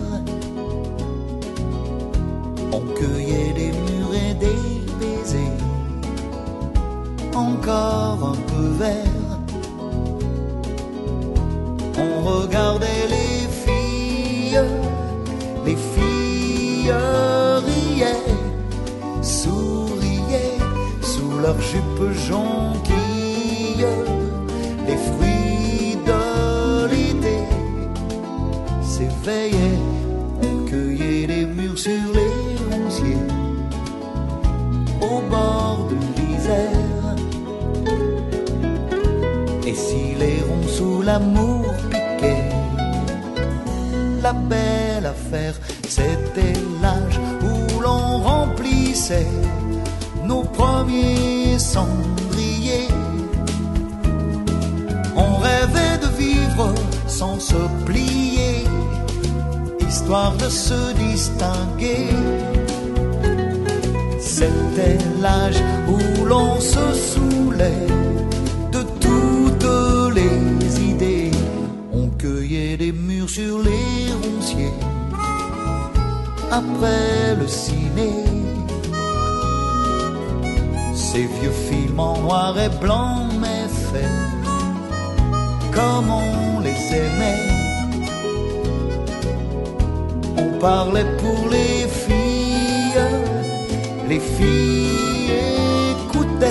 On 2.73 2.81
cueillait 2.99 3.53
des 3.53 3.73
murs 3.85 4.15
et 4.15 4.33
des 4.45 4.63
baisers, 4.99 5.63
encore 7.35 8.33
un 8.33 8.41
peu 8.51 8.67
verts. 8.83 9.31
On 11.99 12.23
regardait 12.31 13.05
les 13.17 13.41
filles, 13.65 14.63
les 15.67 15.77
filles 15.93 16.95
riaient, 17.67 18.35
souriaient 19.21 20.63
sous 21.03 21.39
leurs 21.43 21.61
jupes 21.61 22.11
jonquilles 22.27 24.18
veillait, 29.29 31.27
les 31.27 31.45
murs 31.57 31.79
sur 31.87 32.05
les 32.19 32.37
ronciers, 32.71 33.27
au 35.11 35.17
bord 35.35 35.81
de 35.93 35.99
l'Isère. 36.17 37.17
Et 39.69 39.77
si 39.87 40.03
les 40.23 40.39
ronds 40.49 40.71
sous 40.77 41.03
l'amour 41.09 41.67
piquaient, 41.91 42.53
la 44.23 44.33
belle 44.53 45.07
affaire, 45.17 45.57
c'était 45.97 46.59
l'âge 46.83 47.19
où 47.49 47.81
l'on 47.85 48.09
remplissait 48.33 49.33
nos 50.25 50.45
premiers 50.61 51.59
cendriers. 51.59 52.93
On 55.25 55.31
rêvait 55.49 55.99
de 56.05 56.11
vivre 56.23 56.69
sans 57.07 57.39
se 57.51 57.61
plier 57.85 58.18
de 60.09 60.49
se 60.49 60.95
distinguer. 60.95 62.09
C'était 64.19 64.97
l'âge 65.21 65.63
où 65.87 66.25
l'on 66.25 66.59
se 66.59 66.95
saoulait 66.95 67.87
de 68.73 68.83
toutes 69.05 70.15
les 70.15 70.81
idées. 70.81 71.31
On 71.93 72.09
cueillait 72.17 72.79
des 72.79 72.93
murs 72.93 73.29
sur 73.29 73.59
les 73.59 74.11
ronciers 74.23 74.73
après 76.51 77.37
le 77.39 77.47
ciné. 77.47 78.11
Ces 80.95 81.27
vieux 81.39 81.57
films 81.69 82.01
en 82.01 82.19
noir 82.19 82.59
et 82.59 82.71
blanc, 82.81 83.27
mais 83.43 83.69
faits 83.69 84.39
comme 85.71 86.11
on 86.11 86.61
les 86.61 86.97
aimait. 86.97 87.58
Parlait 90.61 91.07
pour 91.19 91.49
les 91.49 91.87
filles, 91.89 93.03
les 94.09 94.21
filles 94.21 95.33
écoutaient 95.93 96.48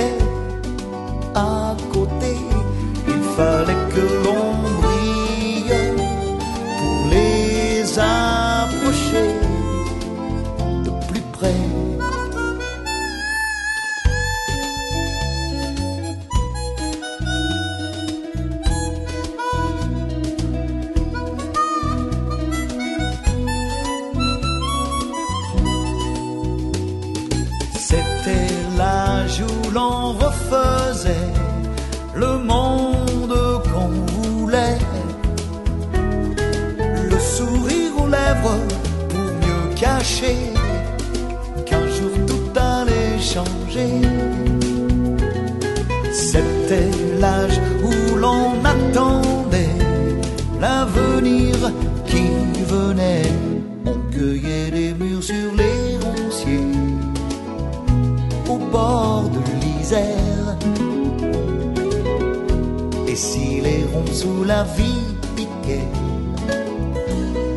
les 63.68 63.84
ronds 63.94 64.14
sous 64.14 64.44
la 64.44 64.64
vie 64.64 65.04
piquaient, 65.36 65.92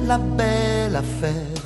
la 0.06 0.18
belle 0.18 0.96
affaire. 0.96 1.59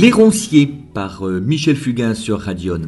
Les 0.00 0.12
Ronciers 0.12 0.68
par 0.94 1.26
euh, 1.26 1.40
Michel 1.40 1.74
Fugain 1.74 2.14
sur 2.14 2.38
Radion. 2.38 2.82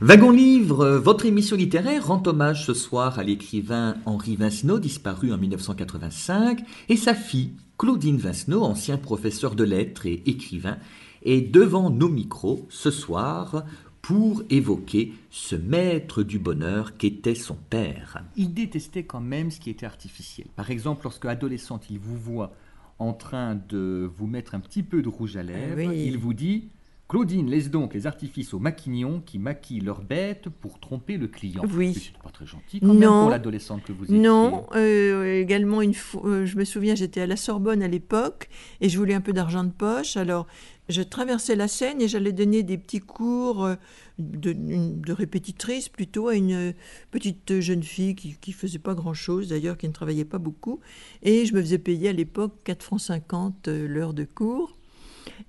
Wagon 0.00 0.32
Livre, 0.32 0.80
euh, 0.80 0.98
votre 0.98 1.24
émission 1.24 1.56
littéraire 1.56 2.08
rend 2.08 2.20
hommage 2.26 2.66
ce 2.66 2.74
soir 2.74 3.20
à 3.20 3.22
l'écrivain 3.22 3.94
Henri 4.04 4.34
Vincenot, 4.34 4.80
disparu 4.80 5.32
en 5.32 5.38
1985, 5.38 6.64
et 6.88 6.96
sa 6.96 7.14
fille, 7.14 7.52
Claudine 7.78 8.16
Vincenot, 8.16 8.64
ancien 8.64 8.96
professeur 8.96 9.54
de 9.54 9.62
lettres 9.62 10.06
et 10.06 10.24
écrivain, 10.26 10.78
est 11.22 11.40
devant 11.40 11.88
nos 11.88 12.08
micros 12.08 12.66
ce 12.68 12.90
soir 12.90 13.64
pour 14.02 14.42
évoquer 14.50 15.12
ce 15.30 15.54
maître 15.54 16.24
du 16.24 16.40
bonheur 16.40 16.96
qu'était 16.96 17.36
son 17.36 17.56
père. 17.70 18.24
Il 18.34 18.54
détestait 18.54 19.04
quand 19.04 19.20
même 19.20 19.52
ce 19.52 19.60
qui 19.60 19.70
était 19.70 19.86
artificiel. 19.86 20.48
Par 20.56 20.72
exemple, 20.72 21.02
lorsque 21.04 21.26
adolescente, 21.26 21.84
il 21.90 22.00
vous 22.00 22.16
voit 22.16 22.52
en 22.98 23.12
train 23.12 23.54
de 23.68 24.10
vous 24.16 24.26
mettre 24.26 24.54
un 24.54 24.60
petit 24.60 24.82
peu 24.82 25.02
de 25.02 25.08
rouge 25.08 25.36
à 25.36 25.42
lèvres, 25.42 25.76
oui. 25.90 26.04
il 26.06 26.18
vous 26.18 26.34
dit 26.34 26.68
Claudine, 27.08 27.48
laisse 27.48 27.70
donc 27.70 27.94
les 27.94 28.08
artifices 28.08 28.52
aux 28.52 28.58
maquignons 28.58 29.22
qui 29.24 29.38
maquillent 29.38 29.80
leurs 29.80 30.02
bêtes 30.02 30.48
pour 30.48 30.80
tromper 30.80 31.16
le 31.18 31.28
client. 31.28 31.62
Oui. 31.72 31.94
C'était 31.94 32.18
pas 32.20 32.30
très 32.30 32.46
gentil 32.46 32.80
quand 32.80 32.88
même 32.88 32.98
Non. 32.98 33.20
pour 33.22 33.30
l'adolescente 33.30 33.84
que 33.84 33.92
vous 33.92 34.04
étiez. 34.06 34.18
Non, 34.18 34.66
euh, 34.74 35.40
également 35.40 35.82
une 35.82 35.94
fois, 35.94 36.26
euh, 36.26 36.46
je 36.46 36.56
me 36.56 36.64
souviens, 36.64 36.96
j'étais 36.96 37.20
à 37.20 37.26
la 37.28 37.36
Sorbonne 37.36 37.80
à 37.80 37.86
l'époque 37.86 38.48
et 38.80 38.88
je 38.88 38.98
voulais 38.98 39.14
un 39.14 39.20
peu 39.20 39.32
d'argent 39.32 39.62
de 39.62 39.70
poche. 39.70 40.16
Alors, 40.16 40.48
je 40.88 41.02
traversais 41.02 41.56
la 41.56 41.68
Seine 41.68 42.00
et 42.00 42.08
j'allais 42.08 42.32
donner 42.32 42.62
des 42.62 42.78
petits 42.78 43.00
cours 43.00 43.64
euh, 43.64 43.74
de, 44.18 45.12
répétitrice 45.12 45.88
plutôt 45.88 46.28
à 46.28 46.34
une 46.34 46.52
euh, 46.52 46.72
petite 47.10 47.60
jeune 47.60 47.82
fille 47.82 48.14
qui, 48.14 48.36
qui 48.40 48.52
faisait 48.52 48.78
pas 48.78 48.94
grand-chose 48.94 49.48
d'ailleurs, 49.48 49.76
qui 49.76 49.88
ne 49.88 49.92
travaillait 49.92 50.24
pas 50.24 50.38
beaucoup. 50.38 50.80
Et 51.22 51.44
je 51.44 51.54
me 51.54 51.60
faisais 51.60 51.78
payer 51.78 52.10
à 52.10 52.12
l'époque 52.12 52.54
4 52.64 52.82
francs 52.82 53.00
50 53.00 53.68
euh, 53.68 53.88
l'heure 53.88 54.14
de 54.14 54.24
cours. 54.24 54.76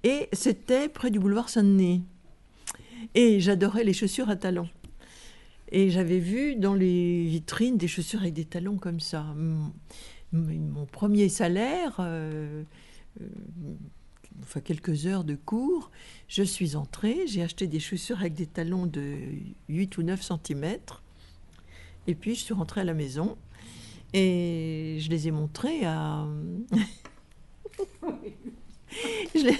Et 0.03 0.27
c'était 0.33 0.89
près 0.89 1.11
du 1.11 1.19
boulevard 1.19 1.49
Saint-Denis. 1.49 2.03
Et 3.13 3.39
j'adorais 3.39 3.83
les 3.83 3.93
chaussures 3.93 4.29
à 4.29 4.35
talons. 4.35 4.69
Et 5.71 5.91
j'avais 5.91 6.19
vu 6.19 6.55
dans 6.55 6.73
les 6.73 7.25
vitrines 7.25 7.77
des 7.77 7.87
chaussures 7.87 8.21
avec 8.21 8.33
des 8.33 8.45
talons 8.45 8.77
comme 8.77 8.99
ça. 8.99 9.23
Mon, 9.35 9.71
mon 10.31 10.85
premier 10.85 11.29
salaire, 11.29 11.99
enfin 14.43 14.59
quelques 14.59 15.05
heures 15.07 15.23
de 15.23 15.35
cours, 15.35 15.91
je 16.27 16.43
suis 16.43 16.75
entrée, 16.75 17.27
j'ai 17.27 17.41
acheté 17.41 17.67
des 17.67 17.79
chaussures 17.79 18.19
avec 18.19 18.33
des 18.33 18.47
talons 18.47 18.85
de 18.85 19.17
8 19.69 19.97
ou 19.97 20.03
9 20.03 20.21
cm. 20.21 20.77
Et 22.07 22.15
puis 22.15 22.35
je 22.35 22.41
suis 22.41 22.53
rentrée 22.53 22.81
à 22.81 22.83
la 22.83 22.93
maison 22.93 23.37
et 24.13 24.97
je 24.99 25.09
les 25.09 25.27
ai 25.27 25.31
montrées 25.31 25.85
à... 25.85 26.25
je, 29.35 29.45
les, 29.45 29.57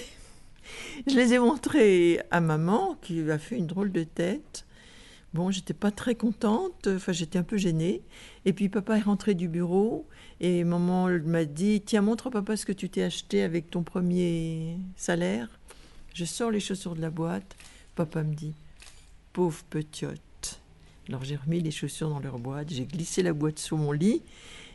je 1.07 1.15
les 1.15 1.33
ai 1.33 1.39
montrées 1.39 2.21
à 2.31 2.39
maman 2.39 2.95
qui 3.01 3.29
a 3.29 3.37
fait 3.37 3.57
une 3.57 3.67
drôle 3.67 3.91
de 3.91 4.03
tête. 4.03 4.66
Bon, 5.33 5.51
j'étais 5.51 5.73
pas 5.73 5.91
très 5.91 6.15
contente, 6.15 6.87
enfin 6.87 7.11
j'étais 7.11 7.37
un 7.37 7.43
peu 7.43 7.57
gênée. 7.57 8.01
Et 8.45 8.53
puis 8.53 8.69
papa 8.69 8.97
est 8.97 9.01
rentré 9.01 9.33
du 9.33 9.47
bureau 9.47 10.07
et 10.39 10.63
maman 10.63 11.09
m'a 11.25 11.45
dit 11.45 11.81
Tiens, 11.85 12.01
montre 12.01 12.29
papa 12.29 12.55
ce 12.55 12.65
que 12.65 12.71
tu 12.71 12.89
t'es 12.89 13.03
acheté 13.03 13.43
avec 13.43 13.69
ton 13.69 13.83
premier 13.83 14.77
salaire. 14.95 15.49
Je 16.13 16.25
sors 16.25 16.49
les 16.49 16.59
chaussures 16.59 16.95
de 16.95 17.01
la 17.01 17.09
boîte. 17.09 17.55
Papa 17.95 18.23
me 18.23 18.33
dit 18.33 18.53
Pauvre 19.33 19.63
petite. 19.69 20.61
Alors 21.09 21.23
j'ai 21.23 21.35
remis 21.35 21.61
les 21.61 21.71
chaussures 21.71 22.09
dans 22.09 22.19
leur 22.19 22.39
boîte, 22.39 22.71
j'ai 22.71 22.85
glissé 22.85 23.23
la 23.23 23.33
boîte 23.33 23.59
sous 23.59 23.77
mon 23.77 23.91
lit 23.91 24.21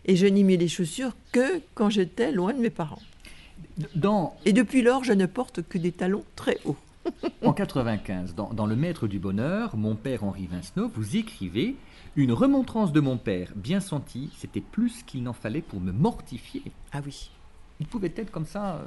et 0.05 0.16
je 0.16 0.26
n'y 0.26 0.44
mis 0.44 0.57
les 0.57 0.68
chaussures 0.68 1.14
que 1.30 1.61
quand 1.74 1.90
j'étais 1.90 2.32
loin 2.32 2.53
de 2.53 2.59
mes 2.59 2.70
parents. 2.70 3.03
Dans, 3.94 4.36
Et 4.44 4.53
depuis 4.53 4.82
lors, 4.82 5.05
je 5.05 5.12
ne 5.12 5.26
porte 5.26 5.62
que 5.62 5.78
des 5.78 5.92
talons 5.92 6.24
très 6.36 6.59
hauts. 6.64 6.76
En 7.42 7.53
95, 7.53 8.34
dans, 8.34 8.53
dans 8.53 8.66
Le 8.66 8.76
Maître 8.76 9.07
du 9.09 9.18
Bonheur, 9.18 9.76
mon 9.76 9.94
père 9.96 10.24
Henri 10.24 10.46
Vincenot, 10.46 10.88
vous 10.94 11.16
écrivez 11.16 11.76
Une 12.16 12.32
remontrance 12.32 12.92
de 12.92 13.00
mon 13.00 13.16
père, 13.16 13.48
bien 13.57 13.80
sentie, 13.80 14.30
c'était 14.38 14.61
plus 14.61 15.03
qu'il 15.05 15.22
n'en 15.22 15.32
fallait 15.32 15.62
pour 15.62 15.80
me 15.80 15.92
mortifier. 15.92 16.62
Ah 16.92 17.00
oui. 17.05 17.30
Il 17.80 17.86
pouvait 17.86 18.12
être 18.16 18.30
comme 18.30 18.46
ça, 18.46 18.74
euh, 18.76 18.84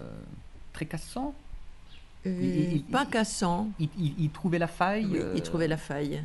très 0.74 0.86
cassant. 0.86 1.34
Euh, 2.26 2.40
Il- 2.42 2.74
il- 2.78 2.84
pas 2.84 3.06
cassant. 3.06 3.70
Il, 3.80 3.90
il- 4.00 4.14
il 4.20 4.30
trouvait 4.30 4.60
la 4.60 4.68
faille. 4.68 5.08
Oui, 5.12 5.18
euh, 5.20 5.34
il 5.36 5.42
trouvait 5.42 5.68
la 5.68 5.78
faille. 5.78 6.24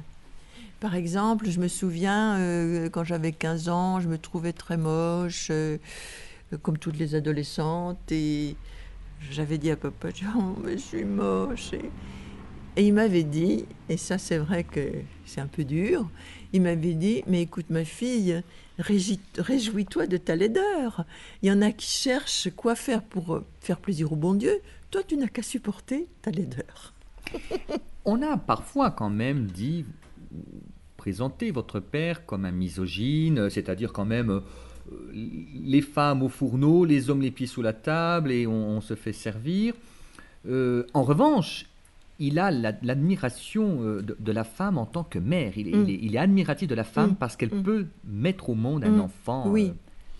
Par 0.78 0.94
exemple, 0.94 1.48
je 1.50 1.58
me 1.60 1.68
souviens, 1.68 2.38
euh, 2.38 2.88
quand 2.88 3.04
j'avais 3.04 3.32
15 3.32 3.68
ans, 3.68 4.00
je 4.00 4.08
me 4.08 4.16
trouvais 4.18 4.52
très 4.52 4.76
moche. 4.76 5.48
euh, 5.50 5.76
comme 6.62 6.78
toutes 6.78 6.98
les 6.98 7.14
adolescentes. 7.14 8.10
Et 8.10 8.56
j'avais 9.30 9.58
dit 9.58 9.70
à 9.70 9.76
papa, 9.76 10.08
oh, 10.36 10.56
mais 10.64 10.72
je 10.78 10.82
suis 10.82 11.04
moche. 11.04 11.72
Et, 11.74 11.90
et 12.76 12.86
il 12.86 12.94
m'avait 12.94 13.24
dit, 13.24 13.64
et 13.88 13.96
ça 13.96 14.18
c'est 14.18 14.38
vrai 14.38 14.64
que 14.64 14.80
c'est 15.24 15.40
un 15.40 15.46
peu 15.46 15.64
dur, 15.64 16.08
il 16.52 16.62
m'avait 16.62 16.94
dit, 16.94 17.22
mais 17.26 17.42
écoute 17.42 17.66
ma 17.70 17.84
fille, 17.84 18.42
réjouis- 18.78 19.20
réjouis-toi 19.38 20.06
de 20.06 20.16
ta 20.16 20.36
laideur. 20.36 21.04
Il 21.42 21.48
y 21.48 21.52
en 21.52 21.62
a 21.62 21.72
qui 21.72 21.86
cherchent 21.88 22.48
quoi 22.56 22.74
faire 22.74 23.02
pour 23.02 23.34
euh, 23.34 23.44
faire 23.60 23.78
plaisir 23.78 24.12
au 24.12 24.16
bon 24.16 24.34
Dieu. 24.34 24.60
Toi, 24.90 25.02
tu 25.06 25.16
n'as 25.16 25.28
qu'à 25.28 25.42
supporter 25.42 26.06
ta 26.22 26.30
laideur. 26.30 26.94
On 28.04 28.22
a 28.22 28.36
parfois 28.36 28.90
quand 28.90 29.10
même 29.10 29.46
dit, 29.46 29.84
ou 30.32 30.38
présenté 30.96 31.50
votre 31.50 31.80
père 31.80 32.26
comme 32.26 32.44
un 32.44 32.50
misogyne, 32.50 33.48
c'est-à-dire 33.50 33.92
quand 33.92 34.04
même 34.04 34.30
euh, 34.30 34.40
les 35.12 35.82
femmes 35.82 36.22
au 36.22 36.28
fourneau, 36.28 36.84
les 36.84 37.10
hommes 37.10 37.22
les 37.22 37.30
pieds 37.30 37.46
sous 37.46 37.62
la 37.62 37.72
table 37.72 38.30
et 38.32 38.46
on, 38.46 38.52
on 38.76 38.80
se 38.80 38.94
fait 38.94 39.12
servir. 39.12 39.74
Euh, 40.48 40.84
en 40.94 41.02
revanche, 41.02 41.66
il 42.18 42.38
a 42.38 42.50
la- 42.50 42.74
l'admiration 42.82 43.78
euh, 43.82 44.02
de, 44.02 44.16
de 44.18 44.32
la 44.32 44.44
femme 44.44 44.78
en 44.78 44.86
tant 44.86 45.04
que 45.04 45.18
mère. 45.18 45.52
Il 45.56 45.68
est, 45.68 45.76
Mm. 45.76 45.84
il 45.88 45.90
est- 45.94 45.98
il 46.02 46.14
est 46.14 46.18
admiratif 46.18 46.68
de 46.68 46.74
la 46.74 46.84
femme 46.84 47.10
Mm. 47.12 47.16
parce 47.16 47.36
qu'elle 47.36 47.54
Mm. 47.54 47.62
peut 47.62 47.86
mettre 48.06 48.50
au 48.50 48.54
monde 48.54 48.84
un 48.84 48.98
enfant. 48.98 49.44
Oui. 49.48 49.68
euh, 49.70 49.72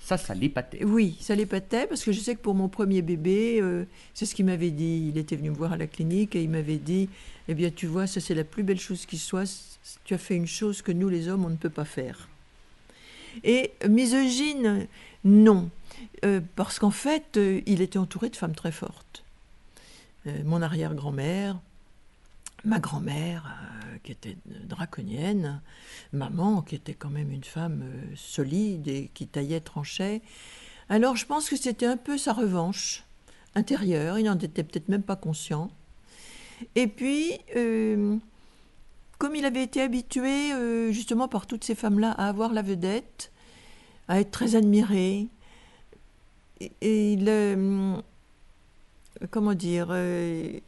ça, 0.03 0.17
ça 0.17 0.35
l'épatait. 0.35 0.83
Oui, 0.85 1.17
ça 1.21 1.35
l'épatait 1.35 1.87
parce 1.87 2.03
que 2.03 2.11
je 2.13 2.21
sais 2.21 2.35
que 2.35 2.41
pour 2.41 2.55
mon 2.55 2.69
premier 2.69 3.03
bébé, 3.03 3.61
euh, 3.61 3.85
c'est 4.15 4.25
ce 4.25 4.35
qu'il 4.35 4.47
m'avait 4.47 4.71
dit. 4.71 5.09
Il 5.13 5.19
était 5.19 5.37
venu 5.37 5.51
me 5.51 5.55
voir 5.55 5.73
à 5.73 5.77
la 5.77 5.87
clinique 5.87 6.35
et 6.35 6.43
il 6.43 6.49
m'avait 6.49 6.79
dit 6.79 7.09
Eh 7.49 7.55
bien, 7.55 7.71
tu 7.71 7.87
vois, 7.87 8.07
ça 8.07 8.19
c'est 8.21 8.35
la 8.35 8.45
plus 8.45 8.63
belle 8.63 8.81
chose 8.81 9.05
qui 9.05 9.19
soit. 9.19 9.45
Tu 10.05 10.15
as 10.15 10.19
fait 10.19 10.37
une 10.37 10.47
chose 10.47 10.81
que 10.83 10.91
nous, 10.93 11.09
les 11.11 11.29
hommes, 11.29 11.45
on 11.45 11.51
ne 11.51 11.57
peut 11.57 11.69
pas 11.71 11.85
faire. 11.85 12.29
Et 13.45 13.73
misogyne, 13.89 14.87
non. 15.25 15.71
Euh, 16.25 16.41
parce 16.57 16.79
qu'en 16.79 16.91
fait, 16.91 17.37
euh, 17.37 17.61
il 17.67 17.81
était 17.81 17.99
entouré 17.99 18.29
de 18.29 18.37
femmes 18.37 18.55
très 18.55 18.73
fortes. 18.73 19.25
Euh, 20.27 20.43
mon 20.45 20.61
arrière-grand-mère, 20.63 21.59
ma 22.65 22.79
grand-mère, 22.79 23.57
qui 24.03 24.13
était 24.13 24.37
draconienne, 24.47 25.61
maman, 26.13 26.63
qui 26.63 26.75
était 26.75 26.95
quand 26.95 27.11
même 27.11 27.31
une 27.31 27.45
femme 27.45 27.85
solide 28.17 28.89
et 28.89 29.11
qui 29.15 29.27
taillait, 29.27 29.61
tranchait. 29.61 30.21
Alors 30.89 31.17
je 31.17 31.25
pense 31.25 31.49
que 31.49 31.57
c'était 31.57 31.87
un 31.87 31.97
peu 31.97 32.19
sa 32.19 32.33
revanche 32.33 33.05
intérieure, 33.55 34.19
il 34.19 34.25
n'en 34.25 34.39
était 34.39 34.63
peut-être 34.63 34.89
même 34.89 35.03
pas 35.03 35.17
conscient. 35.17 35.71
Et 36.75 36.87
puis, 36.87 37.39
comme 39.21 39.37
il 39.37 39.45
avait 39.45 39.63
été 39.63 39.83
habitué 39.83 40.55
euh, 40.55 40.93
justement 40.93 41.29
par 41.29 41.47
toutes 41.47 41.63
ces 41.63 41.75
femmes-là 41.75 42.13
à 42.13 42.27
avoir 42.27 42.55
la 42.55 42.63
vedette, 42.63 43.31
à 44.09 44.19
être 44.19 44.31
très 44.31 44.57
admiré, 44.57 45.29
et, 46.61 47.13
il, 47.13 47.29
euh, 47.29 47.97
comment 49.31 49.53
dire, 49.53 49.89
euh, 49.91 50.59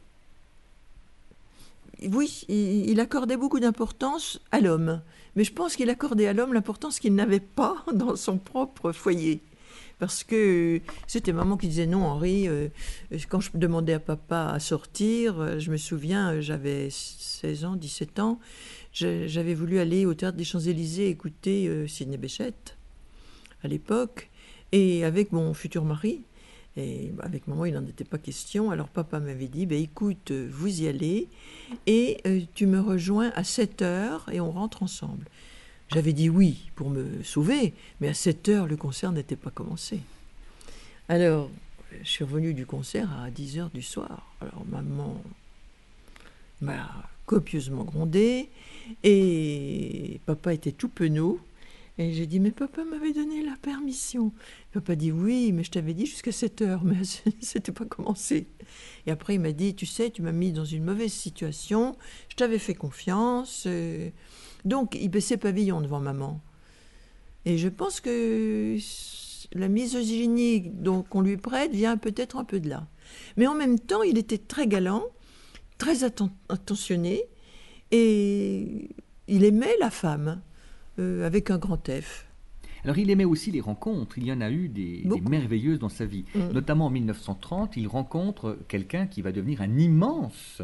oui, 2.03 2.45
il 2.47 2.99
accordait 2.99 3.37
beaucoup 3.37 3.59
d'importance 3.59 4.39
à 4.51 4.61
l'homme, 4.61 5.01
mais 5.35 5.43
je 5.43 5.51
pense 5.51 5.75
qu'il 5.75 5.89
accordait 5.89 6.27
à 6.27 6.33
l'homme 6.33 6.53
l'importance 6.53 6.99
qu'il 6.99 7.15
n'avait 7.15 7.39
pas 7.39 7.83
dans 7.91 8.15
son 8.15 8.37
propre 8.37 8.91
foyer. 8.91 9.41
Parce 10.03 10.25
que 10.25 10.81
c'était 11.07 11.31
maman 11.31 11.55
qui 11.55 11.69
disait 11.69 11.87
non, 11.87 12.03
Henri. 12.03 12.49
euh, 12.49 12.67
quand 13.29 13.39
je 13.39 13.51
demandais 13.53 13.93
à 13.93 14.01
papa 14.01 14.51
à 14.53 14.59
sortir, 14.59 15.39
euh, 15.39 15.59
je 15.59 15.71
me 15.71 15.77
souviens, 15.77 16.33
euh, 16.33 16.41
j'avais 16.41 16.89
16 16.89 17.63
ans, 17.63 17.75
17 17.77 18.19
ans, 18.19 18.37
j'avais 18.91 19.53
voulu 19.53 19.79
aller 19.79 20.05
au 20.05 20.13
théâtre 20.13 20.35
des 20.35 20.43
Champs-Élysées 20.43 21.07
écouter 21.07 21.87
Sidney 21.87 22.17
Béchette 22.17 22.75
à 23.63 23.69
l'époque, 23.69 24.29
et 24.73 25.05
avec 25.05 25.31
mon 25.31 25.53
futur 25.53 25.85
mari. 25.85 26.23
Et 26.75 27.13
bah, 27.13 27.23
avec 27.25 27.47
maman, 27.47 27.63
il 27.63 27.73
n'en 27.73 27.85
était 27.85 28.03
pas 28.03 28.17
question. 28.17 28.71
Alors 28.71 28.89
papa 28.89 29.21
m'avait 29.21 29.47
dit, 29.47 29.65
bah, 29.65 29.75
écoute, 29.75 30.33
vous 30.33 30.81
y 30.81 30.89
allez, 30.89 31.29
et 31.87 32.21
tu 32.55 32.65
me 32.65 32.81
rejoins 32.81 33.31
à 33.35 33.45
7 33.45 33.81
heures 33.83 34.25
et 34.33 34.41
on 34.41 34.51
rentre 34.51 34.83
ensemble. 34.83 35.29
J'avais 35.91 36.13
dit 36.13 36.29
oui 36.29 36.71
pour 36.75 36.89
me 36.89 37.21
sauver, 37.23 37.73
mais 38.01 38.07
à 38.07 38.13
7 38.13 38.49
heures, 38.49 38.67
le 38.67 38.77
concert 38.77 39.11
n'était 39.11 39.35
pas 39.35 39.51
commencé. 39.51 39.99
Alors, 41.09 41.49
je 42.01 42.09
suis 42.09 42.23
revenu 42.23 42.53
du 42.53 42.65
concert 42.65 43.09
à 43.21 43.29
10 43.29 43.59
heures 43.59 43.69
du 43.69 43.81
soir. 43.81 44.33
Alors, 44.41 44.65
maman 44.65 45.21
m'a 46.61 46.89
copieusement 47.25 47.83
grondé 47.83 48.49
et 49.03 50.19
papa 50.25 50.53
était 50.53 50.71
tout 50.71 50.89
penaud. 50.89 51.39
Et 51.99 52.11
j'ai 52.13 52.25
dit, 52.25 52.39
mais 52.39 52.49
papa 52.49 52.83
m'avait 52.85 53.13
donné 53.13 53.43
la 53.43 53.55
permission. 53.61 54.31
Papa 54.71 54.95
dit, 54.95 55.11
oui, 55.11 55.51
mais 55.51 55.63
je 55.63 55.69
t'avais 55.69 55.93
dit 55.93 56.07
jusqu'à 56.07 56.31
7 56.31 56.63
heures, 56.63 56.83
mais 56.83 56.97
c'était 57.41 57.71
pas 57.71 57.85
commencé. 57.85 58.47
Et 59.05 59.11
après, 59.11 59.35
il 59.35 59.39
m'a 59.41 59.51
dit, 59.51 59.75
tu 59.75 59.85
sais, 59.85 60.09
tu 60.09 60.23
m'as 60.23 60.31
mis 60.31 60.51
dans 60.53 60.65
une 60.65 60.83
mauvaise 60.83 61.13
situation, 61.13 61.95
je 62.29 62.35
t'avais 62.35 62.57
fait 62.57 62.73
confiance. 62.73 63.65
euh, 63.67 64.09
donc, 64.65 64.95
il 64.99 65.09
baissait 65.09 65.37
pavillon 65.37 65.81
devant 65.81 65.99
maman. 65.99 66.41
Et 67.45 67.57
je 67.57 67.67
pense 67.67 67.99
que 67.99 68.77
la 69.53 69.67
misogynie 69.67 70.71
qu'on 71.09 71.21
lui 71.21 71.37
prête 71.37 71.71
vient 71.71 71.97
peut-être 71.97 72.37
un 72.37 72.43
peu 72.43 72.59
de 72.59 72.69
là. 72.69 72.87
Mais 73.37 73.47
en 73.47 73.55
même 73.55 73.79
temps, 73.79 74.03
il 74.03 74.17
était 74.17 74.37
très 74.37 74.67
galant, 74.67 75.03
très 75.77 76.03
atten- 76.03 76.31
attentionné, 76.49 77.23
et 77.91 78.89
il 79.27 79.43
aimait 79.43 79.75
la 79.79 79.89
femme, 79.89 80.41
euh, 80.99 81.25
avec 81.25 81.51
un 81.51 81.57
grand 81.57 81.89
F. 81.89 82.25
Alors 82.83 82.97
il 82.97 83.09
aimait 83.09 83.25
aussi 83.25 83.49
les 83.51 83.61
rencontres, 83.61 84.17
il 84.17 84.25
y 84.25 84.31
en 84.31 84.41
a 84.41 84.51
eu 84.51 84.67
des, 84.67 85.03
merveilleuses 85.29 85.79
dans 85.79 85.89
sa 85.89 86.05
vie. 86.05 86.25
Mm. 86.35 86.51
Notamment 86.51 86.87
en 86.87 86.89
1930, 86.89 87.77
il 87.77 87.87
rencontre 87.87 88.57
quelqu'un 88.67 89.07
qui 89.07 89.21
va 89.21 89.31
devenir 89.31 89.61
un 89.61 89.77
immense 89.77 90.61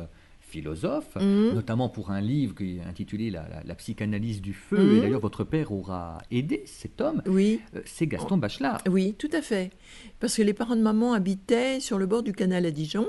philosophe, 0.50 1.16
Mhm. 1.16 1.54
notamment 1.54 1.88
pour 1.90 2.12
un 2.12 2.22
livre 2.22 2.56
qui 2.56 2.78
est 2.78 2.82
intitulé 2.82 3.30
La, 3.30 3.48
la- 3.48 3.64
la 3.64 3.76
psychanalyse 3.76 4.42
du 4.42 4.54
feu, 4.54 4.78
Mhm. 4.80 4.98
et 4.98 5.02
d'ailleurs 5.02 5.20
votre 5.22 5.44
père 5.44 5.72
aura 5.72 6.18
aidé 6.32 6.64
cet 6.66 7.00
homme, 7.02 7.22
Oui, 7.28 7.62
Euh, 7.76 7.82
c'est 7.86 8.08
Gaston 8.08 8.38
Bachelard. 8.38 8.82
oui, 8.90 9.14
tout 9.18 9.30
à 9.34 9.42
fait. 9.42 9.72
Parce 10.20 10.36
que 10.36 10.42
les 10.42 10.54
parents 10.54 10.76
de 10.76 10.82
maman 10.82 11.14
habitaient 11.14 11.80
sur 11.80 11.98
le 12.00 12.06
bord 12.08 12.24
du 12.24 12.34
canal 12.34 12.66
à 12.66 12.72
Dijon, 12.72 13.06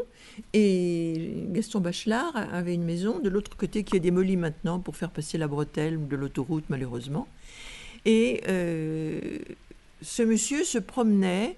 et 0.52 1.44
Gaston 1.52 1.80
Bachelard 1.80 2.34
avait 2.52 2.74
une 2.74 2.84
maison 2.84 3.18
de 3.18 3.28
l'autre 3.28 3.56
côté 3.56 3.82
qui 3.84 3.96
est 3.96 4.00
démolie 4.00 4.36
maintenant 4.36 4.78
pour 4.80 4.96
faire 4.96 5.10
passer 5.10 5.38
la 5.38 5.48
bretelle 5.48 6.06
de 6.08 6.16
l'autoroute, 6.16 6.64
malheureusement. 6.68 7.26
Et 8.04 8.40
euh, 8.48 9.20
ce 10.02 10.22
monsieur 10.22 10.64
se 10.64 10.78
promenait 10.78 11.56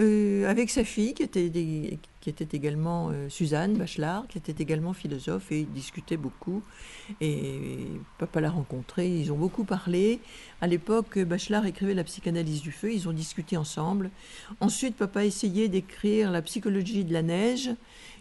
euh, 0.00 0.48
avec 0.48 0.70
sa 0.70 0.84
fille, 0.84 1.12
qui 1.12 1.24
était, 1.24 1.48
des- 1.48 1.98
qui 2.28 2.44
était 2.44 2.56
également 2.56 3.10
euh, 3.10 3.28
Suzanne 3.28 3.74
Bachelard, 3.76 4.26
qui 4.28 4.38
était 4.38 4.62
également 4.62 4.92
philosophe, 4.92 5.50
et 5.50 5.60
ils 5.60 5.72
discutaient 5.72 6.18
beaucoup. 6.18 6.62
Et 7.20 7.86
papa 8.18 8.40
l'a 8.40 8.50
rencontré, 8.50 9.08
ils 9.08 9.32
ont 9.32 9.36
beaucoup 9.36 9.64
parlé. 9.64 10.20
À 10.60 10.66
l'époque, 10.66 11.18
Bachelard 11.18 11.64
écrivait 11.64 11.94
la 11.94 12.04
psychanalyse 12.04 12.60
du 12.60 12.72
feu, 12.72 12.92
ils 12.92 13.08
ont 13.08 13.12
discuté 13.12 13.56
ensemble. 13.56 14.10
Ensuite, 14.60 14.96
papa 14.96 15.20
a 15.20 15.24
essayé 15.24 15.68
d'écrire 15.68 16.30
la 16.30 16.42
psychologie 16.42 17.04
de 17.04 17.12
la 17.12 17.22
neige, 17.22 17.70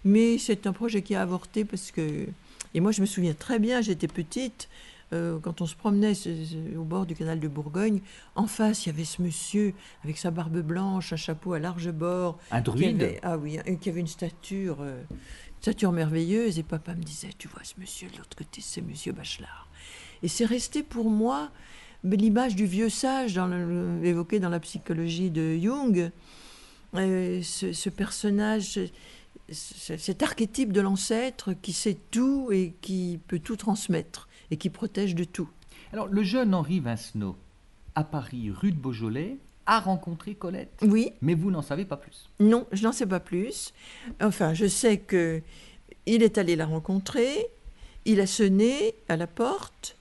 mais 0.05 0.37
c'est 0.37 0.67
un 0.67 0.73
projet 0.73 1.01
qui 1.01 1.15
a 1.15 1.21
avorté 1.21 1.65
parce 1.65 1.91
que... 1.91 2.27
Et 2.73 2.79
moi, 2.79 2.91
je 2.91 3.01
me 3.01 3.05
souviens 3.05 3.33
très 3.33 3.59
bien, 3.59 3.81
j'étais 3.81 4.07
petite, 4.07 4.69
euh, 5.13 5.39
quand 5.39 5.61
on 5.61 5.65
se 5.65 5.75
promenait 5.75 6.13
au 6.77 6.83
bord 6.83 7.05
du 7.05 7.15
canal 7.15 7.39
de 7.39 7.47
Bourgogne, 7.47 8.01
en 8.35 8.45
face, 8.47 8.85
il 8.85 8.89
y 8.89 8.91
avait 8.91 9.05
ce 9.05 9.21
monsieur 9.21 9.73
avec 10.03 10.17
sa 10.17 10.31
barbe 10.31 10.59
blanche, 10.59 11.13
un 11.13 11.17
chapeau 11.17 11.53
à 11.53 11.59
large 11.59 11.91
bord. 11.91 12.37
Un 12.51 12.61
druide. 12.61 13.01
avait- 13.01 13.19
ah 13.23 13.37
oui, 13.37 13.57
qui 13.79 13.89
avait 13.89 14.01
une 14.01 14.07
stature, 14.07 14.77
euh, 14.81 15.01
une 15.09 15.61
stature 15.61 15.91
merveilleuse. 15.91 16.59
Et 16.59 16.63
papa 16.63 16.93
me 16.93 17.03
disait, 17.03 17.29
tu 17.37 17.47
vois, 17.47 17.63
ce 17.63 17.73
monsieur 17.79 18.09
de 18.09 18.17
l'autre 18.17 18.35
côté, 18.37 18.61
c'est 18.61 18.81
monsieur 18.81 19.13
Bachelard. 19.13 19.69
Et 20.23 20.27
c'est 20.27 20.45
resté 20.45 20.83
pour 20.83 21.09
moi 21.09 21.51
l'image 22.03 22.55
du 22.55 22.65
vieux 22.65 22.89
sage 22.89 23.33
dans 23.35 23.47
le- 23.47 23.99
évoqué 24.03 24.39
dans 24.39 24.49
la 24.49 24.59
psychologie 24.59 25.29
de 25.31 25.57
Jung. 25.57 26.11
Euh, 26.95 27.41
ce, 27.43 27.73
ce 27.73 27.89
personnage, 27.89 28.63
ce- 28.73 28.87
ce- 29.51 29.97
cet 29.97 30.23
archétype 30.23 30.71
de 30.73 30.81
l'ancêtre 30.81 31.53
qui 31.61 31.73
sait 31.73 31.97
tout 32.11 32.49
et 32.51 32.73
qui 32.81 33.19
peut 33.27 33.39
tout 33.39 33.55
transmettre 33.57 34.26
et 34.51 34.57
qui 34.57 34.69
protège 34.69 35.15
de 35.15 35.23
tout. 35.23 35.49
Alors 35.93 36.07
le 36.07 36.23
jeune 36.23 36.53
Henri 36.53 36.79
Vincenot, 36.79 37.35
à 37.95 38.03
Paris, 38.03 38.51
rue 38.51 38.71
de 38.71 38.77
Beaujolais, 38.77 39.37
a 39.65 39.79
rencontré 39.79 40.33
Colette, 40.33 40.79
Oui, 40.81 41.11
mais 41.21 41.33
vous 41.33 41.51
n'en 41.51 41.61
savez 41.61 41.83
pas 41.83 41.97
plus. 41.97 42.29
Non, 42.39 42.65
je 42.71 42.83
n'en 42.83 42.93
sais 42.93 43.05
pas 43.05 43.19
plus. 43.19 43.73
Enfin, 44.21 44.53
je 44.53 44.65
sais 44.65 44.97
que 44.97 45.41
il 46.05 46.23
est 46.23 46.37
allé 46.37 46.55
la 46.55 46.65
rencontrer, 46.65 47.47
il 48.05 48.21
a 48.21 48.27
sonné 48.27 48.95
à 49.09 49.17
la 49.17 49.27
porte. 49.27 49.97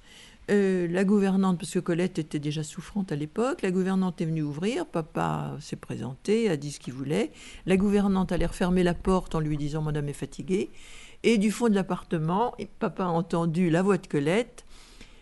Euh, 0.48 0.86
la 0.86 1.04
gouvernante, 1.04 1.58
parce 1.58 1.72
que 1.72 1.80
Colette 1.80 2.20
était 2.20 2.38
déjà 2.38 2.62
souffrante 2.62 3.10
à 3.10 3.16
l'époque, 3.16 3.62
la 3.62 3.72
gouvernante 3.72 4.20
est 4.20 4.26
venue 4.26 4.42
ouvrir, 4.42 4.86
papa 4.86 5.56
s'est 5.60 5.74
présenté, 5.74 6.48
a 6.48 6.56
dit 6.56 6.70
ce 6.70 6.78
qu'il 6.78 6.92
voulait. 6.92 7.32
La 7.66 7.76
gouvernante 7.76 8.30
allait 8.30 8.46
refermer 8.46 8.84
la 8.84 8.94
porte 8.94 9.34
en 9.34 9.40
lui 9.40 9.56
disant 9.56 9.82
Madame 9.82 10.08
est 10.08 10.12
fatiguée. 10.12 10.70
Et 11.22 11.38
du 11.38 11.50
fond 11.50 11.68
de 11.68 11.74
l'appartement, 11.74 12.54
papa 12.78 13.04
a 13.04 13.08
entendu 13.08 13.70
la 13.70 13.82
voix 13.82 13.98
de 13.98 14.06
Colette 14.06 14.64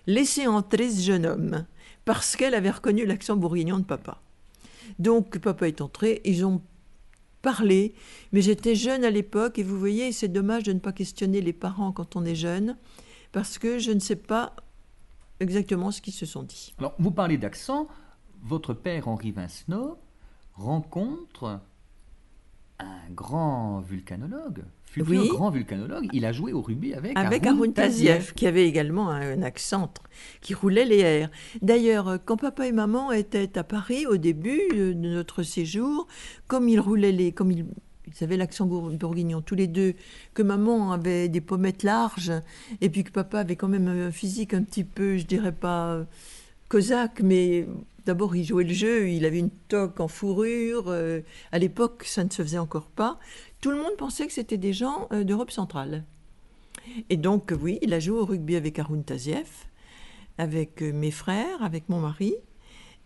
Laissez 0.07 0.47
entrer 0.47 0.91
ce 0.91 1.01
jeune 1.01 1.25
homme, 1.25 1.65
parce 2.05 2.37
qu'elle 2.37 2.55
avait 2.55 2.71
reconnu 2.71 3.07
l'accent 3.07 3.37
bourguignon 3.37 3.79
de 3.79 3.85
papa. 3.85 4.21
Donc 4.99 5.39
papa 5.39 5.67
est 5.67 5.81
entré, 5.81 6.21
ils 6.25 6.45
ont 6.45 6.61
parlé, 7.41 7.95
mais 8.33 8.43
j'étais 8.43 8.75
jeune 8.75 9.05
à 9.05 9.11
l'époque 9.11 9.59
et 9.59 9.63
vous 9.63 9.79
voyez, 9.79 10.13
c'est 10.13 10.29
dommage 10.29 10.65
de 10.65 10.73
ne 10.75 10.79
pas 10.79 10.93
questionner 10.93 11.41
les 11.41 11.55
parents 11.55 11.93
quand 11.93 12.17
on 12.17 12.25
est 12.25 12.35
jeune, 12.35 12.77
parce 13.33 13.59
que 13.59 13.79
je 13.79 13.93
ne 13.93 13.99
sais 13.99 14.17
pas 14.17 14.55
exactement 15.41 15.91
ce 15.91 16.03
qu'ils 16.03 16.13
se 16.13 16.27
sont 16.27 16.43
dit. 16.43 16.75
Alors, 16.79 16.95
vous 16.99 17.11
parlez 17.11 17.39
d'accent. 17.39 17.89
Votre 18.43 18.75
père, 18.75 19.09
Henri 19.09 19.33
Vincenot, 19.33 19.99
rencontre 20.55 21.61
un 22.81 23.11
grand 23.15 23.81
vulcanologue, 23.81 24.65
futur 24.85 25.09
Oui. 25.23 25.29
grand 25.29 25.51
vulcanologue. 25.51 26.09
Il 26.13 26.25
a 26.25 26.33
joué 26.33 26.53
au 26.53 26.61
rugby 26.61 26.93
avec, 26.95 27.17
Haroun 27.17 27.73
Tazieff, 27.73 28.35
qui 28.35 28.47
avait 28.47 28.67
également 28.67 29.11
un, 29.11 29.39
un 29.39 29.43
accent 29.43 29.93
qui 30.41 30.55
roulait 30.55 30.85
les 30.85 30.99
airs. 30.99 31.31
D'ailleurs, 31.63 32.09
euh, 32.09 32.19
quand 32.25 32.37
papa 32.37 32.67
et 32.67 32.73
maman 32.73 33.13
étaient 33.13 33.57
à 33.59 33.65
Paris 33.65 34.07
au 34.07 34.17
début 34.17 34.61
euh, 34.73 34.93
de 34.93 35.09
notre 35.09 35.43
séjour, 35.43 36.09
comme 36.49 36.69
ils 36.69 36.81
roulaient 36.81 37.13
les, 37.13 37.31
comme 37.33 37.53
ils, 37.53 37.65
ils 38.07 38.25
avaient 38.25 38.37
l'accent 38.37 38.67
bour- 38.67 38.91
bourguignon 38.91 39.41
tous 39.41 39.55
les 39.55 39.69
deux, 39.69 39.95
que 40.35 40.43
maman 40.43 40.93
avait 40.93 41.29
des 41.29 41.41
pommettes 41.41 41.85
larges, 41.85 42.33
et 42.81 42.91
puis 42.91 43.05
que 43.05 43.11
papa 43.13 43.41
avait 43.41 43.57
quand 43.57 43.69
même 43.69 43.87
un 43.89 44.11
physique 44.11 44.53
un 44.53 44.63
petit 44.63 44.85
peu, 44.85 45.17
je 45.17 45.27
dirais 45.27 45.53
pas 45.53 45.93
euh, 45.93 46.05
cosaque, 46.69 47.21
mais 47.23 47.67
d'abord 48.07 48.37
il 48.37 48.45
jouait 48.45 48.65
le 48.65 48.73
jeu, 48.73 49.11
il 49.11 49.25
avait 49.25 49.39
une 49.39 49.51
toque 49.51 50.01
en 50.01 50.09
fourrure. 50.09 50.89
euh, 50.89 51.21
à 51.53 51.59
l'époque, 51.59 52.05
ça 52.05 52.25
ne 52.25 52.31
se 52.31 52.43
faisait 52.43 52.59
encore 52.59 52.89
pas. 52.89 53.19
Tout 53.61 53.71
le 53.71 53.77
monde 53.77 53.97
pensait 53.97 54.27
que 54.27 54.33
c'était 54.33 54.59
des 54.59 54.73
gens 54.73 55.09
euh, 55.13 55.25
d'Europe 55.25 55.51
centrale. 55.51 56.05
Et 57.11 57.17
donc, 57.17 57.53
euh, 57.53 57.59
oui, 57.61 57.79
il 57.83 57.95
a 57.95 58.01
joué 58.01 58.19
au 58.19 58.25
rugby 58.25 58.57
avec 58.57 58.79
Haroun 58.79 59.05
Tazieff, 59.05 59.69
avec 60.39 60.83
mes 60.83 61.11
frères, 61.11 61.63
avec 61.63 61.89
mon 61.89 62.01
mari. 62.01 62.35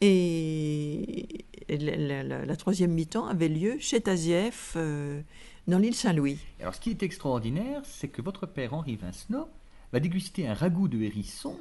Et 0.00 1.44
la, 1.68 2.56
troisième 2.56 2.92
mi-temps 2.92 3.26
avait 3.26 3.48
lieu 3.48 3.76
chez 3.80 4.00
Tazieff, 4.00 4.74
euh, 4.76 5.20
dans 5.66 5.78
l'île 5.78 5.94
Saint-Louis. 5.94 6.38
Alors, 6.60 6.74
ce 6.74 6.80
qui 6.80 6.90
est 6.90 7.02
extraordinaire, 7.02 7.82
c'est 7.84 8.08
que 8.08 8.22
votre 8.22 8.46
père, 8.46 8.74
Henri 8.74 8.96
Vincenot, 8.96 9.48
va 9.92 10.00
déguster 10.00 10.46
un 10.46 10.54
ragoût 10.54 10.88
de 10.88 11.00
hérisson 11.02 11.56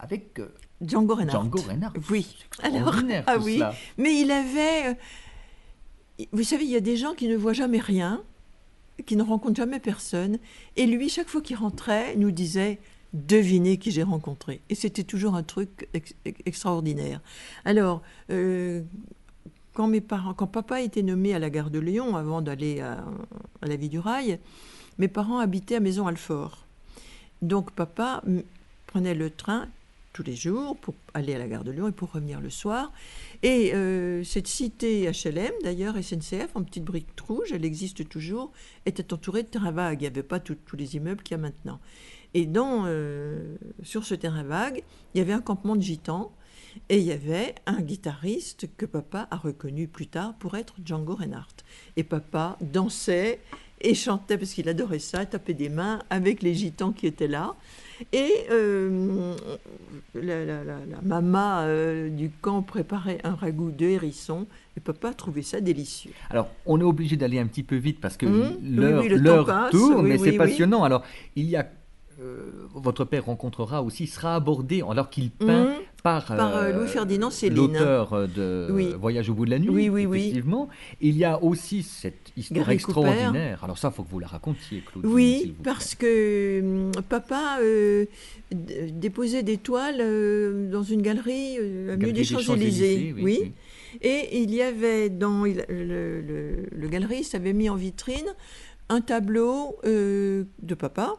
avec 0.00 0.38
euh, 0.38 0.48
Django 0.80 1.14
Reinhardt. 1.14 1.42
Django 1.44 1.60
Reinhardt. 1.60 1.94
Oui. 2.10 2.36
Extraordinaire, 2.46 3.24
ah 3.26 3.38
oui. 3.38 3.54
cela. 3.56 3.74
Mais 3.98 4.20
il 4.20 4.30
avait. 4.30 4.88
euh, 4.88 4.94
Vous 6.32 6.42
savez, 6.44 6.64
il 6.64 6.70
y 6.70 6.76
a 6.76 6.80
des 6.80 6.96
gens 6.96 7.14
qui 7.14 7.28
ne 7.28 7.36
voient 7.36 7.52
jamais 7.52 7.78
rien, 7.80 8.22
qui 9.06 9.16
ne 9.16 9.22
rencontrent 9.22 9.56
jamais 9.56 9.80
personne. 9.80 10.38
Et 10.76 10.86
lui, 10.86 11.08
chaque 11.08 11.28
fois 11.28 11.40
qu'il 11.42 11.56
rentrait, 11.56 12.16
nous 12.16 12.30
disait 12.30 12.78
Devinez 13.12 13.76
qui 13.78 13.90
j'ai 13.90 14.04
rencontré. 14.04 14.60
Et 14.70 14.74
c'était 14.76 15.02
toujours 15.02 15.34
un 15.34 15.42
truc 15.42 15.88
ex- 15.94 16.14
ex- 16.24 16.40
extraordinaire. 16.46 17.20
Alors, 17.64 18.02
euh, 18.30 18.82
quand, 19.74 19.88
mes 19.88 20.00
parents, 20.00 20.32
quand 20.32 20.46
papa 20.46 20.80
était 20.80 21.02
nommé 21.02 21.34
à 21.34 21.40
la 21.40 21.50
gare 21.50 21.70
de 21.70 21.80
Lyon, 21.80 22.14
avant 22.16 22.40
d'aller 22.40 22.80
à, 22.80 23.04
à 23.62 23.66
la 23.66 23.74
Vie 23.76 23.88
du 23.88 23.98
Rail, 23.98 24.38
mes 24.98 25.08
parents 25.08 25.40
habitaient 25.40 25.76
à 25.76 25.80
Maison-Alfort. 25.80 26.66
Donc 27.42 27.70
papa 27.72 28.22
prenait 28.86 29.14
le 29.14 29.30
train 29.30 29.66
tous 30.12 30.22
les 30.22 30.34
jours 30.34 30.76
pour 30.76 30.94
aller 31.14 31.34
à 31.34 31.38
la 31.38 31.46
gare 31.46 31.64
de 31.64 31.70
Lyon 31.70 31.88
et 31.88 31.92
pour 31.92 32.12
revenir 32.12 32.40
le 32.40 32.50
soir. 32.50 32.92
Et 33.42 33.74
euh, 33.74 34.24
cette 34.24 34.46
cité 34.46 35.10
HLM, 35.10 35.52
d'ailleurs, 35.62 35.94
SNCF, 36.02 36.48
en 36.54 36.62
petite 36.62 36.84
brique 36.84 37.08
rouge, 37.20 37.52
elle 37.52 37.64
existe 37.64 38.08
toujours, 38.08 38.52
était 38.86 39.12
entourée 39.12 39.42
de 39.42 39.48
terrains 39.48 39.70
vagues. 39.70 40.00
Il 40.00 40.04
n'y 40.04 40.08
avait 40.08 40.22
pas 40.22 40.40
tous 40.40 40.56
les 40.76 40.96
immeubles 40.96 41.22
qu'il 41.22 41.36
y 41.36 41.40
a 41.40 41.42
maintenant. 41.42 41.80
Et 42.34 42.46
dans, 42.46 42.84
euh, 42.86 43.56
sur 43.82 44.04
ce 44.04 44.14
terrain 44.14 44.44
vague, 44.44 44.82
il 45.14 45.18
y 45.18 45.20
avait 45.20 45.32
un 45.32 45.40
campement 45.40 45.76
de 45.76 45.82
gitans 45.82 46.32
et 46.88 46.98
il 46.98 47.04
y 47.04 47.12
avait 47.12 47.54
un 47.66 47.80
guitariste 47.80 48.68
que 48.76 48.86
papa 48.86 49.26
a 49.30 49.36
reconnu 49.36 49.88
plus 49.88 50.06
tard 50.06 50.34
pour 50.38 50.56
être 50.56 50.76
Django 50.84 51.16
Reinhardt. 51.16 51.64
Et 51.96 52.04
papa 52.04 52.56
dansait 52.60 53.40
et 53.80 53.94
chantait 53.94 54.38
parce 54.38 54.52
qu'il 54.52 54.68
adorait 54.68 54.98
ça, 54.98 55.26
tapait 55.26 55.54
des 55.54 55.68
mains 55.68 56.00
avec 56.10 56.42
les 56.42 56.54
gitans 56.54 56.92
qui 56.92 57.06
étaient 57.06 57.28
là. 57.28 57.54
Et 58.12 58.32
euh, 58.50 59.34
la, 60.14 60.44
la, 60.44 60.64
la, 60.64 60.78
la 60.86 61.00
mama 61.02 61.62
euh, 61.62 62.08
du 62.08 62.30
camp 62.30 62.62
préparait 62.62 63.18
un 63.24 63.34
ragoût 63.34 63.70
de 63.70 63.86
hérisson 63.86 64.46
et 64.76 64.80
papa 64.80 65.12
trouvait 65.14 65.42
ça 65.42 65.60
délicieux. 65.60 66.12
Alors, 66.30 66.48
on 66.66 66.80
est 66.80 66.84
obligé 66.84 67.16
d'aller 67.16 67.38
un 67.38 67.46
petit 67.46 67.62
peu 67.62 67.76
vite 67.76 68.00
parce 68.00 68.16
que 68.16 68.26
Mmh, 68.26 68.58
oui, 68.76 69.08
l'heure 69.16 69.44
oui, 69.44 69.44
passe, 69.44 69.70
tourne, 69.70 70.04
oui, 70.04 70.08
mais 70.08 70.16
oui, 70.16 70.18
c'est 70.18 70.30
oui. 70.30 70.36
passionnant. 70.36 70.82
Alors, 70.84 71.02
il 71.36 71.46
y 71.46 71.56
a. 71.56 71.70
euh, 72.20 72.50
votre 72.74 73.04
père 73.04 73.24
rencontrera 73.26 73.82
aussi, 73.82 74.06
sera 74.06 74.34
abordé 74.36 74.82
alors 74.88 75.10
qu'il 75.10 75.30
peint 75.30 75.66
Mmh, 75.66 75.80
par, 76.02 76.24
par, 76.26 76.56
euh, 76.56 76.72
Louis-Ferdinand 76.72 77.30
Céline. 77.30 77.56
l'auteur 77.56 78.12
euh, 78.12 78.26
de 78.26 78.68
Oui. 78.72 78.94
Voyage 78.98 79.28
au 79.30 79.34
bout 79.34 79.44
de 79.44 79.50
la 79.50 79.58
nuit. 79.58 79.68
Oui, 79.68 79.88
oui, 79.88 80.06
oui. 80.06 80.20
effectivement. 80.20 80.68
Il 81.00 81.16
y 81.16 81.24
a 81.24 81.42
aussi 81.42 81.82
cette 81.82 82.32
histoire 82.36 82.66
Gary 82.66 82.78
Cooper. 82.78 83.00
extraordinaire. 83.08 83.64
Alors 83.64 83.78
ça, 83.78 83.88
il 83.92 83.96
faut 83.96 84.02
que 84.04 84.10
vous 84.10 84.18
la 84.20 84.26
racontiez, 84.26 84.80
Claudine. 84.80 85.10
s'il 85.10 85.14
Oui, 85.14 85.54
parce 85.62 85.94
que 85.94 86.60
hum, 86.60 86.90
papa 87.08 87.58
euh, 87.60 88.06
déposait 88.52 89.42
des 89.42 89.56
toiles 89.58 90.00
euh, 90.00 90.70
dans 90.70 90.82
une 90.82 91.02
galerie 91.02 91.56
euh, 91.58 91.92
avenue 91.92 92.06
Galerie 92.06 92.12
des 92.12 92.24
Champs-Élysées. 92.24 93.12
oui, 93.16 93.22
oui. 93.22 93.38
oui. 93.42 93.52
Et 94.02 94.40
il 94.42 94.54
y 94.54 94.62
avait 94.62 95.08
dans 95.10 95.44
il- 95.44 95.64
le, 95.68 96.20
le- 96.20 96.66
le 96.70 96.88
galeriste 96.88 97.34
avait 97.34 97.52
mis 97.52 97.68
en 97.68 97.74
vitrine 97.74 98.26
un 98.88 99.00
tableau 99.00 99.76
euh, 99.84 100.44
de 100.62 100.74
papa 100.74 101.16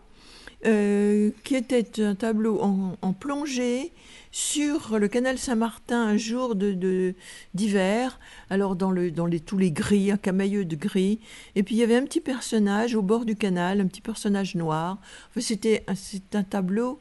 euh, 0.65 1.31
qui 1.43 1.55
était 1.55 2.01
un 2.01 2.15
tableau 2.15 2.61
en, 2.61 2.95
en 3.01 3.13
plongée 3.13 3.91
sur 4.31 4.97
le 4.97 5.07
canal 5.07 5.37
Saint-Martin 5.37 6.01
un 6.01 6.17
jour 6.17 6.55
de 6.55 7.13
d'hiver. 7.53 8.19
Alors 8.49 8.75
dans 8.75 8.91
le 8.91 9.11
dans 9.11 9.25
les 9.25 9.39
tous 9.39 9.57
les 9.57 9.71
gris, 9.71 10.11
un 10.11 10.17
camailleux 10.17 10.65
de 10.65 10.75
gris. 10.75 11.19
Et 11.55 11.63
puis 11.63 11.75
il 11.75 11.77
y 11.79 11.83
avait 11.83 11.97
un 11.97 12.05
petit 12.05 12.21
personnage 12.21 12.95
au 12.95 13.01
bord 13.01 13.25
du 13.25 13.35
canal, 13.35 13.81
un 13.81 13.87
petit 13.87 14.01
personnage 14.01 14.55
noir. 14.55 14.97
C'était 15.37 15.83
c'est 15.95 16.35
un 16.35 16.43
tableau 16.43 16.99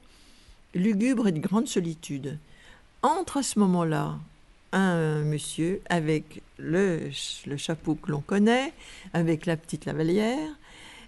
lugubre 0.75 1.29
et 1.29 1.33
de 1.33 1.41
grande 1.41 1.69
solitude. 1.69 2.39
Entre 3.03 3.39
à 3.39 3.43
ce 3.43 3.59
moment-là 3.59 4.19
un 4.73 5.23
monsieur 5.23 5.81
avec 5.89 6.43
le, 6.59 7.11
le 7.47 7.57
chapeau 7.57 7.97
que 7.97 8.11
l'on 8.11 8.21
connaît, 8.21 8.73
avec 9.13 9.47
la 9.47 9.57
petite 9.57 9.85
lavalière, 9.85 10.51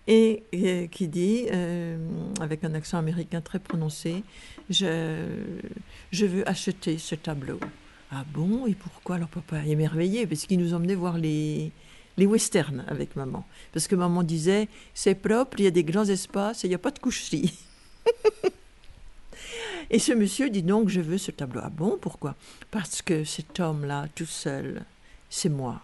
et, 0.06 0.42
euh, 0.54 0.86
qui 0.88 1.08
dit, 1.08 1.46
euh, 1.52 1.96
avec 2.40 2.64
un 2.64 2.74
accent 2.74 2.98
américain 2.98 3.40
très 3.40 3.58
prononcé, 3.58 4.24
je, 4.68 5.26
je 6.10 6.26
veux 6.26 6.48
acheter 6.48 6.98
ce 6.98 7.14
tableau. 7.14 7.60
Ah 8.10 8.24
bon? 8.32 8.66
Et 8.66 8.74
pourquoi 8.74 9.16
Alors 9.16 9.28
papa 9.28 9.58
est 9.58 9.70
émerveillé, 9.70 10.26
parce 10.26 10.46
qu'il 10.46 10.58
nous 10.58 10.74
emmenait 10.74 10.94
voir 10.94 11.18
les, 11.18 11.72
les 12.16 12.26
westerns 12.26 12.84
avec 12.88 13.16
maman. 13.16 13.46
Parce 13.72 13.88
que 13.88 13.94
maman 13.94 14.22
disait, 14.22 14.68
c'est 14.94 15.14
propre, 15.14 15.60
il 15.60 15.64
y 15.64 15.68
a 15.68 15.70
des 15.70 15.84
grands 15.84 16.04
espaces 16.04 16.64
il 16.64 16.68
n'y 16.68 16.74
a 16.74 16.78
pas 16.78 16.90
de 16.90 16.98
coucherie. 16.98 17.54
Et 19.90 19.98
ce 19.98 20.12
monsieur 20.12 20.48
dit 20.48 20.62
donc, 20.62 20.88
je 20.88 21.00
veux 21.00 21.18
ce 21.18 21.30
tableau. 21.30 21.60
Ah 21.62 21.70
bon, 21.70 21.98
pourquoi? 22.00 22.34
Parce 22.70 23.02
que 23.02 23.24
cet 23.24 23.60
homme-là, 23.60 24.08
tout 24.14 24.26
seul, 24.26 24.84
c'est 25.28 25.48
moi. 25.50 25.80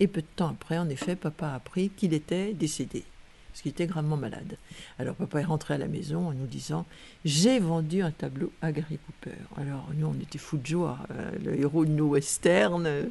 Et 0.00 0.06
peu 0.06 0.22
de 0.22 0.26
temps 0.36 0.48
après, 0.48 0.78
en 0.78 0.88
effet, 0.88 1.16
papa 1.16 1.48
a 1.48 1.54
appris 1.56 1.90
qu'il 1.90 2.14
était 2.14 2.54
décédé, 2.54 3.04
parce 3.52 3.62
qu'il 3.62 3.70
était 3.70 3.86
gravement 3.86 4.16
malade. 4.16 4.56
Alors 4.98 5.14
papa 5.14 5.40
est 5.40 5.44
rentré 5.44 5.74
à 5.74 5.78
la 5.78 5.86
maison 5.86 6.28
en 6.28 6.32
nous 6.32 6.46
disant, 6.46 6.86
j'ai 7.24 7.58
vendu 7.58 8.02
un 8.02 8.10
tableau 8.10 8.50
à 8.62 8.72
Gary 8.72 8.98
Cooper. 8.98 9.36
Alors 9.58 9.86
nous, 9.94 10.06
on 10.06 10.14
était 10.22 10.38
fous 10.38 10.56
de 10.56 10.66
joie, 10.66 10.98
euh, 11.10 11.30
le 11.44 11.60
héros 11.60 11.84
de 11.84 11.90
nos 11.90 12.08
westerns. 12.08 12.86
euh, 12.86 13.04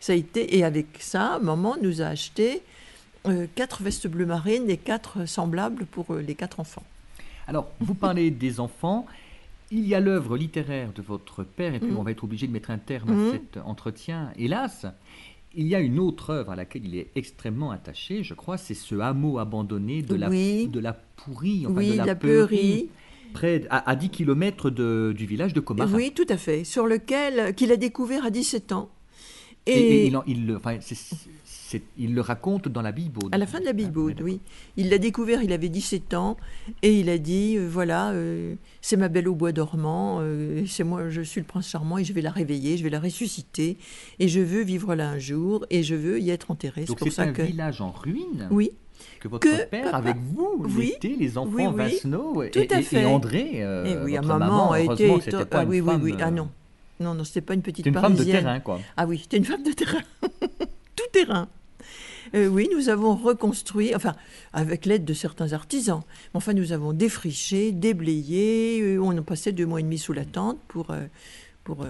ça 0.00 0.12
a 0.12 0.16
été, 0.16 0.56
et 0.56 0.64
avec 0.64 0.86
ça, 1.00 1.38
maman 1.40 1.76
nous 1.80 2.02
a 2.02 2.06
acheté 2.06 2.62
euh, 3.26 3.46
quatre 3.54 3.82
vestes 3.82 4.08
bleues 4.08 4.26
marines 4.26 4.68
et 4.68 4.76
quatre 4.76 5.26
semblables 5.26 5.86
pour 5.86 6.14
les 6.16 6.34
quatre 6.34 6.58
enfants. 6.60 6.82
Alors, 7.46 7.70
vous 7.80 7.94
parlez 7.94 8.30
des 8.44 8.58
enfants. 8.60 9.06
Il 9.70 9.86
y 9.86 9.94
a 9.94 10.00
l'œuvre 10.00 10.36
littéraire 10.36 10.92
de 10.94 11.02
votre 11.02 11.42
père, 11.42 11.74
et 11.74 11.78
puis 11.80 11.90
Mhm. 11.90 11.96
on 11.98 12.02
va 12.02 12.10
être 12.10 12.22
obligé 12.24 12.46
de 12.46 12.52
mettre 12.52 12.70
un 12.70 12.78
terme 12.78 13.28
à 13.28 13.32
cet 13.32 13.56
entretien, 13.64 14.30
hélas. 14.36 14.86
Il 15.56 15.66
y 15.68 15.74
a 15.74 15.80
une 15.80 15.98
autre 15.98 16.30
œuvre 16.30 16.52
à 16.52 16.56
laquelle 16.56 16.84
il 16.86 16.96
est 16.96 17.08
extrêmement 17.14 17.70
attaché, 17.70 18.22
je 18.24 18.34
crois, 18.34 18.56
c'est 18.58 18.74
ce 18.74 18.96
hameau 18.96 19.38
abandonné 19.38 20.02
de 20.02 20.14
la, 20.14 20.28
Oui. 20.28 20.66
de 20.68 20.80
la 20.80 20.92
Pourrie, 20.92 21.64
enfin 21.66 21.76
oui, 21.76 21.92
de 21.92 21.96
la, 21.96 22.06
la 22.06 22.14
Peurie, 22.16 22.56
Peurie. 22.56 22.88
près, 23.32 23.62
à, 23.70 23.88
à 23.88 23.94
10 23.96 24.10
km 24.10 24.70
du 24.70 25.26
village 25.26 25.52
de 25.54 25.60
Comara. 25.60 25.90
Oui, 25.94 26.12
tout 26.14 26.26
à 26.28 26.36
fait. 26.36 26.64
Sur 26.64 26.86
lequel, 26.86 27.54
qu'il 27.54 27.70
a 27.72 27.76
découvert 27.76 28.24
à 28.26 28.30
17 28.30 28.72
ans. 28.72 28.90
Et, 29.66 29.72
Et, 29.72 30.02
et 30.02 30.06
il, 30.08 30.16
en- 30.16 30.24
il 31.98 32.14
le 32.14 32.20
raconte 32.20 32.68
dans 32.68 32.82
la 32.82 32.92
Bible. 32.92 33.20
à 33.32 33.38
la 33.38 33.46
fin 33.46 33.60
de 33.60 33.64
la 33.64 33.72
Bible, 33.72 33.98
oui. 33.98 34.14
oui. 34.22 34.40
Il 34.76 34.90
l'a 34.90 34.98
découvert, 34.98 35.42
il 35.42 35.52
avait 35.52 35.68
17 35.68 36.14
ans, 36.14 36.36
et 36.82 36.98
il 37.00 37.08
a 37.08 37.18
dit, 37.18 37.56
euh, 37.56 37.68
voilà, 37.70 38.10
euh, 38.12 38.54
c'est 38.80 38.96
ma 38.96 39.08
belle 39.08 39.28
au 39.28 39.34
bois 39.34 39.52
dormant, 39.52 40.18
euh, 40.20 40.64
c'est 40.66 40.84
moi, 40.84 41.08
je 41.10 41.20
suis 41.22 41.40
le 41.40 41.46
prince 41.46 41.68
charmant, 41.68 41.98
et 41.98 42.04
je 42.04 42.12
vais 42.12 42.22
la 42.22 42.30
réveiller, 42.30 42.76
je 42.76 42.84
vais 42.84 42.90
la 42.90 43.00
ressusciter, 43.00 43.76
et 44.18 44.28
je 44.28 44.40
veux 44.40 44.62
vivre 44.62 44.94
là 44.94 45.08
un 45.10 45.18
jour, 45.18 45.64
et 45.70 45.82
je 45.82 45.94
veux 45.94 46.20
y 46.20 46.30
être 46.30 46.50
enterré. 46.50 46.82
C'est 46.86 46.98
Donc 46.98 47.12
c'est 47.12 47.20
un 47.22 47.32
que... 47.32 47.42
village 47.42 47.80
en 47.80 47.90
ruine 47.90 48.48
Oui, 48.50 48.70
que 49.20 49.28
votre 49.28 49.48
que 49.48 49.64
père, 49.66 49.84
papa- 49.84 49.96
avec 49.96 50.16
vous, 50.16 50.64
Oui, 50.76 50.92
l'été, 51.02 51.16
les 51.16 51.36
enfants 51.38 51.50
oui, 51.54 51.66
oui, 51.66 51.74
Vincenot 51.76 52.42
et, 52.42 52.50
et-. 52.54 53.04
André, 53.04 53.50
euh, 53.62 53.84
et 53.84 54.04
oui, 54.04 54.16
votre 54.16 54.28
maman, 54.28 54.46
maman, 54.46 54.72
a 54.72 54.80
été... 54.80 55.08
éton- 55.08 55.44
pas 55.46 55.58
ah 55.60 55.62
une 55.64 55.68
oui, 55.68 55.80
oui, 55.80 55.86
femme, 55.92 56.02
oui, 56.02 56.14
ah 56.20 56.26
euh, 56.28 56.30
non. 56.30 56.48
non, 57.00 57.14
non, 57.14 57.24
c'était 57.24 57.40
pas 57.40 57.54
une 57.54 57.62
petite 57.62 57.84
C'était 57.84 57.90
une 57.96 58.00
femme 58.00 58.14
de 58.14 58.24
terrain, 58.24 58.60
quoi. 58.60 58.80
Ah 58.96 59.06
oui, 59.06 59.18
c'était 59.22 59.38
une 59.38 59.44
femme 59.44 59.62
de 59.62 59.72
terrain. 59.72 60.00
Tout 60.96 61.04
terrain. 61.12 61.48
Euh, 62.34 62.48
oui, 62.48 62.68
nous 62.74 62.88
avons 62.88 63.14
reconstruit, 63.14 63.94
enfin, 63.94 64.14
avec 64.52 64.86
l'aide 64.86 65.04
de 65.04 65.14
certains 65.14 65.52
artisans. 65.52 66.02
Enfin, 66.34 66.52
nous 66.52 66.72
avons 66.72 66.92
défriché, 66.92 67.70
déblayé. 67.72 68.80
euh, 68.82 68.98
on 69.00 69.16
a 69.16 69.22
passé 69.22 69.52
deux 69.52 69.66
mois 69.66 69.80
et 69.80 69.84
demi 69.84 69.98
sous 69.98 70.12
la 70.12 70.24
tente 70.24 70.58
pour, 70.66 70.90
euh, 70.90 71.04
pour, 71.62 71.86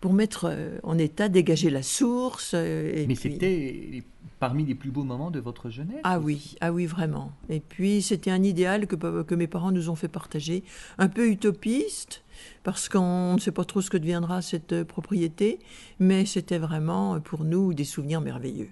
pour 0.00 0.12
mettre 0.12 0.50
en 0.82 0.96
état, 0.98 1.28
dégager 1.28 1.70
la 1.70 1.82
source. 1.82 2.54
et 2.54 3.04
Mais 3.08 3.14
puis- 3.14 3.32
c'était 3.32 4.02
parmi 4.40 4.64
les 4.64 4.76
plus 4.76 4.90
beaux 4.92 5.02
moments 5.02 5.32
de 5.32 5.40
votre 5.40 5.68
jeunesse. 5.68 5.98
Ah 6.04 6.20
oui, 6.20 6.54
ah 6.60 6.72
oui, 6.72 6.86
vraiment. 6.86 7.32
Et 7.50 7.58
puis, 7.60 8.02
c'était 8.02 8.30
un 8.30 8.42
idéal 8.44 8.86
que, 8.86 8.94
que 9.22 9.34
mes 9.34 9.48
parents 9.48 9.72
nous 9.72 9.90
ont 9.90 9.96
fait 9.96 10.06
partager, 10.08 10.62
un 10.96 11.08
peu 11.08 11.28
utopiste, 11.28 12.22
parce 12.62 12.88
qu'on 12.88 13.34
ne 13.34 13.40
sait 13.40 13.50
pas 13.50 13.64
trop 13.64 13.80
ce 13.82 13.90
que 13.90 13.96
deviendra 13.96 14.40
cette 14.40 14.84
propriété, 14.84 15.58
mais 15.98 16.24
c'était 16.24 16.58
vraiment 16.58 17.18
pour 17.20 17.42
nous 17.44 17.74
des 17.74 17.82
souvenirs 17.84 18.20
merveilleux. 18.20 18.68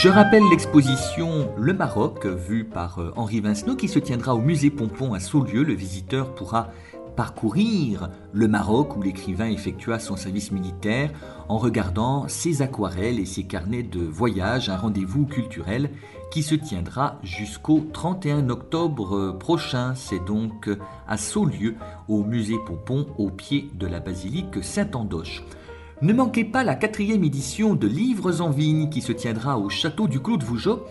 Je 0.00 0.08
rappelle 0.08 0.44
l'exposition 0.48 1.50
Le 1.58 1.72
Maroc, 1.72 2.24
vue 2.24 2.62
par 2.62 3.00
euh, 3.00 3.12
Henri 3.16 3.40
Vincenot, 3.40 3.74
qui 3.74 3.88
se 3.88 3.98
tiendra 3.98 4.36
au 4.36 4.38
musée 4.38 4.70
Pompon 4.70 5.12
à 5.12 5.18
Saulieu. 5.18 5.64
Le 5.64 5.74
visiteur 5.74 6.36
pourra 6.36 6.70
parcourir 7.16 8.08
le 8.32 8.46
Maroc 8.46 8.96
où 8.96 9.02
l'écrivain 9.02 9.46
effectua 9.46 9.98
son 9.98 10.14
service 10.14 10.52
militaire 10.52 11.10
en 11.48 11.58
regardant 11.58 12.28
ses 12.28 12.62
aquarelles 12.62 13.18
et 13.18 13.26
ses 13.26 13.42
carnets 13.42 13.82
de 13.82 13.98
voyage, 13.98 14.68
un 14.68 14.76
rendez-vous 14.76 15.26
culturel 15.26 15.90
qui 16.30 16.44
se 16.44 16.54
tiendra 16.54 17.18
jusqu'au 17.24 17.84
31 17.92 18.50
octobre 18.50 19.16
euh, 19.16 19.32
prochain. 19.36 19.96
C'est 19.96 20.24
donc 20.24 20.70
à 21.08 21.16
Saulieu, 21.16 21.74
au 22.06 22.22
musée 22.22 22.58
Pompon, 22.68 23.08
au 23.18 23.30
pied 23.30 23.68
de 23.74 23.88
la 23.88 23.98
basilique 23.98 24.62
Saint-Andoche. 24.62 25.42
Ne 26.00 26.12
manquez 26.12 26.44
pas 26.44 26.62
la 26.62 26.76
quatrième 26.76 27.24
édition 27.24 27.74
de 27.74 27.88
Livres 27.88 28.40
en 28.40 28.50
Vigne 28.50 28.88
qui 28.88 29.00
se 29.00 29.10
tiendra 29.10 29.58
au 29.58 29.68
château 29.68 30.06
du 30.06 30.20
Clos 30.20 30.36
de 30.36 30.44
Vougeot. 30.44 30.86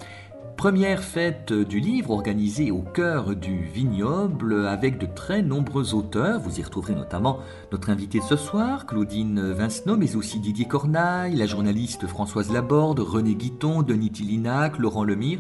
Première 0.58 1.02
fête 1.02 1.54
du 1.54 1.80
livre 1.80 2.12
organisée 2.12 2.72
au 2.72 2.82
cœur 2.82 3.34
du 3.34 3.64
vignoble 3.64 4.68
avec 4.68 4.98
de 4.98 5.06
très 5.06 5.42
nombreux 5.42 5.94
auteurs. 5.94 6.42
Vous 6.42 6.60
y 6.60 6.64
retrouverez 6.64 6.94
notamment 6.94 7.40
notre 7.72 7.90
invité 7.90 8.20
de 8.20 8.26
ce 8.26 8.36
soir, 8.36 8.86
Claudine 8.86 9.54
Vincenot, 9.54 9.96
mais 9.96 10.18
aussi 10.18 10.42
Didier 10.42 10.66
Cornaille, 10.66 11.38
la 11.38 11.46
journaliste 11.46 12.06
Françoise 12.06 12.52
Laborde, 12.52 13.00
René 13.00 13.36
Guiton, 13.36 13.84
Denis 13.84 14.12
Tillinac, 14.12 14.78
Laurent 14.78 15.06
Lemire. 15.06 15.40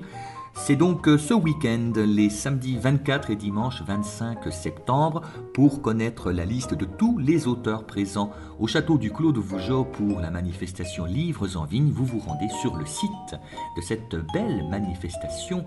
C'est 0.60 0.76
donc 0.76 1.08
ce 1.08 1.34
week-end, 1.34 1.93
les 1.95 2.30
samedis 2.30 2.78
24 2.78 3.30
et 3.30 3.38
dimanche 3.38 3.82
25 3.84 4.51
septembre, 4.51 5.22
pour 5.53 5.82
connaître 5.82 6.30
la 6.32 6.43
liste 6.43 6.74
de 6.74 6.84
tous 6.84 7.18
les 7.18 7.47
auteurs 7.47 7.86
présents 7.86 8.32
au 8.60 8.68
château 8.68 8.97
du 8.97 9.10
Clos 9.12 9.32
de 9.32 9.39
Vougeot 9.39 9.86
pour 9.86 10.20
la 10.20 10.30
manifestation 10.30 11.05
Livres 11.05 11.55
en 11.55 11.64
Vigne. 11.64 11.91
Vous 11.91 12.03
vous 12.03 12.20
rendez 12.20 12.49
sur 12.62 12.76
le 12.76 12.86
site 12.86 13.39
de 13.78 13.82
cette 13.82 14.18
belle 14.34 14.68
manifestation 14.70 15.64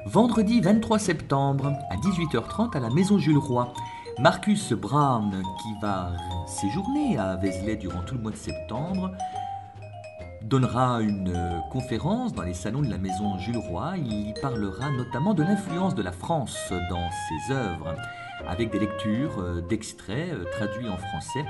Vendredi 0.08 0.60
23 0.60 1.00
septembre 1.00 1.72
à 1.90 1.96
18h30 1.96 2.76
à 2.76 2.82
la 2.82 2.90
Maison 2.90 3.18
Jules 3.18 3.38
Roy. 3.38 3.74
Marcus 4.20 4.74
Brown, 4.74 5.32
qui 5.62 5.74
va 5.82 6.12
séjourner 6.46 7.18
à 7.18 7.36
Vézelay 7.36 7.76
durant 7.76 8.02
tout 8.04 8.16
le 8.16 8.22
mois 8.22 8.32
de 8.32 8.38
septembre, 8.38 9.12
donnera 10.44 11.02
une 11.02 11.34
conférence 11.72 12.34
dans 12.34 12.44
les 12.44 12.54
salons 12.54 12.82
de 12.82 12.90
la 12.90 12.98
Maison 12.98 13.38
Jules 13.40 13.58
Roy. 13.58 13.94
Il 13.98 14.30
y 14.30 14.34
parlera 14.42 14.92
notamment 14.92 15.34
de 15.34 15.44
l'influence 15.44 15.96
de 15.96 16.04
la 16.04 16.12
France 16.12 16.72
dans 16.90 17.10
ses 17.10 17.54
œuvres, 17.54 17.96
avec 18.48 18.72
des 18.72 18.80
lectures 18.80 19.40
euh, 19.40 19.62
d'extraits 19.62 20.34
euh, 20.34 20.46
traduits 20.52 20.90
en 20.90 20.98
français 20.98 21.46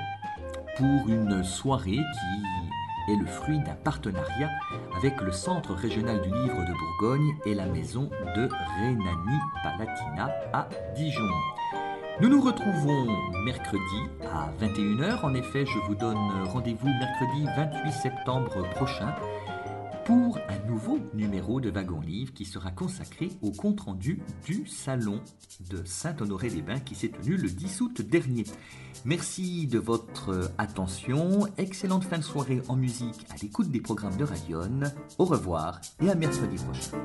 pour 0.77 1.09
une 1.09 1.43
soirée 1.43 1.91
qui 1.97 3.11
est 3.11 3.17
le 3.17 3.25
fruit 3.25 3.59
d'un 3.59 3.75
partenariat 3.83 4.49
avec 4.95 5.19
le 5.21 5.31
Centre 5.31 5.73
régional 5.73 6.21
du 6.21 6.29
livre 6.29 6.61
de 6.65 6.73
Bourgogne 6.73 7.35
et 7.45 7.53
la 7.53 7.65
maison 7.65 8.09
de 8.35 8.49
Rhénanie-Palatina 8.79 10.31
à 10.53 10.69
Dijon. 10.95 11.29
Nous 12.21 12.29
nous 12.29 12.41
retrouvons 12.41 13.07
mercredi 13.43 13.81
à 14.31 14.53
21h. 14.63 15.25
En 15.25 15.33
effet, 15.33 15.65
je 15.65 15.79
vous 15.87 15.95
donne 15.95 16.17
rendez-vous 16.45 16.87
mercredi 16.87 17.45
28 17.57 17.91
septembre 17.91 18.69
prochain 18.71 19.15
pour 20.05 20.37
un 20.49 20.59
nouveau 20.67 20.99
numéro 21.13 21.59
de 21.59 21.71
Wagon 21.71 22.01
Livre 22.01 22.33
qui 22.33 22.45
sera 22.45 22.71
consacré 22.71 23.29
au 23.41 23.51
compte-rendu 23.51 24.21
du 24.45 24.67
salon 24.67 25.21
de 25.71 25.83
Saint-Honoré-les-Bains 25.85 26.81
qui 26.81 26.93
s'est 26.93 27.09
tenu 27.09 27.35
le 27.35 27.49
10 27.49 27.81
août 27.81 28.01
dernier. 28.01 28.43
Merci 29.05 29.65
de 29.65 29.79
votre 29.79 30.51
attention. 30.57 31.47
Excellente 31.57 32.03
fin 32.03 32.19
de 32.19 32.23
soirée 32.23 32.61
en 32.67 32.75
musique 32.75 33.25
à 33.31 33.35
l'écoute 33.41 33.71
des 33.71 33.81
programmes 33.81 34.17
de 34.17 34.23
Radion. 34.23 34.81
Au 35.17 35.25
revoir 35.25 35.81
et 36.01 36.09
à 36.09 36.15
mercredi 36.15 36.57
prochain. 36.57 36.97